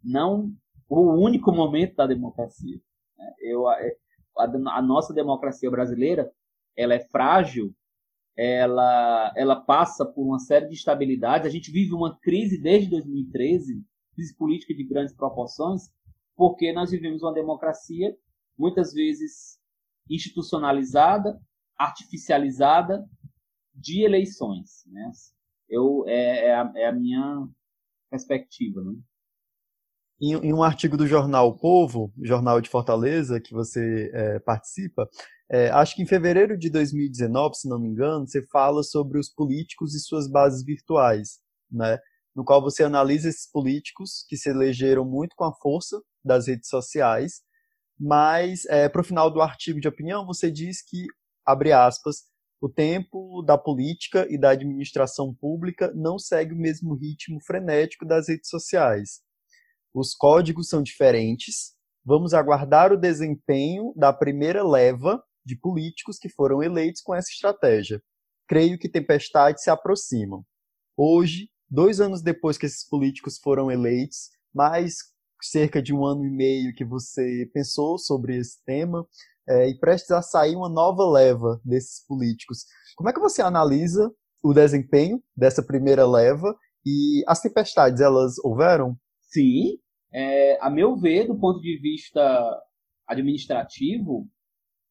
não 0.02 0.52
o 0.88 1.12
único 1.12 1.52
momento 1.52 1.96
da 1.96 2.06
democracia. 2.06 2.80
Né? 3.16 3.34
Eu, 3.40 3.68
a, 3.68 3.78
a 4.36 4.82
nossa 4.82 5.14
democracia 5.14 5.70
brasileira 5.70 6.30
ela 6.76 6.94
é 6.94 7.00
frágil, 7.00 7.74
ela, 8.36 9.32
ela 9.36 9.56
passa 9.56 10.04
por 10.04 10.22
uma 10.22 10.38
série 10.38 10.66
de 10.66 10.72
instabilidades. 10.72 11.46
A 11.46 11.50
gente 11.50 11.70
vive 11.70 11.92
uma 11.92 12.18
crise 12.20 12.60
desde 12.60 12.88
2013, 12.90 13.84
crise 14.14 14.36
política 14.36 14.74
de 14.74 14.84
grandes 14.84 15.14
proporções, 15.14 15.90
porque 16.36 16.72
nós 16.72 16.90
vivemos 16.90 17.22
uma 17.22 17.34
democracia 17.34 18.16
muitas 18.58 18.92
vezes 18.92 19.58
institucionalizada, 20.08 21.40
artificializada 21.80 23.02
de 23.74 24.04
eleições. 24.04 24.84
Né? 24.86 25.10
Eu, 25.68 26.04
é, 26.06 26.48
é, 26.48 26.54
a, 26.54 26.72
é 26.76 26.86
a 26.86 26.92
minha 26.92 27.48
perspectiva. 28.10 28.82
Né? 28.82 28.92
Em, 30.20 30.34
em, 30.34 30.52
um 30.52 30.62
artigo 30.62 30.96
do 30.98 31.06
jornal 31.06 31.48
o 31.48 31.58
Povo, 31.58 32.12
jornal 32.22 32.60
de 32.60 32.68
Fortaleza, 32.68 33.40
que 33.40 33.54
você 33.54 34.10
é, 34.12 34.38
participa, 34.40 35.08
é, 35.50 35.70
acho 35.70 35.96
que 35.96 36.02
em 36.02 36.06
fevereiro 36.06 36.58
de 36.58 36.68
2019, 36.68 37.54
se 37.54 37.68
não 37.68 37.80
me 37.80 37.88
engano, 37.88 38.26
você 38.26 38.46
fala 38.48 38.82
sobre 38.82 39.18
os 39.18 39.30
políticos 39.30 39.94
e 39.94 40.00
suas 40.00 40.30
bases 40.30 40.62
virtuais, 40.62 41.40
né? 41.70 41.98
no 42.36 42.44
qual 42.44 42.60
você 42.60 42.84
analisa 42.84 43.28
esses 43.28 43.50
políticos 43.50 44.24
que 44.28 44.36
se 44.36 44.50
elegeram 44.50 45.04
muito 45.04 45.34
com 45.34 45.44
a 45.44 45.54
força 45.54 46.00
das 46.22 46.46
redes 46.46 46.68
sociais, 46.68 47.40
mas 47.98 48.64
é, 48.66 48.88
para 48.88 49.00
o 49.00 49.04
final 49.04 49.30
do 49.30 49.40
artigo 49.40 49.80
de 49.80 49.88
opinião 49.88 50.24
você 50.26 50.50
diz 50.50 50.82
que, 50.82 51.06
abre 51.50 51.72
aspas, 51.72 52.24
o 52.60 52.68
tempo 52.68 53.42
da 53.42 53.56
política 53.56 54.26
e 54.28 54.38
da 54.38 54.50
administração 54.50 55.34
pública 55.34 55.90
não 55.94 56.18
segue 56.18 56.52
o 56.52 56.58
mesmo 56.58 56.94
ritmo 56.94 57.40
frenético 57.42 58.04
das 58.04 58.28
redes 58.28 58.50
sociais. 58.50 59.20
Os 59.94 60.14
códigos 60.14 60.68
são 60.68 60.82
diferentes, 60.82 61.74
vamos 62.04 62.34
aguardar 62.34 62.92
o 62.92 62.98
desempenho 62.98 63.92
da 63.96 64.12
primeira 64.12 64.62
leva 64.62 65.22
de 65.44 65.56
políticos 65.56 66.18
que 66.18 66.28
foram 66.28 66.62
eleitos 66.62 67.00
com 67.00 67.14
essa 67.14 67.30
estratégia. 67.30 68.02
Creio 68.46 68.78
que 68.78 68.88
tempestades 68.88 69.64
se 69.64 69.70
aproximam. 69.70 70.44
Hoje, 70.96 71.48
dois 71.68 72.00
anos 72.00 72.22
depois 72.22 72.58
que 72.58 72.66
esses 72.66 72.86
políticos 72.86 73.38
foram 73.38 73.70
eleitos, 73.70 74.30
mais 74.54 74.96
cerca 75.42 75.80
de 75.80 75.94
um 75.94 76.04
ano 76.04 76.26
e 76.26 76.30
meio 76.30 76.74
que 76.74 76.84
você 76.84 77.48
pensou 77.54 77.98
sobre 77.98 78.36
esse 78.36 78.62
tema, 78.64 79.06
é, 79.50 79.68
e 79.68 79.74
prestes 79.74 80.12
a 80.12 80.22
sair 80.22 80.54
uma 80.54 80.68
nova 80.68 81.04
leva 81.10 81.60
desses 81.64 82.06
políticos. 82.06 82.64
Como 82.96 83.10
é 83.10 83.12
que 83.12 83.18
você 83.18 83.42
analisa 83.42 84.08
o 84.44 84.54
desempenho 84.54 85.20
dessa 85.36 85.60
primeira 85.60 86.06
leva 86.06 86.56
e 86.86 87.24
as 87.26 87.40
tempestades, 87.40 88.00
elas 88.00 88.38
houveram? 88.44 88.96
Sim. 89.22 89.78
É, 90.12 90.56
a 90.64 90.70
meu 90.70 90.96
ver, 90.96 91.26
do 91.26 91.38
ponto 91.38 91.60
de 91.60 91.78
vista 91.80 92.20
administrativo, 93.08 94.28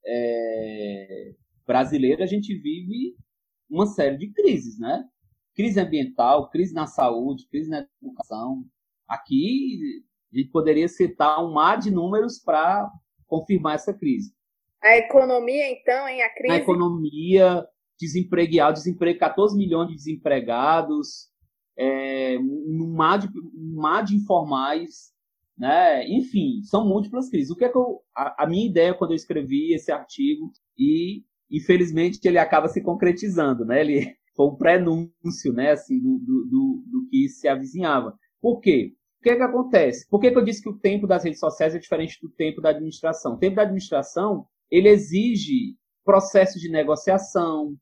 é, 0.06 1.34
brasileiro, 1.66 2.22
a 2.22 2.28
gente 2.28 2.54
vive 2.54 3.16
uma 3.70 3.86
série 3.86 4.18
de 4.18 4.30
crises, 4.32 4.78
né? 4.78 5.06
Crise 5.56 5.80
ambiental, 5.80 6.50
crise 6.50 6.74
na 6.74 6.86
saúde, 6.86 7.48
crise 7.50 7.70
na 7.70 7.86
educação. 8.02 8.66
Aqui, 9.08 10.04
a 10.34 10.38
gente 10.38 10.50
poderia 10.52 10.88
citar 10.88 11.44
um 11.44 11.54
mar 11.54 11.78
de 11.78 11.92
números 11.92 12.40
para 12.40 12.90
confirmar 13.26 13.76
essa 13.76 13.94
crise. 13.94 14.34
A 14.82 14.98
economia, 14.98 15.72
então, 15.72 16.08
em 16.08 16.22
a 16.22 16.34
crise? 16.34 16.54
A 16.54 16.58
economia, 16.58 17.66
desemprego, 18.00 18.74
desemprego, 18.74 19.20
14 19.20 19.58
milhões 19.58 19.90
de 19.90 19.96
desempregados, 19.96 21.30
é, 21.78 22.38
um, 22.40 22.94
mar 22.96 23.20
de, 23.20 23.28
um 23.28 23.76
mar 23.76 24.04
de 24.04 24.16
informais, 24.16 25.12
né? 25.58 26.08
Enfim, 26.08 26.62
são 26.64 26.88
múltiplas 26.88 27.30
crises. 27.30 27.52
O 27.52 27.56
que 27.56 27.66
é 27.66 27.70
que 27.70 27.78
eu, 27.78 28.02
a, 28.16 28.44
a, 28.44 28.48
minha 28.48 28.66
ideia 28.66 28.94
quando 28.94 29.12
eu 29.12 29.16
escrevi 29.16 29.74
esse 29.74 29.92
artigo 29.92 30.52
e 30.78 31.24
infelizmente 31.52 32.20
ele 32.26 32.38
acaba 32.38 32.68
se 32.70 32.82
concretizando, 32.82 33.66
né? 33.66 33.82
Ele 33.82 34.16
foi 34.36 34.46
um 34.48 34.56
prenúncio, 34.56 35.54
né? 35.54 35.72
Assim, 35.72 36.00
do, 36.00 36.20
do, 36.20 36.46
do, 36.46 36.84
do 36.86 37.10
que 37.10 37.28
se 37.28 37.48
avizinhava. 37.48 38.18
Por 38.42 38.60
quê? 38.62 38.94
O 39.20 39.24
que 39.24 39.32
é 39.32 39.36
que 39.36 39.44
acontece? 39.44 40.08
Por 40.10 40.22
que, 40.22 40.32
que 40.32 40.38
eu 40.38 40.44
disse 40.44 40.62
que 40.62 40.70
o 40.70 40.78
tempo 40.78 41.06
das 41.06 41.26
redes 41.26 41.42
sociais 41.42 41.76
é 41.76 41.80
diferente 41.80 42.18
do 42.22 42.30
tempo 42.30 42.62
da 42.62 42.70
administração? 42.70 43.34
O 43.34 43.38
tempo 43.38 43.58
da 43.58 43.64
administração 43.64 44.48
ele 44.72 44.90
exige 44.90 45.76
processo 46.04 46.60
de 46.60 46.70
negociação, 46.70 47.76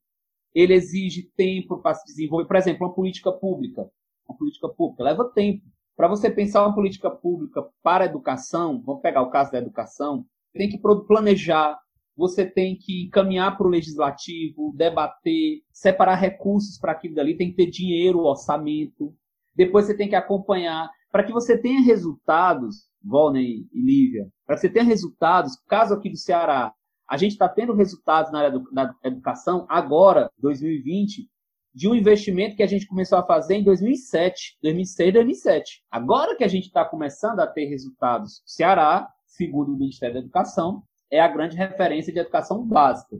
ele 0.54 0.74
exige 0.74 1.30
tempo 1.36 1.78
para 1.78 1.94
se 1.94 2.04
desenvolver. 2.06 2.46
Por 2.46 2.56
exemplo, 2.56 2.86
uma 2.86 2.94
política 2.94 3.32
pública. 3.32 3.88
Uma 4.28 4.36
política 4.36 4.68
pública 4.68 5.04
leva 5.04 5.30
tempo. 5.32 5.64
Para 5.96 6.08
você 6.08 6.30
pensar 6.30 6.64
uma 6.64 6.74
política 6.74 7.10
pública 7.10 7.66
para 7.82 8.04
a 8.04 8.06
educação, 8.06 8.80
vamos 8.84 9.02
pegar 9.02 9.22
o 9.22 9.30
caso 9.30 9.50
da 9.50 9.58
educação, 9.58 10.24
tem 10.52 10.68
que 10.68 10.78
planejar, 10.78 11.78
você 12.16 12.44
tem 12.44 12.76
que 12.76 13.08
caminhar 13.10 13.56
para 13.56 13.66
o 13.66 13.70
legislativo, 13.70 14.74
debater, 14.76 15.62
separar 15.72 16.16
recursos 16.16 16.78
para 16.78 16.92
aquilo 16.92 17.14
dali, 17.14 17.36
tem 17.36 17.50
que 17.50 17.56
ter 17.56 17.70
dinheiro, 17.70 18.20
orçamento. 18.20 19.14
Depois 19.54 19.86
você 19.86 19.96
tem 19.96 20.08
que 20.08 20.16
acompanhar. 20.16 20.90
Para 21.10 21.24
que 21.24 21.32
você 21.32 21.56
tenha 21.56 21.80
resultados, 21.80 22.88
Volney 23.02 23.66
e 23.72 23.80
Lívia, 23.80 24.28
para 24.46 24.56
que 24.56 24.62
você 24.62 24.68
tenha 24.68 24.84
resultados, 24.84 25.56
caso 25.66 25.94
aqui 25.94 26.10
do 26.10 26.16
Ceará, 26.16 26.74
a 27.08 27.16
gente 27.16 27.32
está 27.32 27.48
tendo 27.48 27.72
resultados 27.72 28.30
na 28.30 28.40
área 28.40 28.62
da 28.70 28.94
educação 29.02 29.66
agora, 29.68 30.30
2020, 30.38 31.28
de 31.74 31.88
um 31.88 31.94
investimento 31.94 32.56
que 32.56 32.62
a 32.62 32.66
gente 32.66 32.86
começou 32.86 33.18
a 33.18 33.26
fazer 33.26 33.54
em 33.54 33.64
2007, 33.64 34.58
2006, 34.62 35.12
2007. 35.14 35.82
Agora 35.90 36.36
que 36.36 36.44
a 36.44 36.48
gente 36.48 36.66
está 36.66 36.84
começando 36.84 37.40
a 37.40 37.46
ter 37.46 37.66
resultados, 37.66 38.42
Ceará, 38.44 39.08
segundo 39.26 39.72
o 39.72 39.78
Ministério 39.78 40.14
da 40.14 40.20
Educação, 40.20 40.82
é 41.10 41.20
a 41.20 41.28
grande 41.28 41.56
referência 41.56 42.12
de 42.12 42.18
educação 42.18 42.66
básica. 42.66 43.16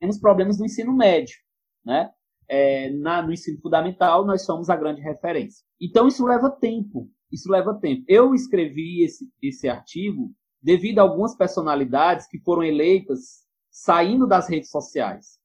Temos 0.00 0.18
problemas 0.18 0.58
no 0.58 0.64
ensino 0.64 0.92
médio, 0.92 1.36
né? 1.84 2.10
É, 2.48 2.90
na, 2.90 3.22
no 3.22 3.32
ensino 3.32 3.60
fundamental, 3.60 4.26
nós 4.26 4.44
somos 4.44 4.68
a 4.68 4.76
grande 4.76 5.00
referência. 5.00 5.64
Então, 5.80 6.08
isso 6.08 6.24
leva 6.24 6.50
tempo. 6.50 7.08
Isso 7.30 7.48
leva 7.48 7.74
tempo. 7.74 8.02
Eu 8.08 8.34
escrevi 8.34 9.04
esse, 9.04 9.30
esse 9.40 9.68
artigo 9.68 10.34
devido 10.62 10.98
a 10.98 11.02
algumas 11.02 11.34
personalidades 11.36 12.26
que 12.26 12.38
foram 12.38 12.62
eleitas 12.62 13.46
saindo 13.70 14.26
das 14.26 14.48
redes 14.48 14.70
sociais. 14.70 15.38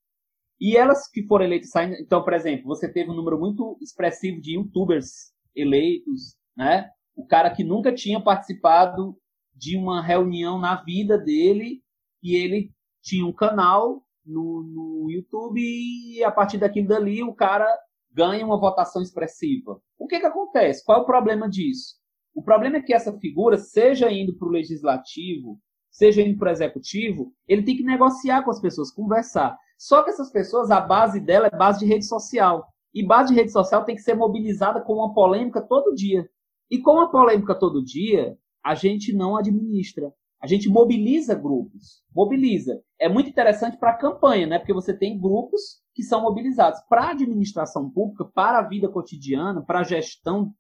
E 0.60 0.78
elas 0.78 1.10
que 1.10 1.26
foram 1.28 1.46
eleitas 1.46 1.70
saindo. 1.70 1.96
Então, 1.96 2.24
por 2.24 2.34
exemplo, 2.34 2.66
você 2.66 2.92
teve 2.92 3.10
um 3.10 3.16
número 3.16 3.40
muito 3.40 3.78
expressivo 3.82 4.42
de 4.42 4.56
youtubers 4.56 5.34
eleitos, 5.56 6.36
né? 6.56 6.90
O 7.16 7.26
cara 7.26 7.50
que 7.50 7.64
nunca 7.64 7.94
tinha 7.94 8.22
participado 8.22 9.18
de 9.54 9.78
uma 9.78 10.02
reunião 10.02 10.60
na 10.60 10.84
vida 10.84 11.18
dele 11.18 11.82
e 12.22 12.36
ele 12.36 12.72
tinha 13.02 13.26
um 13.26 13.34
canal 13.34 14.04
no, 14.26 14.64
no 14.64 15.12
YouTube 15.12 15.62
e 15.62 16.24
a 16.24 16.32
partir 16.32 16.58
daquilo 16.58 16.88
dali 16.88 17.24
o 17.24 17.34
cara 17.34 17.68
ganha 18.12 18.46
uma 18.46 18.60
votação 18.60 19.02
expressiva. 19.02 19.80
O 19.98 20.08
que, 20.08 20.20
que 20.20 20.26
acontece? 20.26 20.84
Qual 20.84 21.00
é 21.00 21.02
o 21.02 21.06
problema 21.06 21.50
disso? 21.50 21.96
O 22.36 22.44
problema 22.44 22.78
é 22.78 22.82
que 22.82 22.94
essa 22.94 23.18
figura, 23.18 23.58
seja 23.58 24.12
indo 24.12 24.36
para 24.36 24.48
o 24.48 24.52
legislativo, 24.52 25.58
seja 25.90 26.22
indo 26.22 26.38
para 26.38 26.50
o 26.50 26.52
executivo, 26.52 27.34
ele 27.48 27.64
tem 27.64 27.78
que 27.78 27.84
negociar 27.84 28.44
com 28.44 28.52
as 28.52 28.60
pessoas, 28.60 28.92
conversar. 28.92 29.58
Só 29.78 30.04
que 30.04 30.10
essas 30.10 30.30
pessoas, 30.30 30.70
a 30.70 30.82
base 30.82 31.22
dela 31.22 31.48
é 31.48 31.58
base 31.58 31.80
de 31.80 31.86
rede 31.86 32.06
social. 32.06 32.68
E 32.94 33.06
base 33.06 33.34
de 33.34 33.40
rede 33.40 33.52
social 33.52 33.86
tem 33.86 33.96
que 33.96 34.02
ser 34.02 34.16
mobilizada 34.16 34.82
com 34.82 34.96
uma 34.96 35.14
polêmica 35.14 35.62
todo 35.62 35.96
dia. 35.96 36.30
E 36.70 36.78
com 36.80 37.00
a 37.00 37.10
polêmica 37.10 37.56
todo 37.56 37.84
dia, 37.84 38.38
a 38.62 38.76
gente 38.76 39.14
não 39.14 39.38
administra. 39.38 40.12
A 40.42 40.48
gente 40.48 40.70
mobiliza 40.70 41.34
grupos. 41.36 42.04
Mobiliza. 42.14 42.82
É 43.00 43.08
muito 43.08 43.30
interessante 43.30 43.78
para 43.78 43.92
a 43.92 43.98
campanha, 43.98 44.46
né? 44.46 44.60
Porque 44.60 44.74
você 44.74 44.94
tem 44.94 45.20
grupos 45.20 45.82
que 45.94 46.04
são 46.04 46.22
mobilizados 46.22 46.82
para 46.90 47.06
a 47.06 47.12
administração 47.12 47.90
pública, 47.90 48.26
para 48.26 48.60
a 48.60 48.68
vida 48.68 48.90
cotidiana, 48.90 49.62
para 49.62 49.80
a 49.80 49.84
gestão 49.84 50.54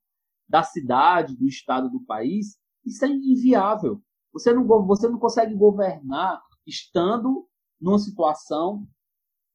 da 0.48 0.64
cidade, 0.64 1.36
do 1.36 1.48
estado, 1.48 1.90
do 1.90 2.04
país, 2.06 2.58
isso 2.86 3.04
é 3.04 3.08
inviável. 3.08 4.02
Você 4.34 4.54
não, 4.54 4.66
você 4.86 5.08
não 5.08 5.18
consegue 5.18 5.56
governar 5.56 6.42
estando 6.68 7.48
numa 7.80 8.00
situação 8.00 8.88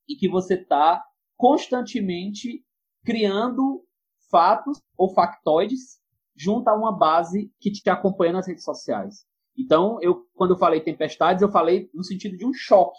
em 0.08 0.16
que 0.16 0.28
você 0.28 0.54
está 0.54 1.02
constantemente 1.36 2.64
criando 3.04 3.84
fatos 4.30 4.80
ou 4.96 5.12
factoides 5.14 6.00
junto 6.36 6.68
a 6.68 6.74
uma 6.74 6.96
base 6.96 7.52
que 7.60 7.70
te 7.70 7.88
acompanha 7.90 8.32
nas 8.32 8.46
redes 8.46 8.64
sociais. 8.64 9.26
Então, 9.56 9.98
eu, 10.00 10.26
quando 10.34 10.54
eu 10.54 10.58
falei 10.58 10.80
tempestades, 10.80 11.42
eu 11.42 11.50
falei 11.50 11.90
no 11.92 12.04
sentido 12.04 12.36
de 12.36 12.46
um 12.46 12.52
choque. 12.52 12.98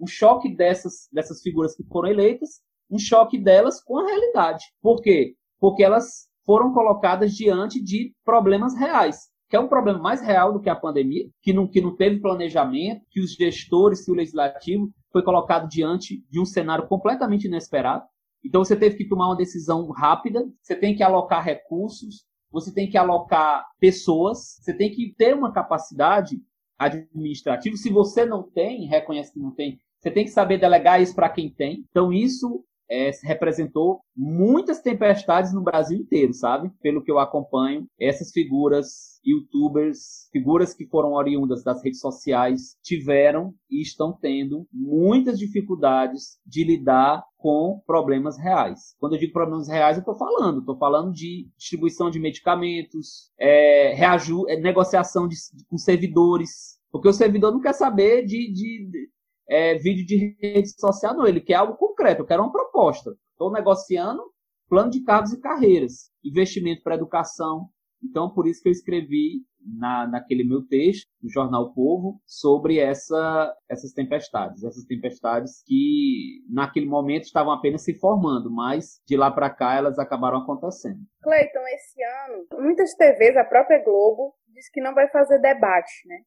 Um 0.00 0.06
choque 0.06 0.54
dessas, 0.54 1.08
dessas 1.12 1.42
figuras 1.42 1.74
que 1.74 1.84
foram 1.84 2.08
eleitas, 2.08 2.62
um 2.90 2.98
choque 2.98 3.38
delas 3.38 3.82
com 3.82 3.98
a 3.98 4.06
realidade. 4.06 4.64
Por 4.80 5.02
quê? 5.02 5.36
Porque 5.58 5.82
elas 5.82 6.27
foram 6.48 6.72
colocadas 6.72 7.36
diante 7.36 7.78
de 7.78 8.14
problemas 8.24 8.74
reais, 8.74 9.28
que 9.50 9.56
é 9.56 9.60
um 9.60 9.68
problema 9.68 9.98
mais 9.98 10.22
real 10.22 10.50
do 10.50 10.60
que 10.60 10.70
a 10.70 10.74
pandemia, 10.74 11.28
que 11.42 11.52
não, 11.52 11.68
que 11.68 11.78
não 11.78 11.94
teve 11.94 12.22
planejamento, 12.22 13.04
que 13.10 13.20
os 13.20 13.34
gestores, 13.34 14.02
que 14.02 14.10
o 14.10 14.14
legislativo 14.14 14.90
foi 15.12 15.22
colocado 15.22 15.68
diante 15.68 16.24
de 16.30 16.40
um 16.40 16.46
cenário 16.46 16.88
completamente 16.88 17.46
inesperado. 17.46 18.02
Então 18.42 18.64
você 18.64 18.74
teve 18.74 18.96
que 18.96 19.06
tomar 19.06 19.26
uma 19.26 19.36
decisão 19.36 19.90
rápida, 19.90 20.42
você 20.62 20.74
tem 20.74 20.96
que 20.96 21.02
alocar 21.02 21.44
recursos, 21.44 22.24
você 22.50 22.72
tem 22.72 22.88
que 22.88 22.96
alocar 22.96 23.66
pessoas, 23.78 24.56
você 24.62 24.72
tem 24.72 24.90
que 24.90 25.14
ter 25.18 25.34
uma 25.34 25.52
capacidade 25.52 26.40
administrativa. 26.78 27.76
Se 27.76 27.90
você 27.90 28.24
não 28.24 28.42
tem, 28.42 28.86
reconhece 28.86 29.34
que 29.34 29.38
não 29.38 29.50
tem, 29.50 29.78
você 30.00 30.10
tem 30.10 30.24
que 30.24 30.30
saber 30.30 30.56
delegar 30.56 31.02
isso 31.02 31.14
para 31.14 31.28
quem 31.28 31.50
tem. 31.50 31.84
Então 31.90 32.10
isso 32.10 32.64
é, 32.90 33.10
representou 33.22 34.00
muitas 34.16 34.80
tempestades 34.80 35.52
no 35.52 35.62
Brasil 35.62 35.98
inteiro, 35.98 36.32
sabe? 36.32 36.70
Pelo 36.80 37.02
que 37.02 37.10
eu 37.10 37.18
acompanho, 37.18 37.86
essas 38.00 38.30
figuras, 38.32 39.20
youtubers, 39.24 40.28
figuras 40.32 40.74
que 40.74 40.86
foram 40.86 41.12
oriundas 41.12 41.62
das 41.62 41.82
redes 41.82 42.00
sociais, 42.00 42.76
tiveram 42.82 43.54
e 43.70 43.82
estão 43.82 44.12
tendo 44.12 44.66
muitas 44.72 45.38
dificuldades 45.38 46.38
de 46.46 46.64
lidar 46.64 47.22
com 47.36 47.80
problemas 47.86 48.38
reais. 48.38 48.96
Quando 48.98 49.14
eu 49.14 49.20
digo 49.20 49.32
problemas 49.32 49.68
reais, 49.68 49.96
eu 49.96 50.00
estou 50.00 50.16
falando, 50.16 50.60
estou 50.60 50.76
falando 50.76 51.12
de 51.12 51.48
distribuição 51.56 52.10
de 52.10 52.18
medicamentos, 52.18 53.30
é, 53.38 53.92
reaju 53.94 54.48
é, 54.48 54.56
negociação 54.56 55.28
de, 55.28 55.36
de, 55.54 55.64
com 55.66 55.78
servidores, 55.78 56.78
porque 56.90 57.08
o 57.08 57.12
servidor 57.12 57.52
não 57.52 57.60
quer 57.60 57.74
saber 57.74 58.24
de, 58.24 58.52
de, 58.52 58.90
de 58.90 59.10
é, 59.48 59.74
vídeo 59.76 60.04
de 60.04 60.36
rede 60.40 60.68
social, 60.78 61.14
não. 61.16 61.26
Ele 61.26 61.40
quer 61.40 61.54
algo 61.54 61.76
concreto, 61.76 62.22
eu 62.22 62.26
quero 62.26 62.42
uma 62.42 62.52
proposta. 62.52 63.14
Estou 63.32 63.50
negociando 63.50 64.22
plano 64.68 64.90
de 64.90 65.02
cargos 65.02 65.32
e 65.32 65.40
carreiras, 65.40 66.10
investimento 66.22 66.82
para 66.82 66.94
educação. 66.94 67.68
Então, 68.02 68.32
por 68.32 68.46
isso 68.46 68.62
que 68.62 68.68
eu 68.68 68.72
escrevi 68.72 69.42
na, 69.76 70.06
naquele 70.06 70.44
meu 70.44 70.62
texto, 70.66 71.08
no 71.22 71.30
Jornal 71.30 71.72
Povo, 71.72 72.20
sobre 72.24 72.78
essa, 72.78 73.54
essas 73.68 73.92
tempestades. 73.92 74.62
Essas 74.62 74.84
tempestades 74.84 75.62
que, 75.66 76.44
naquele 76.48 76.86
momento, 76.86 77.24
estavam 77.24 77.52
apenas 77.52 77.82
se 77.82 77.98
formando, 77.98 78.50
mas 78.50 79.00
de 79.06 79.16
lá 79.16 79.30
para 79.30 79.50
cá 79.50 79.74
elas 79.74 79.98
acabaram 79.98 80.38
acontecendo. 80.38 81.00
Cleiton, 81.22 81.66
esse 81.74 82.02
ano, 82.02 82.62
muitas 82.62 82.94
TVs, 82.94 83.36
a 83.36 83.44
própria 83.44 83.82
Globo, 83.82 84.34
diz 84.48 84.70
que 84.70 84.80
não 84.80 84.94
vai 84.94 85.08
fazer 85.08 85.40
debate, 85.40 86.06
né? 86.06 86.18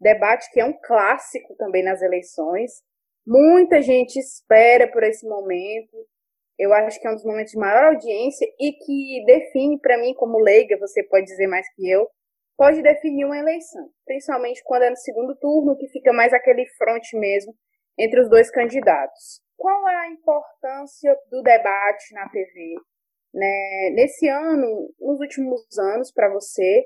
Debate 0.00 0.50
que 0.52 0.60
é 0.60 0.64
um 0.64 0.72
clássico 0.72 1.54
também 1.56 1.84
nas 1.84 2.00
eleições. 2.00 2.70
Muita 3.26 3.82
gente 3.82 4.18
espera 4.18 4.90
por 4.90 5.02
esse 5.02 5.28
momento. 5.28 5.96
Eu 6.58 6.72
acho 6.72 7.00
que 7.00 7.06
é 7.06 7.10
um 7.10 7.14
dos 7.14 7.24
momentos 7.24 7.52
de 7.52 7.58
maior 7.58 7.84
audiência 7.84 8.46
e 8.58 8.72
que 8.72 9.24
define 9.26 9.78
para 9.80 9.98
mim 9.98 10.14
como 10.14 10.38
leiga, 10.38 10.78
você 10.78 11.02
pode 11.02 11.24
dizer 11.24 11.46
mais 11.46 11.66
que 11.74 11.88
eu, 11.88 12.08
pode 12.56 12.82
definir 12.82 13.24
uma 13.24 13.38
eleição, 13.38 13.88
principalmente 14.04 14.62
quando 14.64 14.82
é 14.82 14.90
no 14.90 14.96
segundo 14.96 15.34
turno, 15.36 15.76
que 15.78 15.88
fica 15.88 16.12
mais 16.12 16.32
aquele 16.32 16.66
fronte 16.76 17.16
mesmo 17.16 17.54
entre 17.98 18.20
os 18.20 18.28
dois 18.28 18.50
candidatos. 18.50 19.40
Qual 19.56 19.88
é 19.88 19.96
a 19.96 20.10
importância 20.10 21.16
do 21.30 21.42
debate 21.42 22.14
na 22.14 22.28
TV? 22.28 22.74
Né, 23.32 23.90
nesse 23.94 24.28
ano, 24.28 24.92
nos 24.98 25.20
últimos 25.20 25.62
anos, 25.78 26.12
para 26.12 26.28
você, 26.30 26.84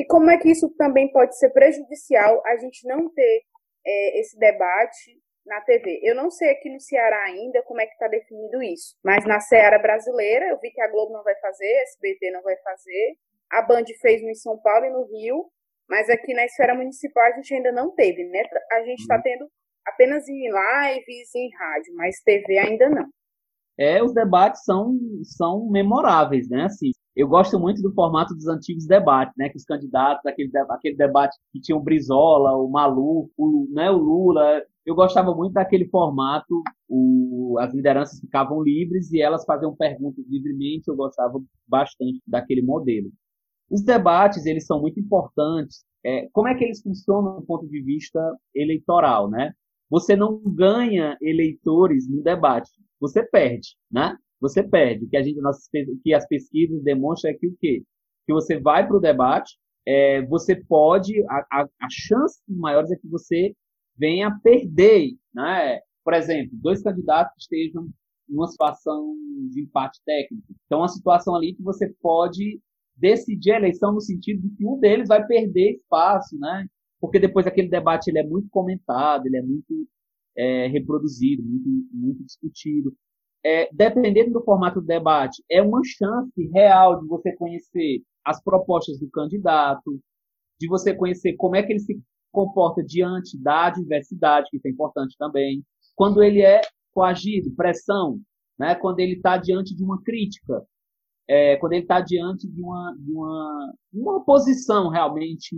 e 0.00 0.04
como 0.06 0.30
é 0.30 0.36
que 0.36 0.50
isso 0.50 0.68
também 0.76 1.10
pode 1.10 1.38
ser 1.38 1.50
prejudicial 1.50 2.42
a 2.44 2.56
gente 2.56 2.86
não 2.86 3.08
ter 3.08 3.42
é, 3.86 4.20
esse 4.20 4.38
debate 4.38 5.18
na 5.46 5.60
TV. 5.62 6.00
Eu 6.02 6.14
não 6.14 6.30
sei 6.30 6.50
aqui 6.50 6.68
no 6.68 6.80
Ceará 6.80 7.22
ainda 7.24 7.62
como 7.62 7.80
é 7.80 7.86
que 7.86 7.92
está 7.92 8.08
definido 8.08 8.62
isso, 8.62 8.94
mas 9.02 9.24
na 9.24 9.40
Ceará 9.40 9.78
brasileira, 9.78 10.48
eu 10.48 10.58
vi 10.60 10.70
que 10.70 10.82
a 10.82 10.90
Globo 10.90 11.12
não 11.12 11.22
vai 11.22 11.34
fazer, 11.36 11.78
a 11.78 11.82
SBT 11.82 12.30
não 12.30 12.42
vai 12.42 12.56
fazer, 12.58 13.16
a 13.50 13.62
Band 13.62 13.84
fez 14.02 14.20
no 14.22 14.28
em 14.28 14.34
São 14.34 14.58
Paulo 14.58 14.84
e 14.84 14.90
no 14.90 15.06
Rio, 15.06 15.46
mas 15.88 16.10
aqui 16.10 16.34
na 16.34 16.44
esfera 16.44 16.74
municipal 16.74 17.24
a 17.24 17.36
gente 17.36 17.54
ainda 17.54 17.72
não 17.72 17.94
teve, 17.94 18.24
né? 18.24 18.42
A 18.72 18.82
gente 18.82 19.00
está 19.00 19.16
uhum. 19.16 19.22
tendo 19.22 19.48
apenas 19.86 20.28
em 20.28 20.48
lives, 20.48 21.34
em 21.34 21.48
rádio, 21.56 21.94
mas 21.94 22.20
TV 22.22 22.58
ainda 22.58 22.90
não. 22.90 23.06
É, 23.78 24.02
os 24.02 24.12
debates 24.12 24.64
são, 24.64 24.98
são 25.22 25.70
memoráveis, 25.70 26.48
né? 26.50 26.64
Assim, 26.64 26.90
eu 27.16 27.26
gosto 27.26 27.58
muito 27.58 27.80
do 27.80 27.92
formato 27.94 28.34
dos 28.34 28.46
antigos 28.46 28.86
debates, 28.86 29.34
né? 29.38 29.48
Que 29.48 29.56
os 29.56 29.64
candidatos, 29.64 30.24
aquele, 30.26 30.50
aquele 30.68 30.96
debate 30.96 31.34
que 31.50 31.60
tinha 31.60 31.76
o 31.76 31.80
Brizola, 31.80 32.52
o 32.56 32.68
Malu, 32.68 33.30
o, 33.38 33.66
né, 33.70 33.90
o 33.90 33.96
Lula. 33.96 34.62
Eu 34.84 34.94
gostava 34.94 35.34
muito 35.34 35.54
daquele 35.54 35.88
formato, 35.88 36.62
o, 36.88 37.56
as 37.58 37.74
lideranças 37.74 38.20
ficavam 38.20 38.62
livres 38.62 39.10
e 39.12 39.20
elas 39.20 39.44
faziam 39.46 39.74
perguntas 39.74 40.24
livremente. 40.28 40.88
Eu 40.88 40.94
gostava 40.96 41.42
bastante 41.66 42.20
daquele 42.26 42.60
modelo. 42.60 43.10
Os 43.70 43.82
debates, 43.82 44.44
eles 44.44 44.66
são 44.66 44.80
muito 44.80 45.00
importantes. 45.00 45.84
É, 46.04 46.28
como 46.32 46.48
é 46.48 46.54
que 46.54 46.64
eles 46.64 46.82
funcionam 46.82 47.40
do 47.40 47.46
ponto 47.46 47.66
de 47.66 47.82
vista 47.82 48.20
eleitoral, 48.54 49.30
né? 49.30 49.54
Você 49.88 50.14
não 50.14 50.38
ganha 50.44 51.16
eleitores 51.22 52.08
no 52.08 52.22
debate, 52.22 52.70
você 53.00 53.24
perde, 53.24 53.76
né? 53.90 54.16
Você 54.40 54.62
perde. 54.62 55.04
O 55.04 55.08
que 55.08 55.16
a 55.16 55.22
gente, 55.22 55.40
nossas, 55.40 55.68
que 56.02 56.14
as 56.14 56.26
pesquisas 56.26 56.82
demonstram 56.82 57.30
é 57.30 57.34
que 57.34 57.46
o 57.46 57.56
quê? 57.60 57.82
Que 58.26 58.32
você 58.32 58.58
vai 58.58 58.86
para 58.86 58.96
o 58.96 59.00
debate, 59.00 59.56
é, 59.86 60.22
você 60.26 60.56
pode, 60.56 61.14
a, 61.28 61.46
a, 61.52 61.62
a 61.62 61.88
chance 61.90 62.40
maior 62.48 62.84
é 62.84 62.96
que 62.96 63.08
você 63.08 63.54
venha 63.96 64.36
perder, 64.42 65.12
né? 65.34 65.80
Por 66.04 66.12
exemplo, 66.14 66.50
dois 66.54 66.82
candidatos 66.82 67.32
que 67.34 67.56
estejam 67.56 67.88
numa 68.28 68.48
situação 68.48 69.14
de 69.50 69.62
empate 69.62 70.00
técnico. 70.04 70.44
Então, 70.66 70.80
uma 70.80 70.88
situação 70.88 71.34
ali 71.34 71.54
que 71.54 71.62
você 71.62 71.88
pode 72.00 72.60
decidir 72.96 73.52
a 73.52 73.56
eleição 73.56 73.92
no 73.92 74.00
sentido 74.00 74.42
de 74.42 74.56
que 74.56 74.66
um 74.66 74.78
deles 74.78 75.08
vai 75.08 75.24
perder 75.26 75.76
espaço, 75.76 76.36
né? 76.38 76.66
Porque 77.00 77.18
depois 77.18 77.46
aquele 77.46 77.68
debate 77.68 78.08
ele 78.08 78.18
é 78.18 78.26
muito 78.26 78.48
comentado, 78.48 79.26
ele 79.26 79.36
é 79.36 79.42
muito 79.42 79.86
é, 80.36 80.66
reproduzido, 80.68 81.42
muito, 81.42 81.68
muito 81.92 82.24
discutido. 82.24 82.94
É, 83.44 83.68
dependendo 83.72 84.32
do 84.32 84.44
formato 84.44 84.80
do 84.80 84.86
debate, 84.86 85.42
é 85.50 85.62
uma 85.62 85.80
chance 85.84 86.32
real 86.52 87.00
de 87.00 87.06
você 87.06 87.34
conhecer 87.36 88.02
as 88.24 88.42
propostas 88.42 88.98
do 88.98 89.08
candidato, 89.10 90.00
de 90.60 90.68
você 90.68 90.94
conhecer 90.94 91.36
como 91.36 91.54
é 91.54 91.62
que 91.62 91.72
ele 91.72 91.80
se 91.80 92.00
comporta 92.32 92.82
diante 92.82 93.40
da 93.40 93.70
diversidade, 93.70 94.50
que 94.50 94.60
é 94.66 94.70
importante 94.70 95.16
também. 95.18 95.64
Quando 95.94 96.22
ele 96.22 96.42
é 96.42 96.60
coagido, 96.92 97.54
pressão, 97.54 98.20
né? 98.58 98.74
quando 98.74 99.00
ele 99.00 99.14
está 99.14 99.36
diante 99.36 99.74
de 99.74 99.84
uma 99.84 100.02
crítica, 100.02 100.66
é, 101.28 101.56
quando 101.56 101.72
ele 101.72 101.82
está 101.82 102.00
diante 102.00 102.48
de 102.48 102.62
uma, 102.62 102.96
de 102.98 103.12
uma, 103.12 103.74
uma 103.92 104.24
posição 104.24 104.88
realmente 104.88 105.56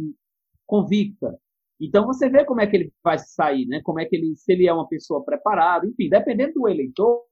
convicta. 0.66 1.36
Então 1.80 2.06
você 2.06 2.28
vê 2.28 2.44
como 2.44 2.60
é 2.60 2.66
que 2.66 2.76
ele 2.76 2.92
vai 3.04 3.18
sair, 3.18 3.66
né? 3.66 3.80
Como 3.84 4.00
é 4.00 4.04
que 4.04 4.16
ele, 4.16 4.34
se 4.36 4.52
ele 4.52 4.66
é 4.66 4.72
uma 4.72 4.88
pessoa 4.88 5.24
preparada, 5.24 5.86
enfim, 5.86 6.08
dependendo 6.08 6.54
do 6.54 6.68
eleitor, 6.68 7.24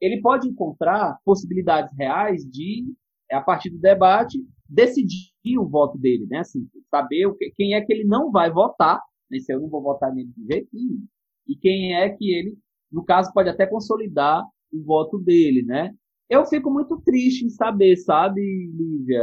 ele 0.00 0.20
pode 0.20 0.48
encontrar 0.48 1.18
possibilidades 1.24 1.94
reais 1.96 2.44
de, 2.44 2.92
a 3.30 3.40
partir 3.40 3.70
do 3.70 3.78
debate, 3.78 4.38
decidir 4.68 5.58
o 5.58 5.68
voto 5.68 5.98
dele, 5.98 6.26
né? 6.28 6.38
Assim, 6.38 6.68
saber 6.90 7.32
quem 7.56 7.74
é 7.74 7.80
que 7.80 7.92
ele 7.92 8.04
não 8.04 8.30
vai 8.30 8.50
votar, 8.50 9.00
né? 9.30 9.38
se 9.38 9.52
eu 9.52 9.60
não 9.60 9.68
vou 9.68 9.82
votar 9.82 10.12
nele 10.12 10.30
de 10.36 10.46
jeito 10.46 10.68
nenhum, 10.72 11.04
e 11.46 11.56
quem 11.56 11.94
é 11.94 12.08
que 12.10 12.32
ele, 12.32 12.56
no 12.90 13.04
caso, 13.04 13.32
pode 13.32 13.48
até 13.48 13.66
consolidar 13.66 14.44
o 14.72 14.82
voto 14.82 15.18
dele, 15.18 15.62
né? 15.62 15.94
Eu 16.28 16.44
fico 16.44 16.70
muito 16.70 17.00
triste 17.02 17.44
em 17.44 17.50
saber, 17.50 17.96
sabe, 17.98 18.40
Lívia, 18.40 19.22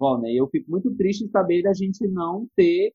Rony? 0.00 0.34
Eu 0.34 0.48
fico 0.48 0.70
muito 0.70 0.94
triste 0.96 1.24
em 1.24 1.28
saber 1.28 1.62
da 1.62 1.74
gente 1.74 2.06
não 2.08 2.48
ter. 2.56 2.92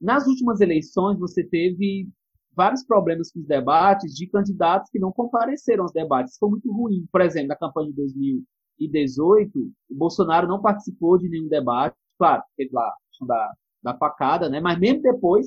Nas 0.00 0.26
últimas 0.28 0.60
eleições, 0.60 1.18
você 1.18 1.42
teve 1.42 2.08
vários 2.54 2.84
problemas 2.84 3.32
com 3.32 3.40
os 3.40 3.46
debates 3.46 4.14
de 4.14 4.26
candidatos 4.28 4.90
que 4.90 4.98
não 4.98 5.12
compareceram 5.12 5.82
aos 5.82 5.92
debates. 5.92 6.36
Foi 6.38 6.50
muito 6.50 6.70
ruim. 6.72 7.06
Por 7.10 7.20
exemplo, 7.20 7.48
na 7.48 7.56
campanha 7.56 7.90
de 7.90 7.96
2018, 7.96 9.58
o 9.58 9.94
Bolsonaro 9.94 10.48
não 10.48 10.60
participou 10.60 11.18
de 11.18 11.28
nenhum 11.28 11.48
debate. 11.48 11.96
Claro, 12.18 12.42
teve 12.56 12.70
lá 12.72 12.92
da, 13.26 13.52
da 13.82 13.96
facada, 13.96 14.48
né? 14.48 14.60
Mas 14.60 14.78
mesmo 14.78 15.02
depois 15.02 15.46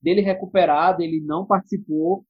dele 0.00 0.20
recuperado, 0.20 1.02
ele 1.02 1.20
não 1.20 1.46
participou 1.46 2.24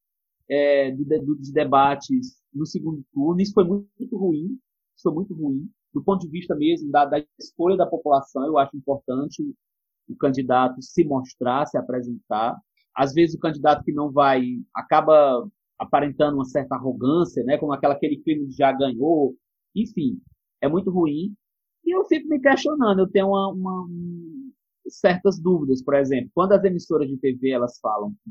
é, 0.48 0.90
dos 0.92 1.52
debates 1.52 2.38
no 2.52 2.66
segundo 2.66 3.02
turno. 3.12 3.40
Isso 3.40 3.52
foi 3.52 3.64
muito, 3.64 3.88
muito, 3.98 4.16
ruim. 4.16 4.58
Isso 4.96 5.02
foi 5.02 5.12
muito 5.12 5.34
ruim. 5.34 5.68
Do 5.92 6.02
ponto 6.02 6.20
de 6.20 6.30
vista 6.30 6.54
mesmo 6.54 6.90
da, 6.90 7.04
da 7.04 7.22
escolha 7.38 7.76
da 7.76 7.86
população, 7.86 8.46
eu 8.46 8.58
acho 8.58 8.76
importante 8.76 9.42
o 10.08 10.16
candidato 10.16 10.80
se 10.80 11.04
mostrar, 11.04 11.66
se 11.66 11.76
apresentar. 11.76 12.56
Às 12.98 13.12
vezes 13.12 13.36
o 13.36 13.38
candidato 13.38 13.84
que 13.84 13.92
não 13.92 14.10
vai 14.10 14.42
acaba 14.74 15.48
aparentando 15.78 16.36
uma 16.36 16.44
certa 16.44 16.74
arrogância, 16.74 17.44
né? 17.44 17.56
Como 17.56 17.72
aquela 17.72 17.94
aquele 17.94 18.18
crime 18.18 18.50
já 18.50 18.72
ganhou. 18.72 19.36
Enfim, 19.74 20.20
é 20.60 20.68
muito 20.68 20.90
ruim. 20.90 21.32
E 21.84 21.96
eu 21.96 22.04
fico 22.06 22.28
me 22.28 22.40
questionando. 22.40 22.98
Eu 22.98 23.08
tenho 23.08 23.28
uma, 23.28 23.52
uma, 23.52 23.86
certas 24.88 25.40
dúvidas, 25.40 25.82
por 25.82 25.94
exemplo, 25.94 26.30
quando 26.34 26.52
as 26.52 26.64
emissoras 26.64 27.08
de 27.08 27.16
TV 27.18 27.50
elas 27.50 27.78
falam 27.80 28.12
que 28.24 28.30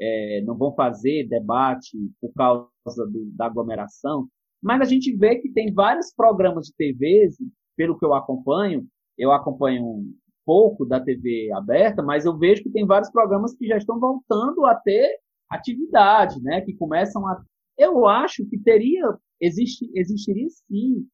é, 0.00 0.42
não 0.42 0.56
vão 0.56 0.72
fazer 0.74 1.28
debate 1.28 1.98
por 2.20 2.32
causa 2.34 3.06
do, 3.10 3.30
da 3.34 3.46
aglomeração, 3.46 4.28
mas 4.62 4.80
a 4.80 4.84
gente 4.84 5.14
vê 5.16 5.36
que 5.36 5.50
tem 5.52 5.72
vários 5.72 6.12
programas 6.14 6.66
de 6.66 6.74
TV, 6.76 7.28
pelo 7.76 7.98
que 7.98 8.04
eu 8.04 8.14
acompanho, 8.14 8.86
eu 9.18 9.32
acompanho 9.32 10.04
pouco 10.50 10.84
da 10.84 10.98
TV 10.98 11.48
aberta, 11.52 12.02
mas 12.02 12.24
eu 12.24 12.36
vejo 12.36 12.64
que 12.64 12.70
tem 12.70 12.84
vários 12.84 13.08
programas 13.08 13.54
que 13.54 13.68
já 13.68 13.76
estão 13.76 14.00
voltando 14.00 14.66
a 14.66 14.74
ter 14.74 15.16
atividade, 15.48 16.42
né? 16.42 16.60
Que 16.62 16.74
começam 16.74 17.24
a. 17.24 17.40
Eu 17.78 18.04
acho 18.04 18.44
que 18.46 18.58
teria, 18.58 19.16
existe, 19.40 19.88
existiria 19.94 20.48
sim 20.66 21.06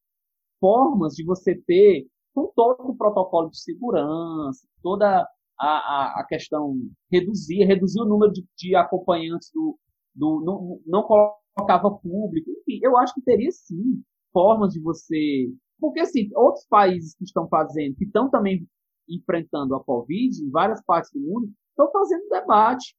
formas 0.59 1.13
de 1.13 1.23
você 1.23 1.55
ter 1.67 2.07
com 2.35 2.51
todo 2.57 2.89
o 2.89 2.97
protocolo 2.97 3.51
de 3.51 3.61
segurança, 3.61 4.67
toda 4.83 5.29
a, 5.61 5.67
a, 5.67 6.21
a 6.21 6.27
questão 6.27 6.75
reduzir, 7.13 7.63
reduzir 7.65 8.01
o 8.01 8.07
número 8.07 8.33
de, 8.33 8.43
de 8.57 8.75
acompanhantes 8.75 9.51
do, 9.53 9.79
do 10.15 10.41
não, 10.43 10.81
não 10.87 11.03
colocava 11.03 11.91
público, 11.91 12.51
enfim, 12.51 12.81
eu 12.83 12.97
acho 12.97 13.13
que 13.13 13.21
teria 13.21 13.51
sim 13.51 14.03
formas 14.33 14.73
de 14.73 14.81
você, 14.81 15.47
porque 15.79 16.01
assim, 16.01 16.31
outros 16.35 16.67
países 16.67 17.15
que 17.15 17.25
estão 17.25 17.47
fazendo, 17.49 17.97
que 17.97 18.05
estão 18.05 18.31
também 18.31 18.67
enfrentando 19.09 19.75
a 19.75 19.83
Covid 19.83 20.43
em 20.43 20.51
várias 20.51 20.83
partes 20.85 21.11
do 21.13 21.21
mundo, 21.21 21.53
estão 21.71 21.91
fazendo 21.91 22.29
debate, 22.29 22.95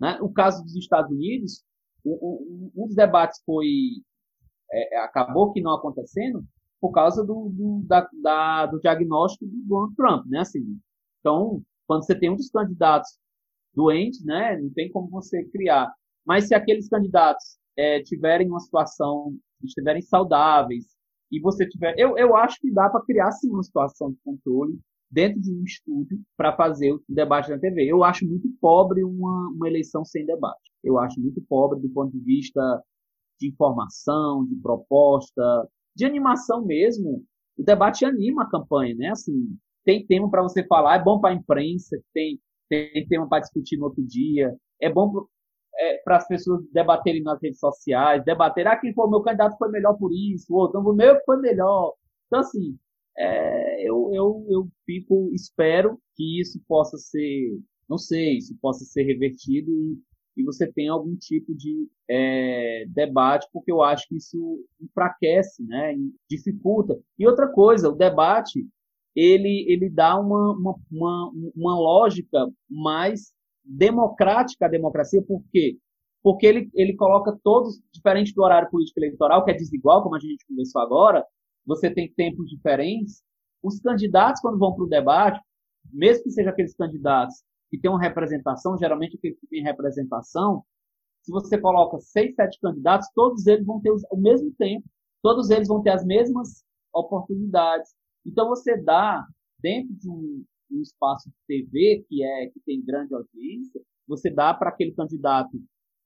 né? 0.00 0.18
O 0.20 0.32
caso 0.32 0.62
dos 0.62 0.76
Estados 0.76 1.10
Unidos, 1.10 1.64
um, 2.04 2.70
um 2.74 2.86
dos 2.86 2.94
debates 2.94 3.40
foi 3.44 3.66
é, 4.72 4.98
acabou 4.98 5.52
que 5.52 5.60
não 5.60 5.74
acontecendo 5.74 6.44
por 6.80 6.92
causa 6.92 7.24
do, 7.24 7.48
do, 7.50 7.82
da, 7.86 8.08
da, 8.22 8.66
do 8.66 8.78
diagnóstico 8.80 9.46
do 9.46 9.56
Donald 9.66 9.94
Trump, 9.96 10.26
né? 10.26 10.40
Assim, 10.40 10.78
então, 11.20 11.62
quando 11.86 12.04
você 12.04 12.14
tem 12.14 12.30
um 12.30 12.36
dos 12.36 12.50
candidatos 12.50 13.18
doentes, 13.74 14.24
né, 14.24 14.56
não 14.60 14.70
tem 14.70 14.90
como 14.90 15.08
você 15.08 15.44
criar. 15.50 15.92
Mas 16.24 16.46
se 16.46 16.54
aqueles 16.54 16.88
candidatos 16.88 17.58
é, 17.76 18.02
tiverem 18.02 18.48
uma 18.48 18.60
situação, 18.60 19.34
estiverem 19.62 20.02
saudáveis, 20.02 20.84
e 21.30 21.40
você 21.40 21.68
tiver. 21.68 21.94
Eu, 21.98 22.16
eu 22.16 22.34
acho 22.36 22.58
que 22.60 22.72
dá 22.72 22.88
para 22.88 23.04
criar 23.04 23.30
sim 23.32 23.50
uma 23.50 23.62
situação 23.62 24.10
de 24.10 24.18
controle 24.24 24.78
dentro 25.10 25.40
de 25.40 25.52
um 25.52 25.64
estúdio 25.64 26.20
para 26.36 26.54
fazer 26.56 26.92
o 26.92 27.02
debate 27.08 27.50
na 27.50 27.58
TV. 27.58 27.84
Eu 27.84 28.04
acho 28.04 28.26
muito 28.26 28.48
pobre 28.60 29.02
uma, 29.04 29.48
uma 29.54 29.68
eleição 29.68 30.04
sem 30.04 30.24
debate. 30.26 30.70
Eu 30.84 30.98
acho 30.98 31.20
muito 31.20 31.40
pobre 31.48 31.80
do 31.80 31.88
ponto 31.88 32.12
de 32.12 32.20
vista 32.20 32.82
de 33.40 33.48
informação, 33.48 34.44
de 34.44 34.56
proposta, 34.56 35.68
de 35.96 36.04
animação 36.04 36.64
mesmo. 36.64 37.24
O 37.56 37.62
debate 37.62 38.04
anima 38.04 38.42
a 38.42 38.50
campanha, 38.50 38.94
né? 38.94 39.08
Assim, 39.10 39.56
tem 39.84 40.06
tema 40.06 40.30
para 40.30 40.42
você 40.42 40.64
falar, 40.66 40.96
é 40.96 41.02
bom 41.02 41.20
para 41.20 41.30
a 41.30 41.34
imprensa, 41.34 41.96
tem 42.12 42.38
tem 42.68 43.06
tema 43.08 43.26
para 43.26 43.40
discutir 43.40 43.78
no 43.78 43.86
outro 43.86 44.04
dia. 44.06 44.54
É 44.80 44.92
bom 44.92 45.26
é, 45.78 45.98
para 45.98 46.16
as 46.16 46.26
pessoas 46.26 46.62
debaterem 46.72 47.22
nas 47.22 47.40
redes 47.40 47.58
sociais, 47.58 48.24
debater, 48.24 48.66
ah, 48.66 48.76
quem 48.76 48.92
foi 48.92 49.08
meu 49.08 49.22
candidato 49.22 49.56
foi 49.56 49.70
melhor 49.70 49.96
por 49.96 50.10
isso, 50.12 50.52
o 50.52 50.56
outro, 50.56 50.80
o 50.80 50.94
meu 50.94 51.18
foi 51.24 51.38
melhor. 51.40 51.94
Então, 52.26 52.40
assim, 52.40 52.76
é, 53.18 53.82
eu, 53.88 54.10
eu, 54.14 54.46
eu 54.48 54.68
fico, 54.86 55.30
espero 55.34 55.98
que 56.14 56.40
isso 56.40 56.60
possa 56.68 56.96
ser, 56.96 57.58
não 57.88 57.98
sei, 57.98 58.38
isso 58.38 58.56
possa 58.60 58.84
ser 58.84 59.02
revertido 59.02 59.70
e, 59.70 59.98
e 60.36 60.44
você 60.44 60.70
tenha 60.72 60.92
algum 60.92 61.16
tipo 61.16 61.52
de 61.52 61.88
é, 62.08 62.84
debate, 62.88 63.48
porque 63.52 63.72
eu 63.72 63.82
acho 63.82 64.06
que 64.08 64.16
isso 64.16 64.64
enfraquece, 64.80 65.64
né, 65.66 65.96
dificulta. 66.30 66.96
E 67.18 67.26
outra 67.26 67.48
coisa, 67.48 67.88
o 67.88 67.96
debate, 67.96 68.64
ele, 69.16 69.66
ele 69.68 69.90
dá 69.90 70.18
uma, 70.18 70.52
uma, 70.52 70.74
uma, 70.90 71.32
uma 71.56 71.78
lógica 71.78 72.46
mais 72.70 73.32
democrática 73.64 74.66
à 74.66 74.68
democracia, 74.68 75.20
por 75.22 75.42
quê? 75.50 75.76
Porque 76.22 76.46
ele, 76.46 76.70
ele 76.74 76.94
coloca 76.94 77.36
todos, 77.42 77.80
diferente 77.92 78.32
do 78.32 78.42
horário 78.42 78.70
político 78.70 79.00
eleitoral, 79.00 79.44
que 79.44 79.50
é 79.50 79.54
desigual, 79.54 80.04
como 80.04 80.14
a 80.14 80.20
gente 80.20 80.46
conversou 80.46 80.80
agora, 80.80 81.24
você 81.68 81.92
tem 81.92 82.10
tempos 82.14 82.48
diferentes. 82.48 83.22
Os 83.62 83.78
candidatos, 83.78 84.40
quando 84.40 84.58
vão 84.58 84.74
para 84.74 84.84
o 84.84 84.88
debate, 84.88 85.38
mesmo 85.92 86.24
que 86.24 86.30
sejam 86.30 86.50
aqueles 86.50 86.74
candidatos 86.74 87.42
que 87.70 87.78
têm 87.78 87.90
uma 87.90 88.00
representação, 88.00 88.78
geralmente 88.78 89.16
aqueles 89.18 89.38
que 89.38 89.46
têm 89.46 89.62
representação, 89.62 90.64
se 91.22 91.30
você 91.30 91.60
coloca 91.60 92.00
seis, 92.00 92.34
sete 92.34 92.58
candidatos, 92.58 93.06
todos 93.14 93.46
eles 93.46 93.66
vão 93.66 93.80
ter 93.82 93.90
o 93.90 94.16
mesmo 94.16 94.50
tempo, 94.58 94.88
todos 95.22 95.50
eles 95.50 95.68
vão 95.68 95.82
ter 95.82 95.90
as 95.90 96.02
mesmas 96.06 96.64
oportunidades. 96.94 97.94
Então 98.24 98.48
você 98.48 98.80
dá, 98.82 99.26
dentro 99.60 99.94
de 99.94 100.08
um, 100.08 100.42
um 100.70 100.80
espaço 100.80 101.28
de 101.28 101.36
TV 101.46 102.06
que 102.08 102.24
é 102.24 102.46
que 102.46 102.60
tem 102.64 102.82
grande 102.82 103.14
audiência, 103.14 103.78
você 104.06 104.30
dá 104.30 104.54
para 104.54 104.70
aquele 104.70 104.92
candidato 104.92 105.50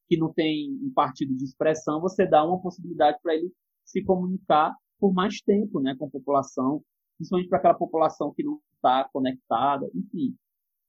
que 0.09 0.17
não 0.17 0.33
tem 0.33 0.73
um 0.83 0.93
partido 0.93 1.33
de 1.37 1.45
expressão, 1.45 2.01
você 2.01 2.27
dá 2.27 2.45
uma 2.45 2.61
possibilidade 2.61 3.19
para 3.23 3.37
ele 3.37 3.53
se 3.85 4.03
comunicar 4.03 4.75
por 5.03 5.13
mais 5.13 5.41
tempo, 5.41 5.81
né, 5.81 5.97
com 5.99 6.07
a 6.07 6.11
população, 6.11 6.81
principalmente 7.17 7.49
para 7.49 7.59
aquela 7.59 7.75
população 7.75 8.33
que 8.33 8.45
não 8.45 8.61
está 8.77 9.09
conectada, 9.13 9.91
enfim. 9.93 10.37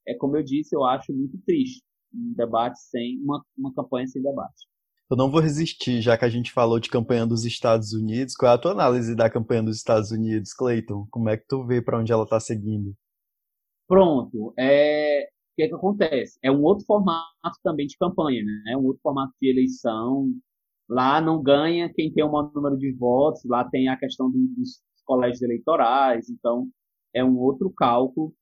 É 0.06 0.14
como 0.14 0.36
eu 0.36 0.44
disse, 0.44 0.76
eu 0.76 0.84
acho 0.84 1.12
muito 1.12 1.36
triste 1.44 1.82
um 2.14 2.32
debate 2.36 2.78
sem 2.78 3.20
uma, 3.20 3.44
uma 3.58 3.74
campanha 3.74 4.06
sem 4.06 4.22
debate. 4.22 4.68
Eu 5.10 5.16
não 5.16 5.28
vou 5.28 5.40
resistir, 5.40 6.00
já 6.00 6.16
que 6.16 6.24
a 6.24 6.28
gente 6.28 6.52
falou 6.52 6.78
de 6.78 6.88
campanha 6.88 7.26
dos 7.26 7.44
Estados 7.44 7.92
Unidos. 7.92 8.36
Qual 8.36 8.52
é 8.52 8.54
a 8.54 8.58
tua 8.58 8.70
análise 8.70 9.16
da 9.16 9.28
campanha 9.28 9.64
dos 9.64 9.78
Estados 9.78 10.12
Unidos, 10.12 10.54
Clayton? 10.54 11.08
Como 11.10 11.28
é 11.28 11.36
que 11.36 11.46
tu 11.48 11.66
vê 11.66 11.82
para 11.82 11.98
onde 11.98 12.12
ela 12.12 12.22
está 12.22 12.38
seguindo? 12.38 12.94
Pronto. 13.88 14.54
É... 14.56 15.24
O 15.24 15.56
que, 15.56 15.62
é 15.64 15.68
que 15.68 15.74
acontece? 15.74 16.38
É 16.40 16.52
um 16.52 16.62
outro 16.62 16.86
formato 16.86 17.26
também 17.64 17.86
de 17.86 17.96
campanha, 17.96 18.44
né? 18.44 18.72
É 18.72 18.76
um 18.76 18.84
outro 18.84 19.02
formato 19.02 19.32
de 19.42 19.50
eleição, 19.50 20.32
Lá 20.88 21.20
não 21.20 21.42
ganha 21.42 21.92
quem 21.92 22.12
tem 22.12 22.24
o 22.24 22.30
maior 22.30 22.52
número 22.54 22.76
de 22.76 22.92
votos, 22.92 23.42
lá 23.44 23.64
tem 23.68 23.88
a 23.88 23.96
questão 23.96 24.30
dos 24.30 24.82
colégios 25.04 25.42
eleitorais, 25.42 26.28
então 26.28 26.68
é 27.14 27.24
um 27.24 27.38
outro 27.38 27.70
cálculo. 27.70 28.34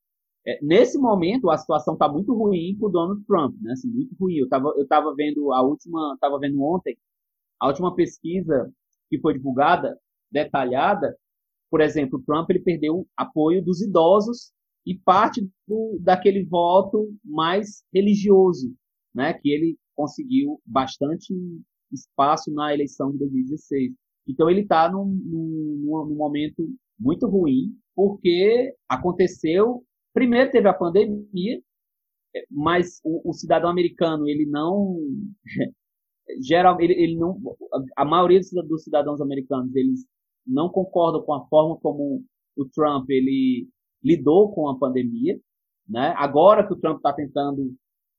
É, 0.46 0.58
nesse 0.62 0.98
momento, 0.98 1.50
a 1.50 1.56
situação 1.56 1.94
está 1.94 2.08
muito 2.08 2.34
ruim 2.34 2.76
para 2.78 2.88
o 2.88 2.90
Donald 2.90 3.24
Trump, 3.26 3.54
né? 3.60 3.72
Assim, 3.72 3.88
muito 3.88 4.14
ruim. 4.20 4.34
Eu 4.36 4.44
estava 4.44 4.72
eu 4.76 4.86
tava 4.88 5.14
vendo 5.14 5.52
a 5.52 5.62
última, 5.62 6.14
estava 6.14 6.38
vendo 6.38 6.60
ontem, 6.62 6.96
a 7.60 7.68
última 7.68 7.94
pesquisa 7.94 8.72
que 9.08 9.20
foi 9.20 9.34
divulgada, 9.34 9.96
detalhada, 10.30 11.16
por 11.72 11.80
exemplo, 11.80 12.18
o 12.18 12.22
Trump 12.22 12.50
ele 12.50 12.60
perdeu 12.60 13.06
apoio 13.16 13.64
dos 13.64 13.80
idosos 13.80 14.52
e 14.84 14.94
parte 14.94 15.40
do, 15.66 15.98
daquele 16.02 16.44
voto 16.44 17.14
mais 17.24 17.82
religioso, 17.94 18.74
né? 19.14 19.32
Que 19.32 19.48
ele 19.50 19.78
conseguiu 19.94 20.60
bastante 20.66 21.32
espaço 21.92 22.52
na 22.52 22.72
eleição 22.72 23.10
de 23.12 23.18
2016. 23.18 23.92
Então 24.28 24.48
ele 24.48 24.62
está 24.62 24.90
num, 24.90 25.04
num, 25.04 26.06
num, 26.08 26.16
momento 26.16 26.62
muito 26.98 27.26
ruim, 27.28 27.74
porque 27.94 28.74
aconteceu. 28.88 29.84
Primeiro 30.14 30.50
teve 30.50 30.68
a 30.68 30.74
pandemia, 30.74 31.60
mas 32.50 33.00
o, 33.04 33.30
o 33.30 33.32
cidadão 33.32 33.70
americano 33.70 34.28
ele 34.28 34.46
não 34.46 34.96
geral 36.40 36.80
ele, 36.80 36.94
ele 36.94 37.16
não 37.16 37.38
a 37.96 38.04
maioria 38.04 38.40
dos 38.66 38.84
cidadãos 38.84 39.20
americanos 39.20 39.74
eles 39.74 40.06
não 40.46 40.68
concordam 40.68 41.22
com 41.22 41.34
a 41.34 41.46
forma 41.48 41.76
como 41.80 42.24
o 42.56 42.64
Trump 42.66 43.08
ele 43.10 43.68
lidou 44.02 44.52
com 44.52 44.68
a 44.68 44.78
pandemia, 44.78 45.38
né? 45.88 46.14
Agora 46.16 46.66
que 46.66 46.72
o 46.72 46.78
Trump 46.78 46.96
está 46.96 47.12
tentando 47.12 47.74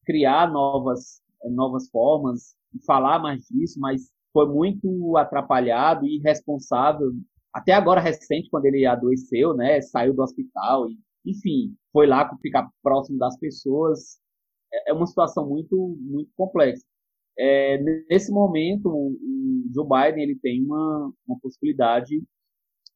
criar 0.05 0.51
novas 0.51 1.21
novas 1.51 1.89
formas 1.89 2.55
falar 2.85 3.19
mais 3.19 3.43
disso, 3.49 3.79
mas 3.79 4.11
foi 4.31 4.47
muito 4.47 5.17
atrapalhado 5.17 6.05
e 6.05 6.17
irresponsável. 6.17 7.11
Até 7.53 7.73
agora 7.73 8.01
recente, 8.01 8.49
quando 8.49 8.65
ele 8.65 8.85
adoeceu, 8.85 9.53
né, 9.55 9.81
saiu 9.81 10.13
do 10.13 10.23
hospital 10.23 10.89
e, 10.89 10.97
enfim, 11.25 11.75
foi 11.91 12.07
lá 12.07 12.29
ficar 12.41 12.67
próximo 12.81 13.17
das 13.19 13.37
pessoas. 13.37 14.19
É, 14.73 14.91
é 14.91 14.93
uma 14.93 15.05
situação 15.05 15.47
muito, 15.47 15.95
muito 15.99 16.31
complexa. 16.35 16.83
É, 17.37 17.77
nesse 18.09 18.31
momento, 18.31 18.89
o 18.89 19.17
Joe 19.73 19.87
Biden 19.87 20.23
ele 20.23 20.39
tem 20.39 20.63
uma, 20.63 21.11
uma 21.27 21.39
possibilidade 21.39 22.21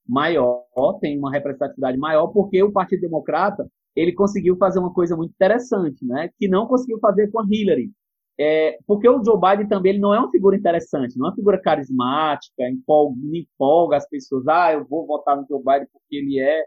maior, 0.08 0.66
tem 1.02 1.18
uma 1.18 1.32
representatividade 1.32 1.98
maior, 1.98 2.28
porque 2.28 2.62
o 2.64 2.72
Partido 2.72 3.02
Democrata 3.02 3.68
ele 3.96 4.14
conseguiu 4.14 4.56
fazer 4.58 4.80
uma 4.80 4.94
coisa 4.94 5.16
muito 5.18 5.32
interessante, 5.32 6.06
né, 6.06 6.30
que 6.38 6.48
não 6.48 6.68
conseguiu 6.68 7.00
fazer 7.00 7.32
com 7.32 7.42
a 7.42 7.46
Hillary. 7.50 7.92
É, 8.40 8.78
porque 8.86 9.10
o 9.10 9.24
Joe 9.24 9.40
Biden 9.40 9.68
também 9.68 9.94
ele 9.94 10.00
não 10.00 10.14
é 10.14 10.20
uma 10.20 10.30
figura 10.30 10.56
interessante, 10.56 11.18
não 11.18 11.26
é 11.26 11.30
uma 11.30 11.36
figura 11.36 11.60
carismática, 11.60 12.70
empolga, 12.70 13.20
empolga 13.34 13.98
as 13.98 14.08
pessoas. 14.08 14.48
Ah, 14.48 14.74
eu 14.74 14.86
vou 14.86 15.08
votar 15.08 15.36
no 15.36 15.46
Joe 15.48 15.60
Biden 15.64 15.88
porque 15.92 16.16
ele 16.16 16.40
é, 16.40 16.64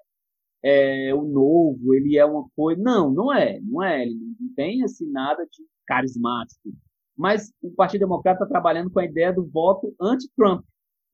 é 0.64 1.14
o 1.14 1.22
novo, 1.22 1.94
ele 1.94 2.16
é 2.18 2.24
uma 2.24 2.44
coisa. 2.56 2.82
Não, 2.82 3.10
não 3.10 3.32
é, 3.32 3.60
não 3.60 3.82
é. 3.82 4.02
Ele 4.02 4.16
não 4.40 4.54
tem 4.54 4.82
assim 4.82 5.10
nada 5.12 5.44
de 5.44 5.64
carismático. 5.86 6.70
Mas 7.16 7.52
o 7.62 7.70
Partido 7.72 8.00
Democrata 8.00 8.42
está 8.42 8.46
trabalhando 8.46 8.90
com 8.90 8.98
a 9.00 9.04
ideia 9.04 9.32
do 9.32 9.46
voto 9.46 9.94
anti-Trump. 10.00 10.64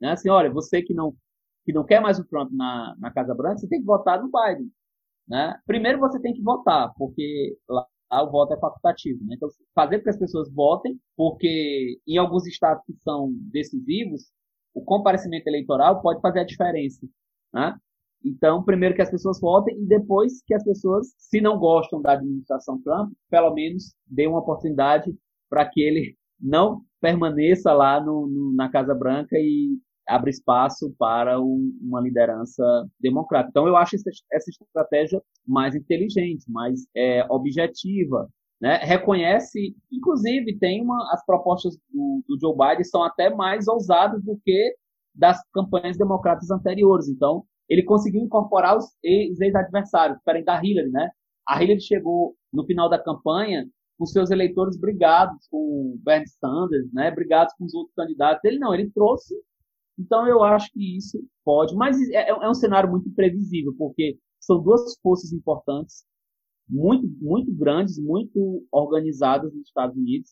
Né? 0.00 0.12
Assim, 0.12 0.30
olha, 0.30 0.50
você 0.50 0.82
que 0.82 0.94
não, 0.94 1.14
que 1.64 1.72
não 1.72 1.84
quer 1.84 2.00
mais 2.00 2.18
o 2.18 2.24
Trump 2.24 2.50
na, 2.52 2.94
na 2.98 3.10
Casa 3.12 3.34
Branca, 3.34 3.58
você 3.58 3.68
tem 3.68 3.80
que 3.80 3.86
votar 3.86 4.22
no 4.22 4.30
Biden. 4.30 4.70
Né? 5.28 5.58
Primeiro 5.66 5.98
você 5.98 6.20
tem 6.20 6.32
que 6.32 6.42
votar, 6.42 6.92
porque 6.96 7.56
lá 7.68 7.86
ah, 8.10 8.22
o 8.22 8.30
voto 8.30 8.54
é 8.54 8.58
facultativo. 8.58 9.24
Né? 9.24 9.34
Então, 9.36 9.48
fazer 9.74 9.98
com 9.98 10.04
que 10.04 10.10
as 10.10 10.18
pessoas 10.18 10.52
votem, 10.52 10.98
porque 11.16 11.98
em 12.06 12.18
alguns 12.18 12.46
estados 12.46 12.82
que 12.84 12.94
são 13.02 13.32
decisivos, 13.50 14.30
o 14.74 14.82
comparecimento 14.82 15.48
eleitoral 15.48 16.00
pode 16.02 16.20
fazer 16.20 16.40
a 16.40 16.44
diferença. 16.44 17.06
Né? 17.52 17.76
Então, 18.24 18.62
primeiro 18.62 18.94
que 18.94 19.02
as 19.02 19.10
pessoas 19.10 19.40
votem 19.40 19.80
e 19.80 19.86
depois 19.86 20.42
que 20.46 20.54
as 20.54 20.64
pessoas, 20.64 21.14
se 21.16 21.40
não 21.40 21.58
gostam 21.58 22.00
da 22.00 22.12
administração 22.12 22.80
Trump, 22.82 23.12
pelo 23.30 23.54
menos 23.54 23.94
dê 24.06 24.26
uma 24.26 24.40
oportunidade 24.40 25.14
para 25.48 25.64
que 25.64 25.80
ele 25.80 26.16
não 26.40 26.82
permaneça 27.00 27.72
lá 27.72 28.00
no, 28.00 28.26
no, 28.26 28.52
na 28.54 28.68
Casa 28.68 28.94
Branca 28.94 29.36
e 29.38 29.78
abre 30.08 30.30
espaço 30.30 30.94
para 30.98 31.40
um, 31.40 31.72
uma 31.82 32.00
liderança 32.00 32.62
democrática. 33.00 33.50
Então, 33.50 33.66
eu 33.66 33.76
acho 33.76 33.96
essa, 33.96 34.10
essa 34.32 34.50
estratégia 34.50 35.22
mais 35.46 35.74
inteligente, 35.74 36.44
mais 36.50 36.86
é, 36.96 37.26
objetiva. 37.30 38.28
Né? 38.60 38.76
Reconhece, 38.78 39.74
inclusive, 39.92 40.58
tem 40.58 40.82
uma, 40.82 41.12
as 41.12 41.24
propostas 41.26 41.76
do, 41.92 42.22
do 42.26 42.38
Joe 42.40 42.56
Biden 42.56 42.84
são 42.84 43.02
até 43.02 43.34
mais 43.34 43.68
ousadas 43.68 44.22
do 44.22 44.38
que 44.44 44.74
das 45.14 45.38
campanhas 45.52 45.96
democratas 45.96 46.50
anteriores. 46.50 47.08
Então, 47.08 47.44
ele 47.68 47.82
conseguiu 47.82 48.22
incorporar 48.22 48.76
os 48.76 48.86
ex-adversários, 49.02 50.18
diferente 50.18 50.44
da 50.44 50.62
Hillary, 50.62 50.90
né? 50.90 51.10
A 51.48 51.62
Hillary 51.62 51.80
chegou 51.80 52.34
no 52.52 52.64
final 52.64 52.88
da 52.88 53.02
campanha 53.02 53.66
com 53.98 54.06
seus 54.06 54.30
eleitores 54.30 54.78
brigados 54.78 55.46
com 55.50 55.98
Bernie 56.02 56.28
Sanders, 56.28 56.92
né? 56.92 57.10
Brigados 57.10 57.54
com 57.58 57.64
os 57.64 57.74
outros 57.74 57.94
candidatos. 57.94 58.44
Ele 58.44 58.58
não, 58.58 58.74
ele 58.74 58.90
trouxe 58.90 59.34
então 59.98 60.26
eu 60.26 60.42
acho 60.42 60.70
que 60.72 60.96
isso 60.96 61.18
pode, 61.44 61.74
mas 61.74 61.98
é, 62.10 62.28
é 62.28 62.48
um 62.48 62.54
cenário 62.54 62.90
muito 62.90 63.08
imprevisível, 63.08 63.74
porque 63.76 64.18
são 64.40 64.62
duas 64.62 64.96
forças 65.02 65.32
importantes, 65.32 66.04
muito, 66.68 67.08
muito 67.20 67.52
grandes, 67.52 67.98
muito 67.98 68.64
organizadas 68.70 69.52
nos 69.52 69.66
Estados 69.66 69.96
Unidos. 69.96 70.30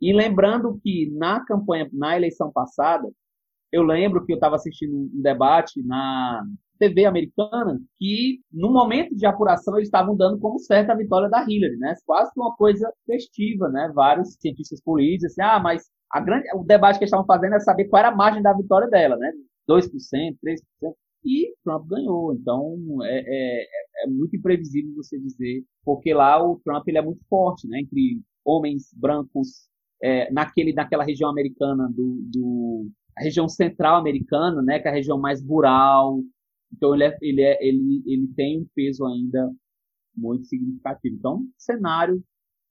E 0.00 0.12
lembrando 0.12 0.78
que 0.82 1.10
na 1.16 1.44
campanha, 1.44 1.88
na 1.92 2.16
eleição 2.16 2.50
passada, 2.52 3.10
eu 3.72 3.82
lembro 3.82 4.24
que 4.24 4.32
eu 4.32 4.36
estava 4.36 4.56
assistindo 4.56 4.94
um 4.94 5.22
debate 5.22 5.82
na 5.84 6.44
TV 6.78 7.04
americana 7.04 7.80
que, 7.98 8.40
no 8.52 8.72
momento 8.72 9.14
de 9.16 9.26
apuração, 9.26 9.76
eles 9.76 9.88
estavam 9.88 10.16
dando 10.16 10.38
como 10.38 10.58
certa 10.58 10.92
a 10.92 10.96
vitória 10.96 11.28
da 11.28 11.42
Hillary, 11.48 11.76
né? 11.78 11.94
Quase 12.04 12.32
que 12.32 12.40
uma 12.40 12.54
coisa 12.56 12.92
festiva, 13.06 13.68
né? 13.68 13.90
Vários 13.94 14.34
cientistas 14.40 14.80
políticos, 14.82 15.32
assim, 15.32 15.42
ah, 15.42 15.60
mas 15.60 15.84
a 16.14 16.20
grande, 16.20 16.46
o 16.54 16.62
debate 16.62 16.96
que 16.96 17.02
eles 17.02 17.08
estavam 17.08 17.26
fazendo 17.26 17.56
é 17.56 17.60
saber 17.60 17.86
qual 17.86 17.98
era 17.98 18.08
a 18.10 18.14
margem 18.14 18.40
da 18.40 18.52
vitória 18.52 18.88
dela, 18.88 19.16
né? 19.16 19.32
2%, 19.68 19.90
3%. 19.90 20.94
e 21.24 21.52
Trump 21.64 21.88
ganhou. 21.88 22.32
Então 22.32 22.76
é, 23.02 23.18
é, 23.26 23.66
é, 24.04 24.06
muito 24.06 24.36
imprevisível 24.36 24.94
você 24.94 25.18
dizer, 25.18 25.64
porque 25.84 26.14
lá 26.14 26.40
o 26.40 26.60
Trump 26.64 26.86
ele 26.86 26.98
é 26.98 27.02
muito 27.02 27.20
forte, 27.28 27.66
né? 27.66 27.80
Entre 27.80 28.22
homens 28.44 28.94
brancos 28.96 29.68
é, 30.00 30.30
naquele, 30.32 30.72
naquela 30.72 31.02
região 31.02 31.28
americana 31.30 31.88
do, 31.90 32.20
do 32.32 32.88
a 33.18 33.22
região 33.22 33.48
central 33.48 33.96
americana, 33.96 34.62
né? 34.62 34.78
Que 34.78 34.86
é 34.86 34.92
a 34.92 34.94
região 34.94 35.18
mais 35.18 35.44
rural. 35.44 36.20
Então 36.72 36.94
ele 36.94 37.04
é, 37.04 37.18
ele 37.20 37.42
é, 37.42 37.58
ele 37.60 38.02
ele 38.06 38.28
tem 38.36 38.60
um 38.60 38.66
peso 38.72 39.04
ainda 39.04 39.50
muito 40.16 40.46
significativo. 40.46 41.16
Então 41.16 41.44
cenário 41.58 42.22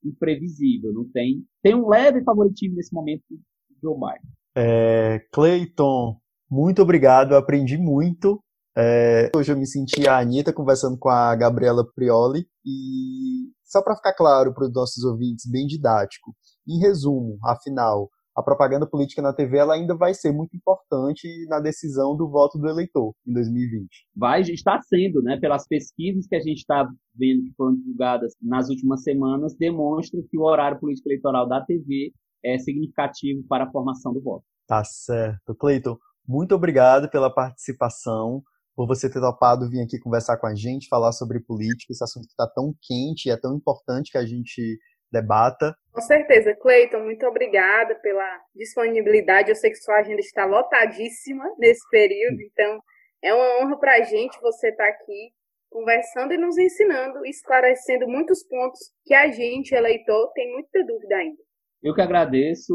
imprevisível, 0.06 0.93
não 0.93 1.06
tem 1.12 1.43
tem 1.62 1.76
um 1.76 1.88
leve 1.88 2.24
favoritismo 2.24 2.76
nesse 2.76 2.93
momento 2.93 3.24
do 3.30 3.39
Joe 3.82 3.95
Biden. 3.95 4.32
É, 4.56 5.20
Clayton, 5.32 6.18
muito 6.49 6.82
obrigado, 6.82 7.36
aprendi 7.36 7.78
muito. 7.78 8.39
É, 8.76 9.30
hoje 9.36 9.51
eu 9.51 9.58
me 9.58 9.68
senti 9.68 10.08
a 10.08 10.18
Anitta 10.18 10.51
conversando 10.51 10.97
com 10.97 11.10
a 11.10 11.36
Gabriela 11.36 11.86
Prioli 11.95 12.47
e 12.66 13.51
só 13.64 13.84
para 13.84 13.95
ficar 13.95 14.14
claro 14.14 14.54
para 14.54 14.66
os 14.66 14.74
nossos 14.74 15.04
ouvintes, 15.04 15.49
bem 15.49 15.66
didático. 15.66 16.34
Em 16.68 16.80
resumo, 16.80 17.38
afinal, 17.43 18.10
a 18.36 18.42
propaganda 18.42 18.88
política 18.88 19.22
na 19.22 19.34
TV 19.34 19.58
ela 19.58 19.76
ainda 19.76 19.96
vai 19.96 20.14
ser 20.14 20.32
muito 20.32 20.56
importante 20.56 21.28
na 21.48 21.60
decisão 21.60 22.16
do 22.16 22.30
voto 22.30 22.58
do 22.58 22.68
eleitor 22.68 23.14
em 23.28 23.34
2020. 23.34 23.88
Vai, 24.16 24.42
está 24.42 24.80
sendo, 24.82 25.22
né? 25.22 25.38
Pelas 25.38 25.68
pesquisas 25.68 26.26
que 26.28 26.36
a 26.36 26.40
gente 26.40 26.60
está 26.60 26.84
vendo 27.16 27.44
que 27.44 27.54
foram 27.56 27.76
divulgadas 27.76 28.34
nas 28.42 28.70
últimas 28.70 29.04
semanas, 29.04 29.56
demonstra 29.56 30.20
que 30.30 30.38
o 30.38 30.44
horário 30.44 30.80
político 30.80 31.10
eleitoral 31.10 31.48
da 31.48 31.62
TV 31.62 32.12
é 32.44 32.58
significativo 32.58 33.44
para 33.48 33.66
a 33.66 33.72
formação 33.72 34.14
do 34.14 34.22
voto. 34.22 34.44
Tá 34.68 34.84
certo. 34.84 35.56
Cleiton, 35.56 35.98
muito 36.28 36.56
obrigado 36.56 37.10
pela 37.10 37.30
participação, 37.30 38.42
por 38.76 38.88
você 38.88 39.10
ter 39.10 39.20
topado 39.20 39.70
vir 39.70 39.82
aqui 39.82 40.00
conversar 40.00 40.38
com 40.38 40.48
a 40.48 40.56
gente, 40.56 40.88
falar 40.88 41.12
sobre 41.12 41.40
política, 41.40 41.94
esse 41.94 42.04
assunto 42.04 42.26
que 42.26 42.32
está 42.32 42.48
tão 42.48 42.74
quente 42.82 43.28
e 43.28 43.32
é 43.32 43.38
tão 43.38 43.56
importante 43.56 44.12
que 44.12 44.18
a 44.18 44.26
gente 44.26 44.80
debata. 45.14 45.76
Com 45.91 46.01
certeza, 46.01 46.55
Cleiton, 46.55 47.03
muito 47.03 47.26
obrigada 47.26 47.95
pela 47.95 48.41
disponibilidade. 48.55 49.49
Eu 49.49 49.55
sei 49.55 49.70
que 49.70 49.78
sua 49.78 49.99
agenda 49.99 50.20
está 50.20 50.43
lotadíssima 50.45 51.45
nesse 51.59 51.88
período, 51.89 52.41
então 52.41 52.82
é 53.24 53.34
uma 53.34 53.61
honra 53.61 53.80
para 53.80 53.97
a 53.97 54.01
gente 54.01 54.41
você 54.41 54.70
estar 54.70 54.86
tá 54.86 54.89
aqui 54.89 55.32
conversando 55.70 56.34
e 56.34 56.38
nos 56.38 56.57
ensinando, 56.57 57.26
esclarecendo 57.26 58.07
muitos 58.07 58.43
pontos 58.43 58.80
que 59.05 59.14
a 59.14 59.32
gente, 59.32 59.74
eleitor, 59.74 60.32
tem 60.34 60.51
muita 60.51 60.86
dúvida 60.86 61.16
ainda. 61.16 61.41
Eu 61.82 61.93
que 61.93 62.01
agradeço 62.01 62.74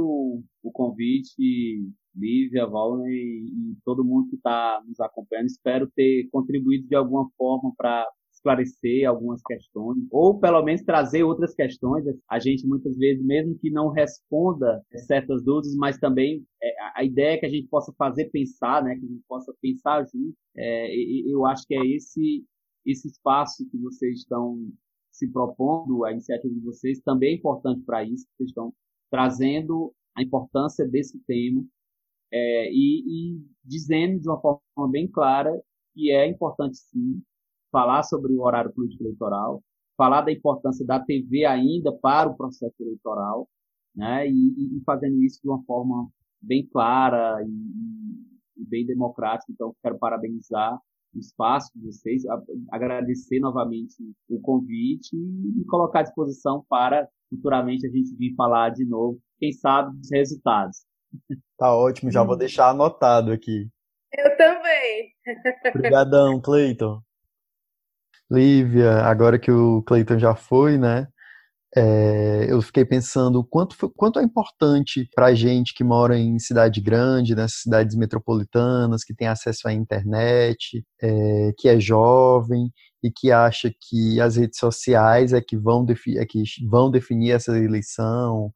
o 0.62 0.70
convite, 0.72 1.80
Lívia, 2.14 2.66
Valner 2.66 3.10
e, 3.10 3.76
todo 3.84 4.04
mundo 4.04 4.28
que 4.28 4.36
está 4.36 4.82
nos 4.86 4.98
acompanhando. 5.00 5.46
Espero 5.46 5.90
ter 5.94 6.28
contribuído 6.30 6.88
de 6.88 6.96
alguma 6.96 7.28
forma 7.36 7.72
para 7.76 8.06
esclarecer 8.38 9.08
algumas 9.08 9.42
questões, 9.42 9.98
ou 10.10 10.38
pelo 10.38 10.62
menos 10.62 10.82
trazer 10.82 11.22
outras 11.22 11.54
questões. 11.54 12.04
A 12.28 12.38
gente 12.38 12.66
muitas 12.66 12.96
vezes, 12.96 13.24
mesmo 13.24 13.58
que 13.58 13.70
não 13.70 13.90
responda 13.90 14.82
certas 15.06 15.42
dúvidas, 15.44 15.74
mas 15.76 15.98
também 15.98 16.44
é, 16.62 16.74
a 16.94 17.04
ideia 17.04 17.34
é 17.34 17.38
que 17.38 17.46
a 17.46 17.50
gente 17.50 17.68
possa 17.68 17.92
fazer 17.98 18.30
pensar, 18.30 18.82
né, 18.82 18.96
que 18.96 19.04
a 19.04 19.08
gente 19.08 19.24
possa 19.28 19.52
pensar 19.60 20.04
junto. 20.04 20.34
É, 20.56 20.94
eu 21.26 21.44
acho 21.46 21.66
que 21.66 21.74
é 21.74 21.86
esse 21.86 22.44
esse 22.86 23.08
espaço 23.08 23.68
que 23.70 23.76
vocês 23.76 24.20
estão 24.20 24.66
se 25.12 25.28
propondo, 25.30 26.06
a 26.06 26.12
iniciativa 26.12 26.54
de 26.54 26.60
vocês 26.60 27.00
também 27.00 27.32
é 27.32 27.36
importante 27.36 27.82
para 27.82 28.02
isso. 28.02 28.26
Vocês 28.36 28.48
estão 28.48 28.72
trazendo 29.10 29.92
a 30.16 30.22
importância 30.22 30.86
desse 30.86 31.18
tema 31.26 31.62
é, 32.32 32.70
e, 32.72 33.36
e, 33.36 33.42
dizendo 33.62 34.20
de 34.20 34.28
uma 34.28 34.40
forma 34.40 34.90
bem 34.90 35.06
clara 35.06 35.52
que 35.92 36.10
é 36.10 36.26
importante 36.26 36.78
sim 36.78 37.22
falar 37.70 38.02
sobre 38.02 38.32
o 38.32 38.42
horário 38.42 38.72
político 38.72 39.02
eleitoral, 39.02 39.62
falar 39.96 40.22
da 40.22 40.32
importância 40.32 40.86
da 40.86 41.00
TV 41.00 41.44
ainda 41.44 41.92
para 41.92 42.28
o 42.28 42.36
processo 42.36 42.74
eleitoral, 42.80 43.48
né, 43.94 44.28
e, 44.28 44.78
e 44.78 44.82
fazendo 44.84 45.20
isso 45.22 45.40
de 45.42 45.48
uma 45.48 45.62
forma 45.64 46.08
bem 46.40 46.66
clara 46.66 47.42
e, 47.42 48.62
e 48.62 48.64
bem 48.64 48.86
democrática. 48.86 49.52
Então, 49.52 49.74
quero 49.82 49.98
parabenizar 49.98 50.78
o 51.14 51.18
espaço 51.18 51.70
de 51.74 51.86
vocês, 51.86 52.22
agradecer 52.70 53.40
novamente 53.40 53.96
o 54.28 54.40
convite 54.40 55.16
e 55.16 55.64
colocar 55.64 56.00
à 56.00 56.02
disposição 56.02 56.64
para 56.68 57.08
futuramente 57.28 57.86
a 57.86 57.90
gente 57.90 58.14
vir 58.16 58.34
falar 58.34 58.70
de 58.70 58.84
novo, 58.86 59.18
quem 59.38 59.52
sabe, 59.52 59.96
dos 59.96 60.10
resultados. 60.12 60.86
Tá 61.56 61.74
ótimo, 61.74 62.10
já 62.10 62.22
vou 62.22 62.34
hum. 62.34 62.38
deixar 62.38 62.70
anotado 62.70 63.32
aqui. 63.32 63.68
Eu 64.16 64.36
também. 64.36 65.12
Obrigadão, 65.74 66.40
Cleiton. 66.40 67.02
Lívia, 68.30 69.02
agora 69.04 69.38
que 69.38 69.50
o 69.50 69.82
Cleiton 69.82 70.18
já 70.18 70.34
foi, 70.34 70.76
né? 70.78 71.08
É, 71.76 72.46
eu 72.50 72.62
fiquei 72.62 72.84
pensando 72.84 73.44
quanto, 73.44 73.76
quanto 73.96 74.18
é 74.18 74.22
importante 74.22 75.08
para 75.14 75.34
gente 75.34 75.74
que 75.74 75.84
mora 75.84 76.18
em 76.18 76.38
cidade 76.38 76.80
grande, 76.80 77.34
nessas 77.34 77.62
cidades 77.62 77.96
metropolitanas, 77.96 79.04
que 79.04 79.14
tem 79.14 79.28
acesso 79.28 79.68
à 79.68 79.72
internet, 79.72 80.84
é, 81.02 81.52
que 81.58 81.68
é 81.68 81.78
jovem 81.80 82.72
e 83.02 83.10
que 83.10 83.30
acha 83.32 83.70
que 83.80 84.20
as 84.20 84.36
redes 84.36 84.58
sociais 84.58 85.32
é 85.32 85.40
que 85.40 85.56
vão, 85.56 85.84
defi 85.84 86.18
é 86.18 86.26
que 86.26 86.42
vão 86.68 86.90
definir 86.90 87.32
essa 87.32 87.56
eleição, 87.58 88.52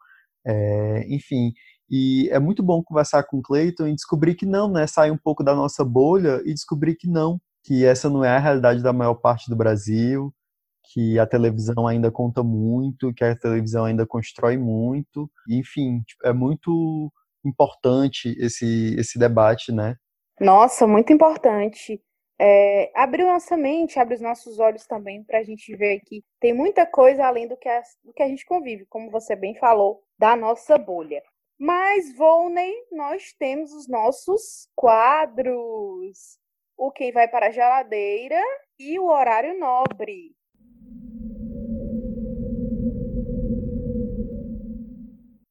é, 0.46 1.06
enfim. 1.14 1.52
E 1.90 2.28
é 2.30 2.38
muito 2.38 2.62
bom 2.62 2.82
conversar 2.82 3.24
com 3.24 3.38
o 3.38 3.42
Cleiton 3.42 3.88
e 3.88 3.94
descobrir 3.94 4.34
que 4.34 4.46
não, 4.46 4.70
né? 4.70 4.86
Sair 4.86 5.10
um 5.10 5.18
pouco 5.18 5.44
da 5.44 5.54
nossa 5.54 5.84
bolha 5.84 6.42
e 6.44 6.54
descobrir 6.54 6.96
que 6.96 7.08
não, 7.08 7.40
que 7.64 7.84
essa 7.84 8.08
não 8.10 8.24
é 8.24 8.30
a 8.30 8.38
realidade 8.38 8.82
da 8.82 8.92
maior 8.92 9.14
parte 9.14 9.48
do 9.48 9.56
Brasil, 9.56 10.34
que 10.92 11.18
a 11.18 11.26
televisão 11.26 11.86
ainda 11.86 12.10
conta 12.10 12.42
muito, 12.42 13.12
que 13.14 13.24
a 13.24 13.36
televisão 13.36 13.84
ainda 13.84 14.06
constrói 14.06 14.56
muito. 14.56 15.30
Enfim, 15.48 16.00
tipo, 16.00 16.26
é 16.26 16.32
muito 16.32 17.12
importante 17.44 18.36
esse, 18.38 18.94
esse 18.98 19.18
debate, 19.18 19.72
né? 19.72 19.96
Nossa, 20.40 20.86
muito 20.86 21.12
importante 21.12 22.00
é, 22.44 22.90
abrir 22.94 23.24
nossa 23.24 23.56
mente, 23.56 24.00
abrir 24.00 24.16
os 24.16 24.20
nossos 24.20 24.58
olhos 24.58 24.84
também 24.84 25.22
para 25.22 25.38
a 25.38 25.42
gente 25.44 25.76
ver 25.76 26.00
que 26.00 26.24
tem 26.40 26.52
muita 26.52 26.84
coisa 26.84 27.24
além 27.24 27.46
do 27.46 27.56
que, 27.56 27.68
a, 27.68 27.80
do 28.04 28.12
que 28.12 28.20
a 28.20 28.26
gente 28.26 28.44
convive, 28.44 28.84
como 28.86 29.12
você 29.12 29.36
bem 29.36 29.54
falou, 29.54 30.02
da 30.18 30.34
nossa 30.34 30.76
bolha. 30.76 31.22
Mas, 31.56 32.16
Volney, 32.16 32.74
nós 32.90 33.32
temos 33.38 33.72
os 33.72 33.86
nossos 33.86 34.66
quadros. 34.74 36.36
O 36.76 36.90
Quem 36.90 37.12
Vai 37.12 37.28
para 37.28 37.46
a 37.46 37.50
Geladeira 37.50 38.40
e 38.78 38.98
o 38.98 39.06
Horário 39.06 39.58
Nobre. 39.58 40.34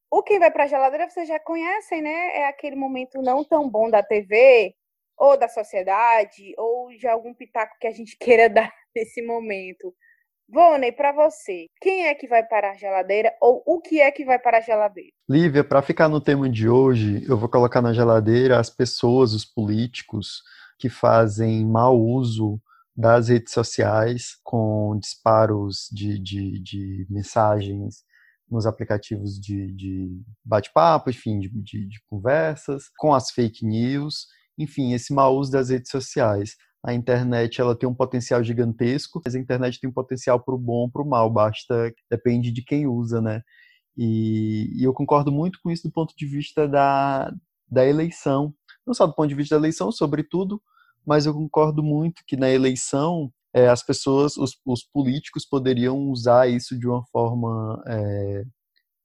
O 0.09 0.24
Quem 0.24 0.39
Vai 0.39 0.51
para 0.51 0.63
a 0.63 0.67
Geladeira 0.67 1.09
vocês 1.09 1.28
já 1.28 1.39
conhecem, 1.39 2.01
né? 2.01 2.38
É 2.38 2.47
aquele 2.47 2.76
momento 2.76 3.22
não 3.22 3.43
tão 3.43 3.69
bom 3.69 3.89
da 3.89 4.03
TV 4.03 4.76
ou 5.17 5.38
da 5.38 5.47
sociedade, 5.47 6.53
ou 6.57 6.89
de 6.97 7.07
algum 7.07 7.34
pitaco 7.34 7.78
que 7.80 7.88
a 7.88 7.91
gente 7.91 8.17
queira 8.19 8.49
dar 8.49 8.74
nesse 8.95 9.22
momento. 9.22 9.93
Vonei, 10.49 10.91
para 10.91 11.13
você, 11.13 11.67
quem 11.80 12.07
é 12.07 12.15
que 12.15 12.28
vai 12.28 12.43
para 12.43 12.72
a 12.72 12.76
geladeira 12.76 13.34
ou 13.39 13.63
o 13.65 13.80
que 13.80 14.01
é 14.01 14.11
que 14.11 14.26
vai 14.26 14.38
para 14.38 14.57
a 14.57 14.61
geladeira? 14.61 15.11
Lívia, 15.30 15.63
para 15.63 15.82
ficar 15.82 16.09
no 16.09 16.19
tema 16.19 16.49
de 16.49 16.67
hoje, 16.67 17.24
eu 17.26 17.38
vou 17.38 17.47
colocar 17.47 17.82
na 17.82 17.93
geladeira 17.93 18.59
as 18.59 18.69
pessoas, 18.69 19.32
os 19.32 19.45
políticos 19.45 20.43
que 20.82 20.89
fazem 20.89 21.65
mau 21.65 21.99
uso 21.99 22.59
das 22.95 23.29
redes 23.29 23.53
sociais 23.53 24.38
com 24.43 24.97
disparos 24.99 25.88
de, 25.91 26.19
de, 26.19 26.59
de 26.59 27.07
mensagens 27.09 28.03
nos 28.49 28.65
aplicativos 28.65 29.39
de, 29.39 29.71
de 29.73 30.21
bate-papo, 30.43 31.09
enfim, 31.09 31.39
de, 31.39 31.49
de, 31.49 31.88
de 31.88 32.01
conversas, 32.09 32.84
com 32.97 33.13
as 33.13 33.32
fake 33.32 33.65
news 33.65 34.25
enfim, 34.57 34.93
esse 34.93 35.13
mau 35.13 35.38
uso 35.38 35.51
das 35.51 35.69
redes 35.69 35.91
sociais. 35.91 36.55
A 36.84 36.93
internet 36.93 37.61
ela 37.61 37.77
tem 37.77 37.88
um 37.88 37.93
potencial 37.93 38.43
gigantesco, 38.43 39.21
mas 39.23 39.36
a 39.36 39.39
internet 39.39 39.79
tem 39.79 39.89
um 39.89 39.93
potencial 39.93 40.43
para 40.43 40.55
o 40.55 40.57
bom, 40.57 40.89
para 40.89 41.01
o 41.01 41.07
mal, 41.07 41.29
basta 41.29 41.93
depende 42.09 42.51
de 42.51 42.63
quem 42.63 42.88
usa, 42.88 43.21
né? 43.21 43.41
E, 43.97 44.71
e, 44.79 44.84
eu 44.84 44.93
concordo 44.93 45.32
muito 45.32 45.59
com 45.61 45.69
isso 45.69 45.84
do 45.84 45.91
ponto 45.91 46.13
de 46.17 46.25
vista 46.25 46.67
da, 46.67 47.32
da 47.69 47.86
eleição, 47.86 48.53
não 48.86 48.93
só 48.93 49.05
do 49.05 49.13
ponto 49.13 49.29
de 49.29 49.36
vista 49.36 49.55
da 49.55 49.59
eleição, 49.59 49.91
sobretudo, 49.91 50.61
mas 51.05 51.25
eu 51.25 51.34
concordo 51.34 51.84
muito 51.84 52.23
que 52.25 52.38
na 52.38 52.49
eleição 52.49 53.32
é, 53.53 53.67
as 53.67 53.84
pessoas, 53.84 54.38
os, 54.38 54.59
os, 54.65 54.84
políticos 54.84 55.45
poderiam 55.45 55.97
usar 56.09 56.47
isso 56.47 56.77
de 56.77 56.88
uma 56.88 57.03
forma 57.07 57.84
é, 57.88 58.43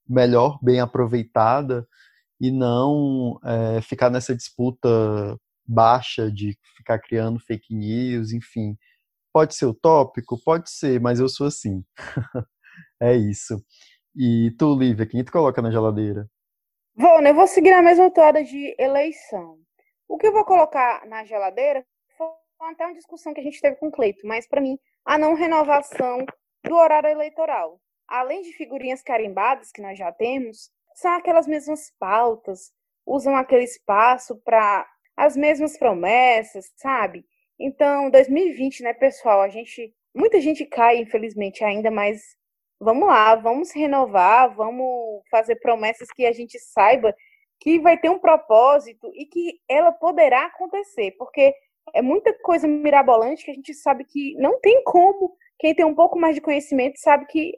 melhor, 0.08 0.58
bem 0.62 0.80
aproveitada, 0.80 1.86
e 2.40 2.50
não 2.50 3.40
é, 3.44 3.80
ficar 3.80 4.10
nessa 4.10 4.36
disputa 4.36 4.88
baixa 5.66 6.30
de 6.30 6.56
ficar 6.76 6.98
criando 6.98 7.40
fake 7.40 7.74
news, 7.74 8.32
enfim. 8.32 8.76
Pode 9.32 9.54
ser 9.54 9.66
utópico? 9.66 10.40
Pode 10.44 10.70
ser, 10.70 11.00
mas 11.00 11.18
eu 11.18 11.28
sou 11.28 11.46
assim. 11.46 11.84
é 13.00 13.16
isso. 13.16 13.62
E 14.14 14.54
tu, 14.58 14.78
Lívia, 14.78 15.06
quem 15.06 15.24
tu 15.24 15.32
coloca 15.32 15.60
na 15.60 15.70
geladeira? 15.70 16.28
Vou, 16.94 17.20
né? 17.20 17.30
Eu 17.30 17.34
vou 17.34 17.46
seguir 17.46 17.72
a 17.72 17.82
mesma 17.82 18.10
toada 18.10 18.42
de 18.42 18.74
eleição. 18.78 19.58
O 20.09 20.18
que 20.18 20.26
eu 20.26 20.32
vou 20.32 20.44
colocar 20.44 21.07
na 21.07 21.24
geladeira 21.24 21.84
até 22.61 22.86
uma 22.86 22.94
discussão 22.94 23.34
que 23.34 23.40
a 23.40 23.42
gente 23.42 23.61
teve 23.61 23.76
com 23.76 23.88
o 23.88 23.92
Cleito, 23.92 24.26
mas 24.26 24.46
para 24.46 24.61
mim, 24.61 24.78
a 25.04 25.18
não 25.18 25.34
renovação 25.34 26.24
do 26.64 26.74
horário 26.74 27.11
eleitoral. 27.11 27.80
Além 28.09 28.42
de 28.42 28.52
figurinhas 28.52 29.02
carimbadas 29.02 29.70
que 29.70 29.82
nós 29.82 29.98
já 29.98 30.11
temos, 30.12 30.70
são 30.94 31.12
aquelas 31.12 31.46
mesmas 31.46 31.92
pautas, 31.98 32.72
usam 33.04 33.36
aquele 33.36 33.64
espaço 33.64 34.40
para 34.44 34.88
as 35.16 35.36
mesmas 35.36 35.78
promessas, 35.78 36.72
sabe? 36.76 37.24
Então, 37.59 38.11
2020, 38.11 38.82
né, 38.82 38.94
pessoal, 38.94 39.42
a 39.42 39.48
gente 39.48 39.94
muita 40.14 40.40
gente 40.40 40.64
cai, 40.64 40.96
infelizmente, 40.96 41.62
ainda, 41.62 41.90
mas 41.90 42.22
vamos 42.80 43.07
lá, 43.07 43.34
vamos 43.34 43.70
renovar, 43.72 44.54
vamos 44.54 45.22
fazer 45.30 45.57
promessas 45.57 46.09
que 46.11 46.24
a 46.24 46.32
gente 46.32 46.59
saiba 46.59 47.14
que 47.61 47.78
vai 47.80 47.98
ter 47.98 48.11
um 48.11 48.18
propósito 48.18 49.11
e 49.14 49.26
que 49.26 49.61
ela 49.68 49.92
poderá 49.92 50.46
acontecer, 50.46 51.14
porque 51.18 51.54
é 51.94 52.02
muita 52.02 52.32
coisa 52.40 52.66
mirabolante 52.66 53.44
que 53.44 53.50
a 53.50 53.54
gente 53.54 53.74
sabe 53.74 54.04
que 54.04 54.34
não 54.36 54.61
tem 54.61 54.82
como. 54.84 55.36
Quem 55.59 55.74
tem 55.74 55.84
um 55.84 55.94
pouco 55.94 56.18
mais 56.18 56.34
de 56.34 56.40
conhecimento 56.40 56.98
sabe 56.98 57.26
que 57.26 57.52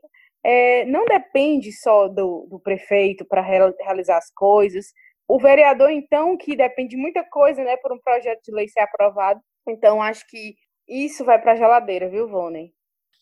é, 0.44 0.84
não 0.86 1.04
depende 1.04 1.72
só 1.72 2.08
do, 2.08 2.46
do 2.48 2.60
prefeito 2.60 3.24
para 3.24 3.42
realizar 3.42 4.18
as 4.18 4.30
coisas. 4.30 4.86
O 5.26 5.38
vereador, 5.38 5.90
então, 5.90 6.36
que 6.36 6.56
depende 6.56 6.90
de 6.90 6.96
muita 6.96 7.22
coisa, 7.24 7.62
né, 7.62 7.76
por 7.76 7.92
um 7.92 7.98
projeto 7.98 8.40
de 8.42 8.52
lei 8.52 8.68
ser 8.68 8.80
aprovado. 8.80 9.40
Então, 9.68 10.00
acho 10.00 10.26
que 10.26 10.54
isso 10.88 11.24
vai 11.24 11.40
para 11.40 11.52
a 11.52 11.56
geladeira, 11.56 12.08
viu, 12.08 12.28
Vônei? 12.28 12.72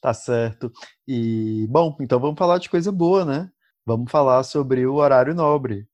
Tá 0.01 0.14
certo. 0.14 0.70
E, 1.09 1.66
bom, 1.68 1.97
então 2.01 2.20
vamos 2.20 2.39
falar 2.39 2.59
de 2.59 2.70
coisa 2.70 2.93
boa, 2.93 3.24
né? 3.24 3.51
Vamos 3.85 4.11
falar 4.11 4.43
sobre 4.45 4.87
o 4.87 4.95
horário 4.95 5.35
nobre. 5.35 5.89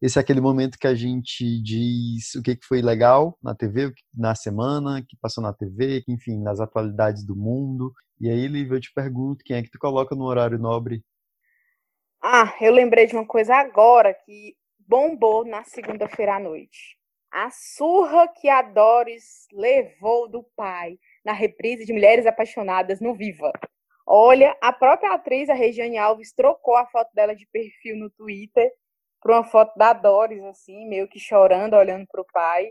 Esse 0.00 0.16
é 0.16 0.22
aquele 0.22 0.40
momento 0.40 0.78
que 0.78 0.86
a 0.86 0.94
gente 0.94 1.60
diz 1.60 2.36
o 2.36 2.42
que 2.42 2.56
foi 2.62 2.80
legal 2.80 3.36
na 3.42 3.52
TV, 3.52 3.92
na 4.14 4.32
semana, 4.32 5.02
que 5.02 5.16
passou 5.20 5.42
na 5.42 5.52
TV, 5.52 6.04
enfim, 6.06 6.40
nas 6.40 6.60
atualidades 6.60 7.26
do 7.26 7.34
mundo. 7.34 7.92
E 8.20 8.30
aí, 8.30 8.46
Lívia, 8.46 8.76
eu 8.76 8.80
te 8.80 8.92
pergunto, 8.94 9.42
quem 9.44 9.56
é 9.56 9.62
que 9.62 9.70
tu 9.70 9.78
coloca 9.78 10.14
no 10.14 10.24
horário 10.24 10.56
nobre? 10.56 11.02
Ah, 12.22 12.54
eu 12.60 12.72
lembrei 12.72 13.06
de 13.06 13.16
uma 13.16 13.26
coisa 13.26 13.56
agora 13.56 14.14
que 14.14 14.54
bombou 14.78 15.44
na 15.44 15.64
segunda-feira 15.64 16.36
à 16.36 16.38
noite. 16.38 16.96
A 17.32 17.50
surra 17.50 18.28
que 18.28 18.48
a 18.48 18.62
Doris 18.62 19.48
levou 19.52 20.30
do 20.30 20.44
pai 20.54 20.96
na 21.24 21.32
reprise 21.32 21.84
de 21.84 21.92
Mulheres 21.92 22.24
Apaixonadas 22.24 23.00
no 23.00 23.16
Viva. 23.16 23.52
Olha, 24.06 24.56
a 24.62 24.72
própria 24.72 25.12
atriz, 25.12 25.50
a 25.50 25.54
Regiane 25.54 25.98
Alves, 25.98 26.32
trocou 26.32 26.76
a 26.76 26.86
foto 26.86 27.12
dela 27.12 27.34
de 27.34 27.46
perfil 27.52 27.96
no 27.96 28.08
Twitter 28.10 28.70
para 29.20 29.34
uma 29.34 29.44
foto 29.44 29.76
da 29.76 29.92
Doris, 29.92 30.42
assim, 30.44 30.86
meio 30.88 31.08
que 31.08 31.18
chorando, 31.18 31.74
olhando 31.74 32.06
para 32.06 32.20
o 32.20 32.26
pai. 32.32 32.70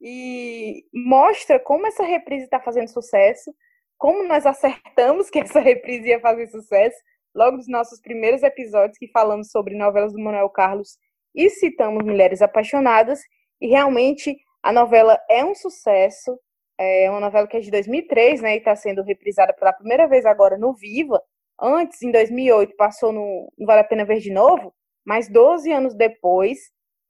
E 0.00 0.84
mostra 0.92 1.58
como 1.58 1.86
essa 1.86 2.04
reprise 2.04 2.44
está 2.44 2.60
fazendo 2.60 2.88
sucesso, 2.88 3.52
como 3.96 4.26
nós 4.26 4.46
acertamos 4.46 5.28
que 5.30 5.40
essa 5.40 5.60
reprise 5.60 6.08
ia 6.08 6.20
fazer 6.20 6.46
sucesso, 6.48 6.96
logo 7.34 7.56
nos 7.56 7.68
nossos 7.68 8.00
primeiros 8.00 8.42
episódios 8.42 8.98
que 8.98 9.08
falamos 9.08 9.50
sobre 9.50 9.76
novelas 9.76 10.12
do 10.12 10.20
Manuel 10.20 10.48
Carlos 10.50 10.96
e 11.34 11.50
citamos 11.50 12.04
Mulheres 12.04 12.42
Apaixonadas, 12.42 13.20
e 13.60 13.68
realmente 13.68 14.36
a 14.62 14.72
novela 14.72 15.20
é 15.28 15.44
um 15.44 15.54
sucesso, 15.54 16.38
é 16.78 17.10
uma 17.10 17.20
novela 17.20 17.46
que 17.46 17.56
é 17.56 17.60
de 17.60 17.70
2003, 17.70 18.40
né, 18.40 18.54
e 18.54 18.58
está 18.58 18.74
sendo 18.76 19.02
reprisada 19.02 19.52
pela 19.52 19.72
primeira 19.72 20.06
vez 20.06 20.24
agora 20.24 20.56
no 20.56 20.74
Viva, 20.74 21.22
antes, 21.60 22.02
em 22.02 22.10
2008, 22.10 22.76
passou 22.76 23.12
no 23.12 23.52
Vale 23.58 23.80
a 23.80 23.84
Pena 23.84 24.04
Ver 24.04 24.20
de 24.20 24.32
Novo, 24.32 24.74
mas 25.08 25.26
12 25.26 25.72
anos 25.72 25.94
depois, 25.94 26.58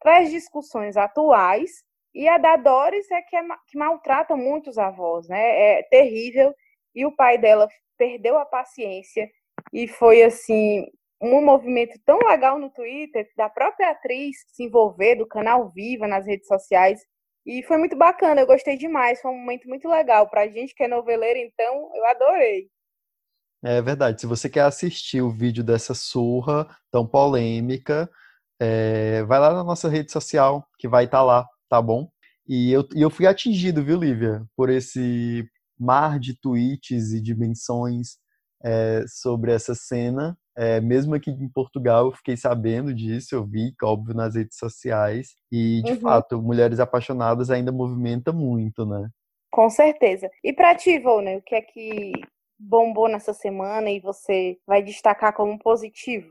traz 0.01 0.31
discussões 0.31 0.97
atuais 0.97 1.83
e 2.15 2.29
a 2.29 2.39
da 2.39 2.55
Doris 2.55 3.11
é 3.11 3.21
que, 3.23 3.35
é, 3.35 3.43
que 3.67 3.77
maltrata 3.77 4.37
muitos 4.37 4.79
avós, 4.79 5.29
né? 5.29 5.79
É 5.79 5.83
terrível 5.83 6.55
e 6.95 7.05
o 7.05 7.11
pai 7.11 7.37
dela 7.39 7.69
perdeu 7.99 8.39
a 8.39 8.47
paciência 8.47 9.29
e 9.73 9.89
foi 9.89 10.23
assim 10.23 10.87
um 11.21 11.45
movimento 11.45 11.99
tão 12.07 12.21
legal 12.21 12.57
no 12.61 12.71
Twitter 12.71 13.29
da 13.37 13.49
própria 13.49 13.91
atriz 13.91 14.37
se 14.47 14.63
envolver 14.63 15.17
do 15.17 15.27
canal 15.27 15.69
Viva 15.71 16.07
nas 16.07 16.25
redes 16.25 16.47
sociais 16.47 17.01
e 17.45 17.65
foi 17.65 17.79
muito 17.79 17.97
bacana, 17.97 18.41
eu 18.41 18.47
gostei 18.47 18.77
demais, 18.77 19.21
foi 19.21 19.33
um 19.33 19.39
momento 19.39 19.69
muito 19.69 19.89
legal 19.89 20.31
para 20.31 20.43
a 20.43 20.49
gente 20.49 20.73
que 20.73 20.85
é 20.85 20.89
noveleira, 20.89 21.41
então 21.41 21.91
eu 21.97 22.07
adorei. 22.07 22.69
É 23.63 23.83
verdade. 23.83 24.21
Se 24.21 24.27
você 24.27 24.49
quer 24.49 24.63
assistir 24.63 25.21
o 25.21 25.31
vídeo 25.31 25.65
dessa 25.65 25.95
surra 25.95 26.69
tão 26.91 27.07
polêmica, 27.07 28.09
é, 28.61 29.23
vai 29.25 29.39
lá 29.39 29.53
na 29.53 29.65
nossa 29.65 29.89
rede 29.89 30.13
social, 30.13 30.67
que 30.79 30.89
vai 30.89 31.05
estar 31.05 31.19
tá 31.19 31.25
lá, 31.25 31.47
tá 31.69 31.83
bom? 31.83 32.09
E 32.47 32.73
eu, 32.73 32.87
e 32.95 33.03
eu 33.03 33.11
fui 33.11 33.27
atingido, 33.27 33.85
viu, 33.85 33.99
Lívia, 33.99 34.43
por 34.57 34.71
esse 34.71 35.47
mar 35.79 36.19
de 36.19 36.39
tweets 36.41 37.13
e 37.13 37.21
dimensões 37.21 38.17
é, 38.65 39.05
sobre 39.07 39.53
essa 39.53 39.75
cena. 39.75 40.37
É, 40.57 40.81
mesmo 40.81 41.15
aqui 41.15 41.31
em 41.31 41.49
Portugal, 41.49 42.07
eu 42.07 42.13
fiquei 42.13 42.37
sabendo 42.37 42.93
disso, 42.93 43.35
eu 43.35 43.47
vi, 43.47 43.73
óbvio, 43.83 44.15
nas 44.15 44.35
redes 44.35 44.57
sociais. 44.57 45.35
E, 45.53 45.83
de 45.85 45.93
uhum. 45.93 46.01
fato, 46.01 46.43
Mulheres 46.43 46.81
Apaixonadas 46.81 47.51
ainda 47.51 47.71
movimenta 47.71 48.33
muito, 48.33 48.85
né? 48.85 49.09
Com 49.53 49.71
certeza. 49.71 50.29
E 50.43 50.53
para 50.53 50.75
ti, 50.75 50.99
Volner, 50.99 51.39
o 51.39 51.43
que 51.43 51.55
é 51.55 51.63
que 51.63 52.13
bombou 52.59 53.09
nessa 53.09 53.33
semana 53.33 53.91
e 53.91 54.01
você 54.01 54.59
vai 54.67 54.83
destacar 54.83 55.33
como 55.35 55.59
positivo? 55.59 56.29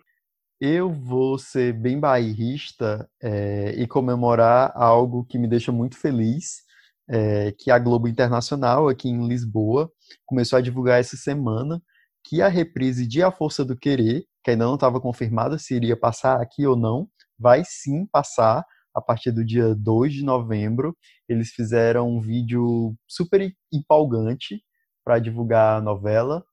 Eu 0.59 0.91
vou 0.91 1.37
ser 1.37 1.71
bem 1.71 1.99
bairrista 1.99 3.07
é, 3.21 3.75
e 3.77 3.87
comemorar 3.87 4.71
algo 4.75 5.23
que 5.23 5.37
me 5.37 5.47
deixa 5.47 5.71
muito 5.71 5.97
feliz, 5.97 6.63
é, 7.09 7.53
que 7.57 7.69
a 7.69 7.77
Globo 7.77 8.07
Internacional, 8.07 8.89
aqui 8.89 9.07
em 9.07 9.27
Lisboa, 9.27 9.91
começou 10.25 10.57
a 10.57 10.61
divulgar 10.61 10.99
essa 10.99 11.15
semana 11.15 11.81
que 12.23 12.41
a 12.41 12.47
reprise 12.47 13.07
de 13.07 13.21
A 13.23 13.31
Força 13.31 13.63
do 13.63 13.77
Querer, 13.77 14.25
que 14.43 14.51
ainda 14.51 14.65
não 14.65 14.75
estava 14.75 14.99
confirmada 14.99 15.57
se 15.57 15.75
iria 15.75 15.95
passar 15.95 16.41
aqui 16.41 16.65
ou 16.65 16.75
não, 16.75 17.07
vai 17.39 17.63
sim 17.63 18.05
passar 18.07 18.65
a 18.93 19.01
partir 19.01 19.31
do 19.31 19.45
dia 19.45 19.75
2 19.75 20.11
de 20.11 20.23
novembro. 20.25 20.97
Eles 21.29 21.51
fizeram 21.51 22.09
um 22.09 22.19
vídeo 22.19 22.95
super 23.07 23.53
empolgante 23.71 24.61
para 25.07 25.19
divulgar 25.19 25.77
a 25.77 25.81
novela. 25.81 26.43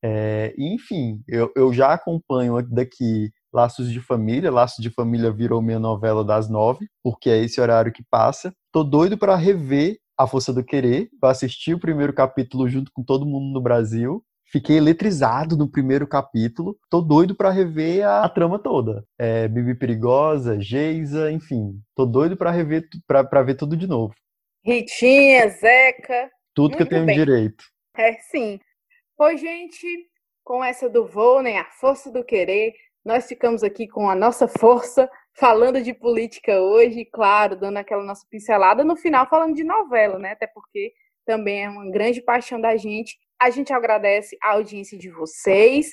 É, 0.00 0.54
enfim, 0.56 1.20
eu, 1.26 1.50
eu 1.56 1.72
já 1.72 1.92
acompanho 1.92 2.62
daqui 2.62 3.32
Laços 3.52 3.90
de 3.90 4.00
Família. 4.00 4.52
Laços 4.52 4.80
de 4.80 4.88
Família 4.88 5.32
virou 5.32 5.60
minha 5.60 5.80
novela 5.80 6.24
das 6.24 6.48
nove, 6.48 6.86
porque 7.02 7.28
é 7.28 7.38
esse 7.38 7.60
horário 7.60 7.92
que 7.92 8.04
passa. 8.08 8.54
Tô 8.70 8.84
doido 8.84 9.18
para 9.18 9.34
rever 9.34 9.98
A 10.16 10.28
Força 10.28 10.52
do 10.52 10.62
Querer. 10.62 11.08
Eu 11.20 11.28
assisti 11.28 11.74
o 11.74 11.80
primeiro 11.80 12.12
capítulo 12.12 12.68
junto 12.68 12.92
com 12.94 13.02
todo 13.02 13.26
mundo 13.26 13.52
no 13.52 13.60
Brasil. 13.60 14.24
Fiquei 14.46 14.76
eletrizado 14.76 15.56
no 15.56 15.68
primeiro 15.68 16.06
capítulo. 16.06 16.76
Tô 16.88 17.00
doido 17.00 17.34
para 17.34 17.50
rever 17.50 18.06
a, 18.06 18.22
a, 18.22 18.28
trama 18.28 18.60
toda. 18.60 19.04
É, 19.18 19.48
Bibi 19.48 19.74
Perigosa, 19.74 20.60
Geisa, 20.60 21.32
enfim. 21.32 21.80
Tô 21.96 22.06
doido 22.06 22.36
para 22.36 22.52
rever 22.52 22.86
para 23.08 23.42
ver 23.42 23.56
tudo 23.56 23.76
de 23.76 23.88
novo. 23.88 24.14
Ritinha, 24.64 25.48
Zeca. 25.48 26.30
Tudo 26.54 26.70
Muito 26.70 26.76
que 26.76 26.82
eu 26.84 26.88
tenho 26.88 27.06
bem. 27.06 27.16
direito. 27.16 27.73
É, 27.96 28.14
sim. 28.14 28.58
Pois, 29.16 29.40
gente, 29.40 29.86
com 30.42 30.62
essa 30.62 30.88
do 30.88 31.06
voo, 31.06 31.42
né, 31.42 31.58
a 31.58 31.64
força 31.64 32.10
do 32.10 32.24
querer, 32.24 32.74
nós 33.04 33.26
ficamos 33.26 33.62
aqui 33.62 33.86
com 33.86 34.08
a 34.08 34.14
nossa 34.14 34.48
força, 34.48 35.08
falando 35.36 35.80
de 35.82 35.94
política 35.94 36.60
hoje, 36.60 37.04
claro, 37.04 37.56
dando 37.56 37.76
aquela 37.76 38.02
nossa 38.02 38.26
pincelada, 38.28 38.82
no 38.84 38.96
final 38.96 39.28
falando 39.28 39.54
de 39.54 39.64
novela, 39.64 40.18
né, 40.18 40.32
até 40.32 40.46
porque 40.46 40.92
também 41.26 41.64
é 41.64 41.68
uma 41.68 41.90
grande 41.90 42.20
paixão 42.20 42.60
da 42.60 42.76
gente. 42.76 43.16
A 43.40 43.50
gente 43.50 43.72
agradece 43.72 44.36
a 44.42 44.52
audiência 44.52 44.98
de 44.98 45.10
vocês. 45.10 45.90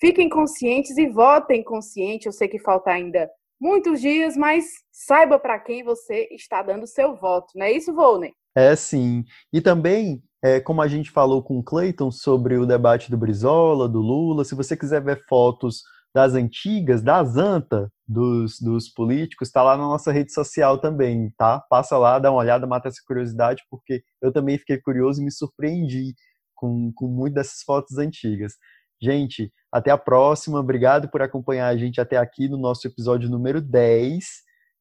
Fiquem 0.00 0.28
conscientes 0.28 0.96
e 0.98 1.08
votem 1.08 1.62
consciente. 1.62 2.26
Eu 2.26 2.32
sei 2.32 2.48
que 2.48 2.58
falta 2.58 2.90
ainda 2.90 3.30
muitos 3.60 4.00
dias, 4.00 4.36
mas 4.36 4.66
saiba 4.92 5.38
para 5.38 5.58
quem 5.58 5.82
você 5.82 6.28
está 6.32 6.62
dando 6.62 6.86
seu 6.86 7.14
voto, 7.14 7.52
não 7.54 7.64
é 7.64 7.72
isso, 7.72 7.94
Volney? 7.94 8.34
É 8.54 8.76
sim. 8.76 9.24
E 9.52 9.60
também 9.60 10.22
é, 10.44 10.60
como 10.60 10.82
a 10.82 10.86
gente 10.86 11.10
falou 11.10 11.42
com 11.42 11.58
o 11.58 11.62
Clayton 11.62 12.10
sobre 12.10 12.58
o 12.58 12.66
debate 12.66 13.10
do 13.10 13.16
Brizola, 13.16 13.88
do 13.88 13.98
Lula, 13.98 14.44
se 14.44 14.54
você 14.54 14.76
quiser 14.76 15.02
ver 15.02 15.24
fotos 15.26 15.82
das 16.14 16.34
antigas, 16.34 17.02
das 17.02 17.38
anta 17.38 17.90
dos, 18.06 18.60
dos 18.60 18.90
políticos, 18.90 19.48
está 19.48 19.62
lá 19.62 19.74
na 19.74 19.84
nossa 19.84 20.12
rede 20.12 20.34
social 20.34 20.76
também, 20.76 21.32
tá? 21.38 21.60
Passa 21.70 21.96
lá, 21.96 22.18
dá 22.18 22.30
uma 22.30 22.40
olhada, 22.40 22.66
mata 22.66 22.88
essa 22.88 23.00
curiosidade, 23.06 23.62
porque 23.70 24.02
eu 24.20 24.30
também 24.30 24.58
fiquei 24.58 24.76
curioso 24.76 25.22
e 25.22 25.24
me 25.24 25.32
surpreendi 25.32 26.14
com, 26.54 26.92
com 26.94 27.08
muitas 27.08 27.46
dessas 27.46 27.62
fotos 27.62 27.96
antigas. 27.96 28.52
Gente, 29.00 29.50
até 29.72 29.90
a 29.90 29.98
próxima. 29.98 30.60
Obrigado 30.60 31.08
por 31.08 31.22
acompanhar 31.22 31.68
a 31.68 31.76
gente 31.76 32.02
até 32.02 32.18
aqui 32.18 32.50
no 32.50 32.58
nosso 32.58 32.86
episódio 32.86 33.30
número 33.30 33.62
10. 33.62 34.24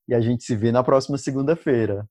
E 0.09 0.13
a 0.13 0.19
gente 0.19 0.43
se 0.43 0.57
vê 0.57 0.73
na 0.73 0.83
próxima 0.83 1.17
segunda-feira. 1.17 2.05